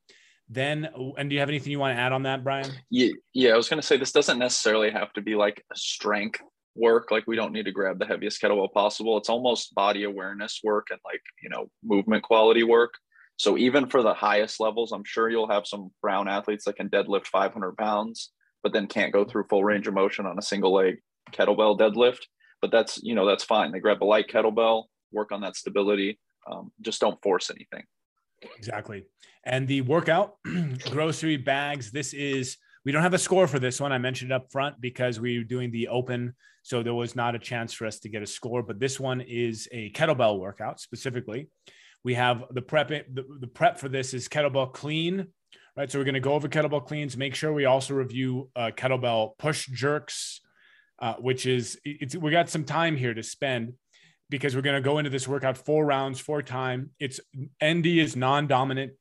Then 0.50 0.90
and 1.18 1.30
do 1.30 1.36
you 1.36 1.40
have 1.40 1.50
anything 1.50 1.72
you 1.72 1.80
want 1.80 1.96
to 1.96 2.02
add 2.02 2.14
on 2.14 2.24
that 2.24 2.44
brian? 2.44 2.72
Yeah 2.90 3.12
yeah 3.34 3.54
i 3.54 3.58
was 3.58 3.70
going 3.70 3.82
to 3.82 3.86
say 3.86 3.98
this 3.98 4.12
doesn't 4.12 4.40
necessarily 4.40 4.90
have 4.90 5.14
to 5.14 5.22
be 5.22 5.36
like 5.36 5.64
a 5.72 5.76
strength 5.78 6.42
work 6.76 7.10
like 7.10 7.26
we 7.26 7.36
don't 7.36 7.52
need 7.52 7.66
to 7.66 7.72
grab 7.72 8.00
the 8.00 8.06
heaviest 8.06 8.42
kettlebell 8.42 8.72
possible. 8.72 9.18
It's 9.18 9.30
almost 9.30 9.74
body 9.76 10.04
awareness 10.04 10.62
work 10.64 10.88
and 10.92 11.00
like 11.06 11.22
you 11.42 11.50
know 11.50 11.70
movement 11.84 12.24
quality 12.24 12.64
work 12.64 12.94
so 13.38 13.58
even 13.58 13.88
for 13.88 14.02
the 14.02 14.16
highest 14.16 14.60
levels, 14.60 14.92
I'm 14.92 15.04
sure 15.04 15.30
you'll 15.30 15.50
have 15.50 15.68
some 15.68 15.92
brown 16.02 16.28
athletes 16.28 16.66
that 16.66 16.76
can 16.76 16.90
deadlift 16.90 17.28
500 17.28 17.78
pounds, 17.78 18.32
but 18.64 18.74
then 18.74 18.88
can't 18.88 19.14
go 19.14 19.24
through 19.24 19.46
full 19.48 19.64
range 19.64 19.88
of 19.88 19.94
motion 19.94 20.26
on 20.26 20.40
a 20.40 20.42
single 20.42 20.74
leg 20.74 20.98
kettlebell 21.32 21.78
deadlift. 21.78 22.20
But 22.62 22.72
that's 22.72 23.02
you 23.04 23.14
know 23.14 23.28
that's 23.28 23.44
fine. 23.44 23.72
They 23.72 23.80
grab 23.80 24.04
a 24.04 24.06
light 24.06 24.28
kettlebell, 24.28 24.86
work 25.12 25.32
on 25.32 25.42
that 25.42 25.56
stability. 25.56 26.20
Um, 26.52 26.72
just 26.82 27.00
don't 27.00 27.22
force 27.22 27.52
anything. 27.52 27.84
Exactly. 28.58 29.06
And 29.46 29.68
the 29.68 29.82
workout, 29.82 30.36
grocery 30.90 31.38
bags. 31.38 31.92
This 31.92 32.14
is 32.14 32.58
we 32.84 32.92
don't 32.92 33.04
have 33.04 33.14
a 33.14 33.20
score 33.20 33.46
for 33.46 33.60
this 33.60 33.80
one. 33.80 33.92
I 33.92 34.00
mentioned 34.00 34.32
it 34.32 34.36
up 34.36 34.52
front 34.52 34.82
because 34.82 35.20
we 35.20 35.38
are 35.38 35.44
doing 35.44 35.70
the 35.70 35.90
open, 35.90 36.34
so 36.64 36.82
there 36.82 36.96
was 36.96 37.16
not 37.16 37.36
a 37.36 37.40
chance 37.40 37.72
for 37.72 37.86
us 37.86 38.00
to 38.00 38.10
get 38.10 38.24
a 38.24 38.28
score. 38.28 38.64
But 38.64 38.80
this 38.80 39.00
one 39.00 39.22
is 39.22 39.68
a 39.72 39.92
kettlebell 39.92 40.40
workout 40.40 40.80
specifically. 40.80 41.50
We 42.04 42.14
have 42.16 42.44
the 42.52 42.62
prep. 42.62 42.90
The, 42.90 43.26
the 43.40 43.48
prep 43.48 43.80
for 43.80 43.90
this 43.90 44.14
is 44.14 44.28
kettlebell 44.28 44.74
clean, 44.74 45.28
right? 45.76 45.92
So 45.92 46.00
we're 46.00 46.06
going 46.06 46.14
to 46.16 46.20
go 46.20 46.34
over 46.34 46.48
kettlebell 46.48 46.86
cleans. 46.86 47.18
Make 47.18 47.36
sure 47.36 47.52
we 47.54 47.66
also 47.66 47.94
review 47.94 48.50
uh, 48.56 48.72
kettlebell 48.76 49.38
push 49.38 49.68
jerks, 49.68 50.42
uh, 51.00 51.16
which 51.16 51.46
is 51.46 51.80
it's 51.84 52.16
we 52.16 52.32
got 52.32 52.50
some 52.50 52.64
time 52.64 52.96
here 52.96 53.14
to 53.14 53.24
spend 53.24 53.74
because 54.30 54.56
we're 54.56 54.62
going 54.62 54.76
to 54.76 54.82
go 54.82 54.98
into 54.98 55.10
this 55.10 55.28
workout 55.28 55.58
four 55.58 55.86
rounds, 55.86 56.20
four 56.20 56.42
time. 56.42 56.92
It's 57.00 57.20
ND 57.64 57.88
is 57.88 58.16
non-dominant. 58.16 58.94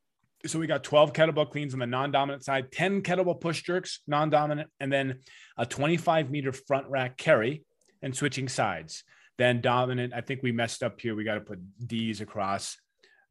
So 0.46 0.58
we 0.58 0.66
got 0.66 0.84
12 0.84 1.12
kettlebell 1.12 1.50
cleans 1.50 1.72
on 1.74 1.80
the 1.80 1.86
non-dominant 1.86 2.44
side, 2.44 2.70
10 2.70 3.02
kettlebell 3.02 3.40
push 3.40 3.62
jerks, 3.62 4.00
non-dominant, 4.06 4.70
and 4.78 4.92
then 4.92 5.20
a 5.56 5.66
25 5.66 6.30
meter 6.30 6.52
front 6.52 6.86
rack 6.88 7.16
carry 7.16 7.64
and 8.02 8.14
switching 8.14 8.48
sides. 8.48 9.02
Then 9.38 9.60
dominant. 9.60 10.14
I 10.14 10.20
think 10.20 10.42
we 10.42 10.52
messed 10.52 10.82
up 10.82 11.00
here. 11.00 11.14
We 11.14 11.24
got 11.24 11.34
to 11.34 11.40
put 11.40 11.58
D's 11.84 12.20
across. 12.20 12.78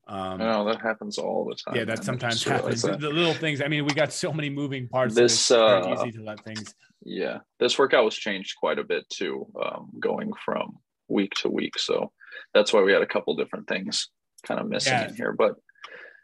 Um, 0.08 0.38
no, 0.38 0.66
that 0.66 0.82
happens 0.82 1.18
all 1.18 1.46
the 1.46 1.56
time. 1.56 1.76
Yeah, 1.76 1.86
that 1.86 2.04
sometimes 2.04 2.44
happens. 2.44 2.84
That. 2.84 3.00
The 3.00 3.10
little 3.10 3.34
things. 3.34 3.62
I 3.62 3.68
mean, 3.68 3.86
we 3.86 3.94
got 3.94 4.14
so 4.14 4.32
many 4.32 4.50
moving 4.50 4.88
parts. 4.88 5.16
This 5.16 5.50
uh, 5.50 5.96
easy 5.98 6.12
to 6.12 6.24
let 6.24 6.44
things. 6.44 6.74
Yeah, 7.04 7.40
this 7.60 7.78
workout 7.80 8.06
was 8.06 8.16
changed 8.16 8.56
quite 8.58 8.78
a 8.78 8.84
bit 8.84 9.10
too, 9.10 9.48
um, 9.64 9.90
going 10.00 10.32
from 10.44 10.78
week 11.08 11.34
to 11.36 11.50
week. 11.50 11.80
So 11.80 12.12
that's 12.54 12.72
why 12.72 12.82
we 12.82 12.92
had 12.92 13.02
a 13.02 13.08
couple 13.08 13.36
different 13.36 13.68
things 13.68 14.10
kind 14.46 14.60
of 14.60 14.68
missing 14.68 14.94
yeah. 14.94 15.08
in 15.08 15.16
here. 15.16 15.34
But 15.34 15.56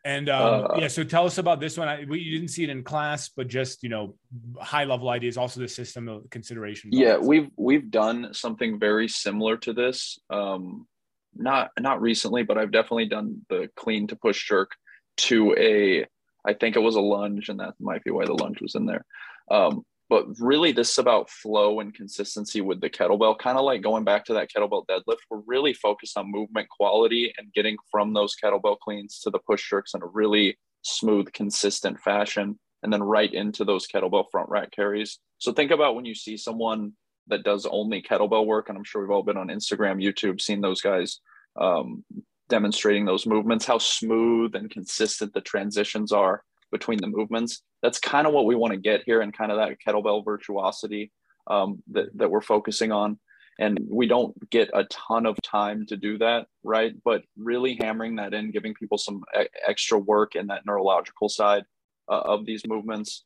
and 0.03 0.29
um, 0.29 0.65
uh, 0.65 0.75
yeah, 0.77 0.87
so 0.87 1.03
tell 1.03 1.25
us 1.25 1.37
about 1.37 1.59
this 1.59 1.77
one. 1.77 1.87
I, 1.87 2.05
we 2.07 2.19
you 2.19 2.31
didn't 2.31 2.49
see 2.51 2.63
it 2.63 2.69
in 2.69 2.83
class, 2.83 3.29
but 3.29 3.47
just 3.47 3.83
you 3.83 3.89
know, 3.89 4.15
high 4.59 4.83
level 4.83 5.09
ideas, 5.09 5.37
also 5.37 5.59
the 5.59 5.67
system 5.67 6.07
of 6.07 6.29
consideration. 6.29 6.89
Yeah, 6.91 7.17
we've 7.17 7.49
we've 7.55 7.91
done 7.91 8.33
something 8.33 8.79
very 8.79 9.07
similar 9.07 9.57
to 9.57 9.73
this. 9.73 10.19
Um, 10.29 10.87
not 11.35 11.71
not 11.79 12.01
recently, 12.01 12.43
but 12.43 12.57
I've 12.57 12.71
definitely 12.71 13.07
done 13.07 13.41
the 13.49 13.69
clean 13.75 14.07
to 14.07 14.15
push 14.15 14.47
jerk 14.47 14.71
to 15.17 15.55
a. 15.57 16.05
I 16.43 16.53
think 16.53 16.75
it 16.75 16.79
was 16.79 16.95
a 16.95 17.01
lunge, 17.01 17.49
and 17.49 17.59
that 17.59 17.75
might 17.79 18.03
be 18.03 18.11
why 18.11 18.25
the 18.25 18.33
lunge 18.33 18.61
was 18.61 18.75
in 18.75 18.85
there. 18.85 19.05
Um, 19.49 19.85
but 20.09 20.25
really, 20.39 20.73
this 20.73 20.91
is 20.91 20.97
about 20.97 21.29
flow 21.29 21.79
and 21.79 21.93
consistency 21.93 22.59
with 22.59 22.81
the 22.81 22.89
kettlebell. 22.89 23.37
Kind 23.37 23.57
of 23.57 23.63
like 23.63 23.81
going 23.81 24.03
back 24.03 24.25
to 24.25 24.33
that 24.33 24.49
kettlebell 24.51 24.85
deadlift, 24.85 25.19
we're 25.29 25.41
really 25.45 25.73
focused 25.73 26.17
on 26.17 26.29
movement 26.29 26.67
quality 26.69 27.33
and 27.37 27.53
getting 27.53 27.77
from 27.89 28.13
those 28.13 28.35
kettlebell 28.35 28.77
cleans 28.79 29.19
to 29.19 29.29
the 29.29 29.39
push 29.39 29.69
jerks 29.69 29.93
in 29.93 30.01
a 30.01 30.07
really 30.07 30.57
smooth, 30.81 31.31
consistent 31.31 31.99
fashion, 32.01 32.59
and 32.83 32.91
then 32.91 33.01
right 33.01 33.33
into 33.33 33.63
those 33.63 33.87
kettlebell 33.87 34.25
front 34.31 34.49
rack 34.49 34.71
carries. 34.71 35.19
So 35.37 35.53
think 35.53 35.71
about 35.71 35.95
when 35.95 36.05
you 36.05 36.15
see 36.15 36.35
someone 36.35 36.93
that 37.31 37.43
does 37.43 37.65
only 37.65 38.01
kettlebell 38.01 38.45
work, 38.45 38.69
and 38.69 38.77
I'm 38.77 38.83
sure 38.83 39.01
we've 39.01 39.09
all 39.09 39.23
been 39.23 39.37
on 39.37 39.47
Instagram, 39.47 40.03
YouTube, 40.03 40.39
seen 40.39 40.61
those 40.61 40.81
guys 40.81 41.19
um, 41.59 42.03
demonstrating 42.49 43.05
those 43.05 43.25
movements, 43.25 43.65
how 43.65 43.79
smooth 43.79 44.53
and 44.55 44.69
consistent 44.69 45.33
the 45.33 45.41
transitions 45.41 46.11
are 46.11 46.43
between 46.71 46.99
the 46.99 47.07
movements. 47.07 47.63
That's 47.81 47.99
kind 47.99 48.27
of 48.27 48.33
what 48.33 48.45
we 48.45 48.55
want 48.55 48.73
to 48.73 48.79
get 48.79 49.01
here 49.05 49.21
and 49.21 49.35
kind 49.35 49.51
of 49.51 49.57
that 49.57 49.77
kettlebell 49.85 50.23
virtuosity 50.23 51.11
um, 51.47 51.81
that, 51.91 52.15
that 52.17 52.29
we're 52.29 52.41
focusing 52.41 52.91
on. 52.91 53.17
And 53.59 53.79
we 53.89 54.07
don't 54.07 54.33
get 54.49 54.69
a 54.73 54.85
ton 54.85 55.25
of 55.25 55.37
time 55.41 55.85
to 55.87 55.97
do 55.97 56.17
that, 56.17 56.47
right? 56.63 56.93
But 57.03 57.23
really 57.37 57.77
hammering 57.79 58.15
that 58.15 58.33
in, 58.33 58.51
giving 58.51 58.73
people 58.73 58.97
some 58.97 59.23
e- 59.39 59.45
extra 59.67 59.97
work 59.97 60.35
in 60.35 60.47
that 60.47 60.65
neurological 60.65 61.29
side 61.29 61.63
uh, 62.09 62.21
of 62.21 62.45
these 62.45 62.65
movements 62.65 63.23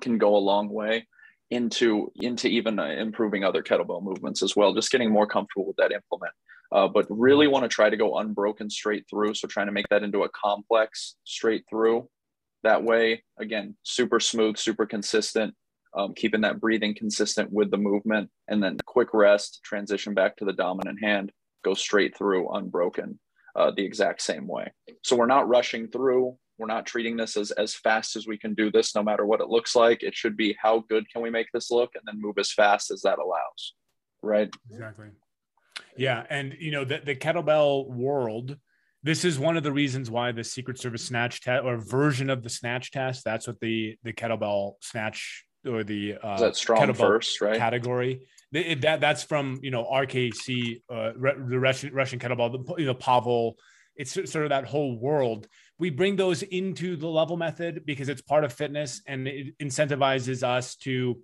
can 0.00 0.18
go 0.18 0.36
a 0.36 0.38
long 0.38 0.68
way 0.68 1.06
into 1.52 2.10
into 2.16 2.48
even 2.48 2.78
uh, 2.78 2.84
improving 2.84 3.44
other 3.44 3.62
kettlebell 3.62 4.02
movements 4.02 4.42
as 4.42 4.56
well 4.56 4.74
just 4.74 4.90
getting 4.90 5.10
more 5.10 5.26
comfortable 5.26 5.66
with 5.66 5.76
that 5.76 5.92
implement 5.92 6.32
uh, 6.72 6.88
but 6.88 7.06
really 7.10 7.46
want 7.46 7.62
to 7.62 7.68
try 7.68 7.90
to 7.90 7.96
go 7.96 8.18
unbroken 8.18 8.68
straight 8.70 9.04
through 9.08 9.34
so 9.34 9.46
trying 9.46 9.66
to 9.66 9.72
make 9.72 9.88
that 9.90 10.02
into 10.02 10.22
a 10.22 10.28
complex 10.30 11.16
straight 11.24 11.64
through 11.68 12.08
that 12.62 12.82
way. 12.82 13.22
Again, 13.38 13.76
super 13.82 14.20
smooth, 14.20 14.56
super 14.56 14.86
consistent, 14.86 15.54
um, 15.96 16.14
keeping 16.14 16.40
that 16.42 16.60
breathing 16.60 16.94
consistent 16.94 17.52
with 17.52 17.70
the 17.70 17.76
movement, 17.76 18.30
and 18.48 18.62
then 18.62 18.78
quick 18.86 19.08
rest, 19.12 19.60
transition 19.64 20.14
back 20.14 20.36
to 20.36 20.44
the 20.44 20.52
dominant 20.52 20.98
hand, 21.02 21.32
go 21.64 21.74
straight 21.74 22.16
through 22.16 22.52
unbroken 22.54 23.18
uh, 23.56 23.70
the 23.76 23.84
exact 23.84 24.22
same 24.22 24.46
way. 24.46 24.72
So 25.02 25.16
we're 25.16 25.26
not 25.26 25.48
rushing 25.48 25.88
through. 25.88 26.36
We're 26.62 26.68
not 26.68 26.86
treating 26.86 27.16
this 27.16 27.36
as, 27.36 27.50
as 27.50 27.74
fast 27.74 28.14
as 28.14 28.24
we 28.24 28.38
can 28.38 28.54
do 28.54 28.70
this, 28.70 28.94
no 28.94 29.02
matter 29.02 29.26
what 29.26 29.40
it 29.40 29.48
looks 29.48 29.74
like. 29.74 30.04
It 30.04 30.14
should 30.14 30.36
be 30.36 30.56
how 30.62 30.84
good 30.88 31.10
can 31.10 31.20
we 31.20 31.28
make 31.28 31.48
this 31.52 31.72
look 31.72 31.90
and 31.96 32.04
then 32.06 32.20
move 32.22 32.38
as 32.38 32.52
fast 32.52 32.92
as 32.92 33.02
that 33.02 33.18
allows. 33.18 33.74
Right. 34.22 34.48
Exactly. 34.70 35.08
Yeah. 35.96 36.22
And, 36.30 36.54
you 36.60 36.70
know, 36.70 36.84
the, 36.84 37.00
the 37.04 37.16
kettlebell 37.16 37.88
world, 37.88 38.56
this 39.02 39.24
is 39.24 39.40
one 39.40 39.56
of 39.56 39.64
the 39.64 39.72
reasons 39.72 40.08
why 40.08 40.30
the 40.30 40.44
Secret 40.44 40.78
Service 40.78 41.04
snatch 41.04 41.40
test 41.40 41.64
or 41.64 41.78
version 41.78 42.30
of 42.30 42.44
the 42.44 42.48
snatch 42.48 42.92
test. 42.92 43.24
That's 43.24 43.48
what 43.48 43.58
the 43.58 43.96
the 44.04 44.12
kettlebell 44.12 44.74
snatch 44.82 45.44
or 45.66 45.82
the 45.82 46.14
uh, 46.22 46.38
that 46.38 46.52
StrongFirst 46.52 47.40
right 47.40 47.58
category. 47.58 48.28
It, 48.52 48.82
that 48.82 49.00
that's 49.00 49.24
from 49.24 49.58
you 49.62 49.72
know 49.72 49.84
RKC, 49.84 50.82
uh, 50.88 51.12
the 51.16 51.58
Russian 51.58 51.92
Russian 51.92 52.20
kettlebell, 52.20 52.52
the, 52.52 52.74
you 52.80 52.86
know 52.86 52.94
Pavel. 52.94 53.56
It's 53.96 54.12
sort 54.12 54.44
of 54.44 54.50
that 54.50 54.66
whole 54.66 54.96
world. 54.96 55.48
We 55.78 55.90
bring 55.90 56.16
those 56.16 56.42
into 56.42 56.96
the 56.96 57.08
level 57.08 57.36
method 57.36 57.84
because 57.84 58.08
it's 58.08 58.22
part 58.22 58.44
of 58.44 58.52
fitness 58.52 59.02
and 59.06 59.26
it 59.26 59.58
incentivizes 59.58 60.42
us 60.42 60.76
to 60.76 61.18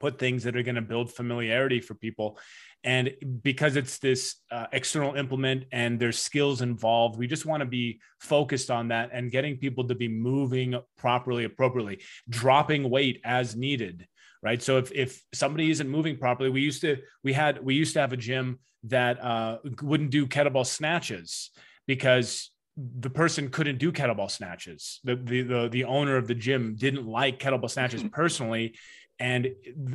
put 0.00 0.18
things 0.18 0.44
that 0.44 0.56
are 0.56 0.62
going 0.62 0.74
to 0.74 0.82
build 0.82 1.12
familiarity 1.12 1.80
for 1.80 1.94
people. 1.94 2.38
And 2.84 3.14
because 3.42 3.76
it's 3.76 3.98
this 3.98 4.36
uh, 4.50 4.66
external 4.72 5.14
implement 5.14 5.64
and 5.72 5.98
there's 5.98 6.18
skills 6.18 6.62
involved, 6.62 7.18
we 7.18 7.26
just 7.26 7.46
want 7.46 7.60
to 7.60 7.66
be 7.66 8.00
focused 8.20 8.70
on 8.70 8.88
that 8.88 9.10
and 9.12 9.30
getting 9.30 9.56
people 9.56 9.88
to 9.88 9.94
be 9.94 10.08
moving 10.08 10.78
properly, 10.96 11.44
appropriately, 11.44 12.00
dropping 12.28 12.88
weight 12.88 13.20
as 13.24 13.56
needed. 13.56 14.06
Right. 14.40 14.62
So 14.62 14.78
if, 14.78 14.92
if 14.92 15.24
somebody 15.34 15.70
isn't 15.70 15.88
moving 15.88 16.16
properly, 16.16 16.50
we 16.50 16.60
used 16.60 16.82
to, 16.82 16.98
we 17.24 17.32
had, 17.32 17.64
we 17.64 17.74
used 17.74 17.94
to 17.94 18.00
have 18.00 18.12
a 18.12 18.16
gym 18.16 18.60
that 18.84 19.20
uh, 19.20 19.58
wouldn't 19.82 20.10
do 20.10 20.28
kettlebell 20.28 20.64
snatches 20.64 21.50
because 21.88 22.52
the 23.00 23.10
person 23.10 23.50
couldn't 23.50 23.78
do 23.78 23.90
kettlebell 23.90 24.30
snatches. 24.30 25.00
The, 25.02 25.16
the, 25.16 25.42
the 25.42 25.68
the 25.68 25.84
owner 25.84 26.16
of 26.16 26.28
the 26.28 26.34
gym 26.34 26.76
didn't 26.76 27.06
like 27.06 27.40
kettlebell 27.40 27.70
snatches 27.70 28.02
mm-hmm. 28.02 28.10
personally, 28.10 28.74
and 29.18 29.48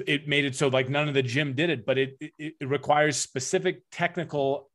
it 0.05 0.27
made 0.27 0.45
it 0.45 0.55
so 0.55 0.67
like 0.67 0.89
none 0.89 1.07
of 1.07 1.13
the 1.13 1.23
gym 1.23 1.53
did 1.53 1.69
it 1.69 1.85
but 1.85 1.97
it, 1.97 2.17
it, 2.19 2.55
it 2.59 2.67
requires 2.67 3.17
specific 3.17 3.81
technical 3.91 4.69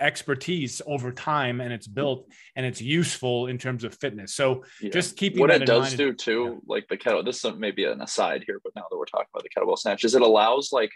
expertise 0.00 0.80
over 0.86 1.10
time 1.10 1.60
and 1.60 1.72
it's 1.72 1.86
built 1.86 2.28
and 2.56 2.64
it's 2.64 2.80
useful 2.80 3.48
in 3.48 3.58
terms 3.58 3.84
of 3.84 3.94
fitness 3.94 4.34
so 4.34 4.64
yeah. 4.80 4.90
just 4.90 5.16
keeping 5.16 5.40
what 5.40 5.50
it 5.50 5.66
does 5.66 5.94
do 5.94 6.12
too 6.12 6.44
yeah. 6.44 6.74
like 6.74 6.86
the 6.88 6.96
kettle 6.96 7.22
this 7.22 7.44
is 7.44 7.52
maybe 7.56 7.84
an 7.84 8.00
aside 8.00 8.44
here 8.46 8.60
but 8.62 8.72
now 8.76 8.84
that 8.90 8.96
we're 8.96 9.04
talking 9.04 9.26
about 9.34 9.42
the 9.42 9.48
kettlebell 9.48 9.78
snatch 9.78 10.04
is 10.04 10.14
it 10.14 10.22
allows 10.22 10.70
like 10.72 10.90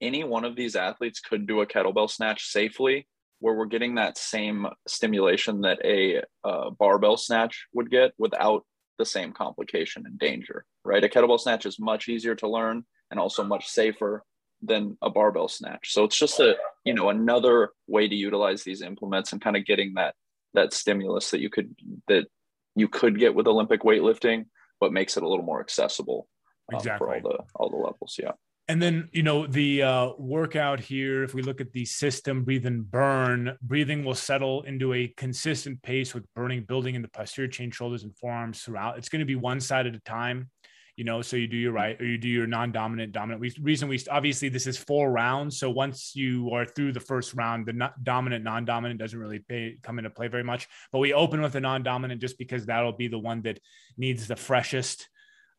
any 0.00 0.24
one 0.24 0.44
of 0.44 0.56
these 0.56 0.76
athletes 0.76 1.20
could 1.20 1.46
do 1.46 1.60
a 1.60 1.66
kettlebell 1.66 2.08
snatch 2.08 2.46
safely 2.46 3.06
where 3.40 3.54
we're 3.54 3.66
getting 3.66 3.96
that 3.96 4.16
same 4.16 4.66
stimulation 4.86 5.62
that 5.62 5.78
a 5.84 6.22
uh, 6.44 6.70
barbell 6.70 7.16
snatch 7.16 7.66
would 7.72 7.90
get 7.90 8.12
without 8.18 8.64
the 8.98 9.04
same 9.04 9.32
complication 9.32 10.04
and 10.06 10.18
danger, 10.18 10.64
right? 10.84 11.02
A 11.02 11.08
kettlebell 11.08 11.40
snatch 11.40 11.66
is 11.66 11.80
much 11.80 12.08
easier 12.08 12.34
to 12.36 12.48
learn 12.48 12.84
and 13.10 13.18
also 13.18 13.42
much 13.42 13.66
safer 13.66 14.24
than 14.62 14.96
a 15.02 15.10
barbell 15.10 15.48
snatch. 15.48 15.92
So 15.92 16.04
it's 16.04 16.18
just 16.18 16.38
a, 16.38 16.56
you 16.84 16.94
know, 16.94 17.08
another 17.08 17.70
way 17.88 18.06
to 18.06 18.14
utilize 18.14 18.62
these 18.62 18.82
implements 18.82 19.32
and 19.32 19.40
kind 19.40 19.56
of 19.56 19.64
getting 19.64 19.94
that 19.94 20.14
that 20.52 20.72
stimulus 20.72 21.30
that 21.30 21.40
you 21.40 21.48
could 21.48 21.74
that 22.08 22.26
you 22.74 22.88
could 22.88 23.18
get 23.18 23.34
with 23.34 23.46
Olympic 23.46 23.82
weightlifting, 23.82 24.46
but 24.80 24.92
makes 24.92 25.16
it 25.16 25.22
a 25.22 25.28
little 25.28 25.44
more 25.44 25.60
accessible 25.60 26.28
um, 26.72 26.76
exactly. 26.76 27.06
for 27.06 27.14
all 27.14 27.20
the 27.22 27.38
all 27.54 27.70
the 27.70 27.76
levels. 27.76 28.16
Yeah. 28.22 28.32
And 28.68 28.80
then, 28.80 29.08
you 29.12 29.24
know, 29.24 29.48
the 29.48 29.82
uh, 29.82 30.10
workout 30.16 30.78
here, 30.78 31.24
if 31.24 31.34
we 31.34 31.42
look 31.42 31.60
at 31.60 31.72
the 31.72 31.84
system, 31.84 32.44
breathe 32.44 32.66
and 32.66 32.88
burn, 32.88 33.56
breathing 33.62 34.04
will 34.04 34.14
settle 34.14 34.62
into 34.62 34.94
a 34.94 35.08
consistent 35.16 35.82
pace 35.82 36.14
with 36.14 36.24
burning, 36.34 36.64
building 36.68 36.94
in 36.94 37.02
the 37.02 37.08
posterior 37.08 37.48
chain, 37.48 37.72
shoulders, 37.72 38.04
and 38.04 38.16
forearms 38.16 38.62
throughout. 38.62 38.96
It's 38.96 39.08
going 39.08 39.20
to 39.20 39.26
be 39.26 39.34
one 39.34 39.58
side 39.58 39.88
at 39.88 39.96
a 39.96 40.00
time, 40.00 40.50
you 40.94 41.02
know, 41.02 41.20
so 41.20 41.36
you 41.36 41.48
do 41.48 41.56
your 41.56 41.72
right 41.72 42.00
or 42.00 42.04
you 42.04 42.16
do 42.16 42.28
your 42.28 42.46
non 42.46 42.70
dominant. 42.70 43.40
We, 43.40 43.52
reason 43.60 43.88
we 43.88 43.98
obviously 44.08 44.48
this 44.50 44.68
is 44.68 44.76
four 44.76 45.10
rounds. 45.10 45.58
So 45.58 45.68
once 45.70 46.12
you 46.14 46.50
are 46.52 46.64
through 46.64 46.92
the 46.92 47.00
first 47.00 47.34
round, 47.34 47.66
the 47.66 47.90
dominant, 48.02 48.44
non 48.44 48.66
dominant 48.66 49.00
doesn't 49.00 49.18
really 49.18 49.40
pay, 49.40 49.78
come 49.82 49.98
into 49.98 50.10
play 50.10 50.28
very 50.28 50.44
much. 50.44 50.68
But 50.92 50.98
we 50.98 51.12
open 51.12 51.40
with 51.40 51.54
the 51.54 51.60
non 51.60 51.82
dominant 51.82 52.20
just 52.20 52.38
because 52.38 52.66
that'll 52.66 52.92
be 52.92 53.08
the 53.08 53.18
one 53.18 53.42
that 53.42 53.58
needs 53.96 54.28
the 54.28 54.36
freshest 54.36 55.08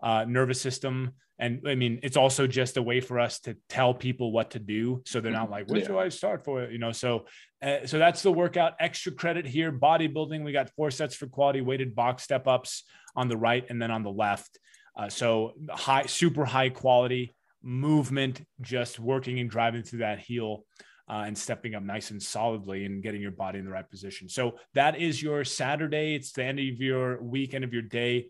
uh, 0.02 0.26
nervous 0.28 0.62
system 0.62 1.14
and 1.42 1.68
I 1.68 1.74
mean, 1.74 2.00
it's 2.04 2.18
also 2.18 2.46
just 2.46 2.78
a 2.78 2.84
way 2.84 3.02
for 3.02 3.20
us 3.20 3.40
to 3.42 3.58
tell 3.68 3.96
people 3.96 4.32
what 4.32 4.52
to 4.52 4.60
do, 4.60 5.02
so 5.08 5.20
they're 5.20 5.32
not 5.32 5.50
like, 5.50 5.68
"Where 5.68 5.80
yeah. 5.80 5.88
do 5.88 5.98
I 5.98 6.10
start 6.10 6.46
for 6.46 6.62
it?" 6.62 6.72
You 6.72 6.78
know. 6.78 6.92
So, 6.92 7.26
uh, 7.64 7.88
so 7.88 7.98
that's 7.98 8.22
the 8.22 8.32
workout. 8.32 8.74
Extra 8.80 9.12
credit 9.12 9.48
here. 9.48 9.72
Bodybuilding. 9.72 10.44
We 10.44 10.52
got 10.52 10.70
four 10.76 10.92
sets 10.92 11.16
for 11.16 11.26
quality 11.26 11.62
weighted 11.62 11.96
box 11.96 12.22
step 12.22 12.48
ups 12.48 12.84
on 13.16 13.28
the 13.28 13.38
right, 13.38 13.66
and 13.70 13.82
then 13.82 13.90
on 13.90 14.04
the 14.04 14.12
left. 14.12 14.60
Uh, 14.96 15.10
so 15.10 15.54
high, 15.72 16.06
super 16.06 16.46
high 16.46 16.70
quality 16.70 17.34
movement, 17.64 18.46
just 18.62 19.00
working 19.00 19.40
and 19.40 19.50
driving 19.50 19.82
through 19.82 20.00
that 20.00 20.20
heel. 20.20 20.64
Uh, 21.10 21.26
and 21.26 21.38
stepping 21.38 21.76
up 21.76 21.84
nice 21.84 22.12
and 22.12 22.24
solidly 22.24 22.86
and 22.86 23.04
getting 23.04 23.22
your 23.22 23.32
body 23.32 23.60
in 23.60 23.66
the 23.66 23.72
right 23.72 23.90
position. 23.90 24.30
So 24.30 24.58
that 24.76 24.98
is 24.98 25.22
your 25.22 25.44
Saturday. 25.44 26.16
It's 26.16 26.32
the 26.32 26.46
end 26.46 26.58
of 26.58 26.80
your 26.80 27.22
week, 27.22 27.54
end 27.54 27.66
of 27.66 27.74
your 27.74 27.82
day. 27.82 28.28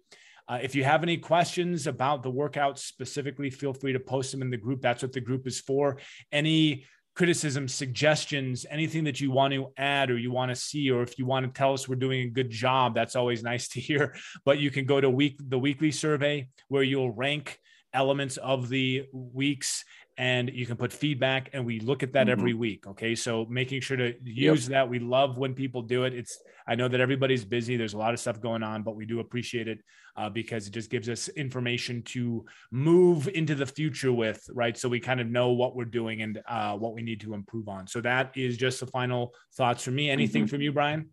Uh, 0.51 0.59
if 0.61 0.75
you 0.75 0.83
have 0.83 1.01
any 1.01 1.15
questions 1.15 1.87
about 1.87 2.23
the 2.23 2.31
workouts 2.31 2.79
specifically, 2.79 3.49
feel 3.49 3.73
free 3.73 3.93
to 3.93 3.99
post 4.01 4.33
them 4.33 4.41
in 4.41 4.49
the 4.49 4.57
group. 4.57 4.81
That's 4.81 5.01
what 5.01 5.13
the 5.13 5.21
group 5.21 5.47
is 5.47 5.61
for. 5.61 5.97
Any 6.29 6.83
criticisms, 7.15 7.73
suggestions, 7.73 8.65
anything 8.69 9.05
that 9.05 9.21
you 9.21 9.31
want 9.31 9.53
to 9.53 9.71
add 9.77 10.11
or 10.11 10.17
you 10.17 10.29
want 10.29 10.49
to 10.49 10.55
see, 10.55 10.91
or 10.91 11.03
if 11.03 11.17
you 11.17 11.25
want 11.25 11.45
to 11.45 11.57
tell 11.57 11.73
us 11.73 11.87
we're 11.87 11.95
doing 11.95 12.23
a 12.23 12.29
good 12.29 12.49
job, 12.49 12.93
that's 12.93 13.15
always 13.15 13.43
nice 13.51 13.69
to 13.69 13.79
hear. 13.79 14.13
But 14.43 14.59
you 14.59 14.71
can 14.71 14.85
go 14.85 14.99
to 14.99 15.09
week 15.09 15.39
the 15.39 15.57
weekly 15.57 15.91
survey 15.91 16.49
where 16.67 16.83
you'll 16.83 17.11
rank 17.11 17.57
elements 17.93 18.35
of 18.35 18.67
the 18.67 19.05
weeks 19.13 19.85
and 20.17 20.49
you 20.53 20.65
can 20.65 20.75
put 20.75 20.91
feedback 20.91 21.49
and 21.53 21.65
we 21.65 21.79
look 21.79 22.03
at 22.03 22.13
that 22.13 22.27
mm-hmm. 22.27 22.31
every 22.31 22.53
week 22.53 22.85
okay? 22.87 23.15
So 23.15 23.45
making 23.49 23.81
sure 23.81 23.97
to 23.97 24.13
use 24.23 24.63
yep. 24.63 24.71
that. 24.71 24.89
We 24.89 24.99
love 24.99 25.37
when 25.37 25.53
people 25.53 25.81
do 25.81 26.03
it. 26.03 26.13
It's 26.13 26.37
i 26.67 26.75
know 26.75 26.87
that 26.87 26.99
everybody's 26.99 27.45
busy. 27.45 27.77
There's 27.77 27.93
a 27.93 27.97
lot 27.97 28.13
of 28.13 28.19
stuff 28.19 28.41
going 28.41 28.63
on 28.63 28.83
but 28.83 28.95
we 28.95 29.05
do 29.05 29.19
appreciate 29.19 29.67
it 29.67 29.79
uh, 30.17 30.29
because 30.29 30.67
it 30.67 30.71
just 30.71 30.89
gives 30.89 31.09
us 31.09 31.29
information 31.29 32.01
to 32.03 32.45
move 32.71 33.29
into 33.29 33.55
the 33.55 33.65
future 33.65 34.13
with 34.13 34.41
right? 34.53 34.77
So 34.77 34.89
we 34.89 34.99
kind 34.99 35.21
of 35.21 35.27
know 35.27 35.51
what 35.51 35.75
we're 35.75 35.85
doing 35.85 36.21
and 36.21 36.41
uh, 36.47 36.75
what 36.77 36.93
we 36.93 37.01
need 37.01 37.21
to 37.21 37.33
improve 37.33 37.67
on. 37.67 37.87
So 37.87 38.01
that 38.01 38.35
is 38.35 38.57
just 38.57 38.79
the 38.79 38.87
final 38.87 39.33
thoughts 39.55 39.83
from 39.83 39.95
me. 39.95 40.09
Anything 40.09 40.43
mm-hmm. 40.43 40.49
from 40.49 40.61
you 40.61 40.71
brian 40.71 41.09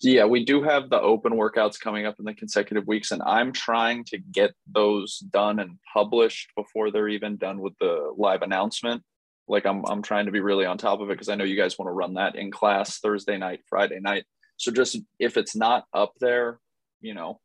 yeah, 0.00 0.24
we 0.24 0.44
do 0.44 0.62
have 0.62 0.90
the 0.90 1.00
open 1.00 1.32
workouts 1.32 1.80
coming 1.80 2.06
up 2.06 2.16
in 2.18 2.24
the 2.24 2.34
consecutive 2.34 2.86
weeks, 2.86 3.10
and 3.10 3.22
I'm 3.22 3.52
trying 3.52 4.04
to 4.04 4.18
get 4.18 4.52
those 4.72 5.18
done 5.18 5.58
and 5.58 5.78
published 5.92 6.50
before 6.56 6.90
they're 6.90 7.08
even 7.08 7.36
done 7.36 7.60
with 7.60 7.72
the 7.80 8.12
live 8.16 8.42
announcement. 8.42 9.02
Like 9.48 9.66
I'm 9.66 9.84
I'm 9.86 10.02
trying 10.02 10.26
to 10.26 10.32
be 10.32 10.40
really 10.40 10.66
on 10.66 10.78
top 10.78 11.00
of 11.00 11.10
it 11.10 11.14
because 11.14 11.28
I 11.28 11.34
know 11.34 11.44
you 11.44 11.56
guys 11.56 11.78
want 11.78 11.88
to 11.88 11.94
run 11.94 12.14
that 12.14 12.36
in 12.36 12.50
class 12.50 12.98
Thursday 12.98 13.38
night, 13.38 13.60
Friday 13.68 13.98
night. 13.98 14.24
So 14.56 14.70
just 14.70 14.98
if 15.18 15.36
it's 15.36 15.56
not 15.56 15.84
up 15.92 16.12
there, 16.20 16.60
you 17.00 17.14
know, 17.14 17.40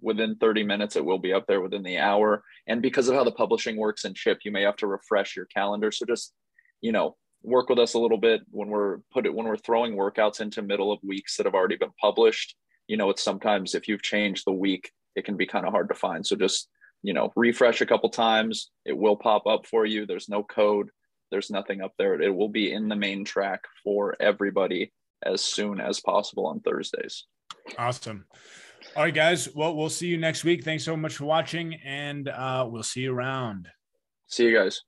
within 0.00 0.36
30 0.36 0.62
minutes 0.62 0.96
it 0.96 1.04
will 1.04 1.18
be 1.18 1.32
up 1.32 1.46
there 1.46 1.60
within 1.60 1.82
the 1.82 1.98
hour. 1.98 2.42
And 2.66 2.80
because 2.80 3.08
of 3.08 3.16
how 3.16 3.24
the 3.24 3.32
publishing 3.32 3.76
works 3.76 4.04
in 4.04 4.14
Chip, 4.14 4.40
you 4.44 4.52
may 4.52 4.62
have 4.62 4.76
to 4.76 4.86
refresh 4.86 5.34
your 5.34 5.46
calendar. 5.46 5.90
So 5.90 6.06
just, 6.06 6.32
you 6.80 6.92
know, 6.92 7.16
work 7.42 7.68
with 7.68 7.78
us 7.78 7.94
a 7.94 7.98
little 7.98 8.18
bit 8.18 8.42
when 8.50 8.68
we're 8.68 8.98
put 9.12 9.26
it 9.26 9.34
when 9.34 9.46
we're 9.46 9.56
throwing 9.56 9.94
workouts 9.94 10.40
into 10.40 10.60
middle 10.60 10.90
of 10.90 10.98
weeks 11.02 11.36
that 11.36 11.46
have 11.46 11.54
already 11.54 11.76
been 11.76 11.92
published 12.00 12.56
you 12.88 12.96
know 12.96 13.10
it's 13.10 13.22
sometimes 13.22 13.74
if 13.74 13.86
you've 13.86 14.02
changed 14.02 14.44
the 14.44 14.52
week 14.52 14.90
it 15.18 15.24
can 15.24 15.36
be 15.36 15.46
kind 15.46 15.66
of 15.66 15.72
hard 15.72 15.88
to 15.88 15.94
find. 15.94 16.26
So 16.26 16.36
just 16.36 16.68
you 17.02 17.12
know 17.12 17.32
refresh 17.36 17.80
a 17.80 17.86
couple 17.86 18.08
times 18.08 18.70
it 18.84 18.96
will 18.96 19.16
pop 19.16 19.46
up 19.46 19.66
for 19.66 19.84
you. 19.84 20.06
There's 20.06 20.28
no 20.28 20.42
code. 20.42 20.90
There's 21.30 21.50
nothing 21.50 21.82
up 21.82 21.92
there. 21.98 22.20
It 22.20 22.34
will 22.34 22.48
be 22.48 22.72
in 22.72 22.88
the 22.88 22.96
main 22.96 23.24
track 23.24 23.60
for 23.84 24.16
everybody 24.18 24.92
as 25.22 25.42
soon 25.44 25.80
as 25.80 26.00
possible 26.00 26.46
on 26.46 26.60
thursdays. 26.60 27.26
Awesome. 27.76 28.24
All 28.96 29.04
right 29.04 29.14
guys. 29.14 29.54
Well 29.54 29.76
we'll 29.76 29.90
see 29.90 30.06
you 30.06 30.16
next 30.16 30.44
week. 30.44 30.64
Thanks 30.64 30.84
so 30.84 30.96
much 30.96 31.16
for 31.16 31.26
watching 31.26 31.74
and 31.84 32.28
uh, 32.28 32.66
we'll 32.68 32.82
see 32.82 33.02
you 33.02 33.12
around. 33.12 33.68
See 34.28 34.44
you 34.44 34.56
guys 34.56 34.82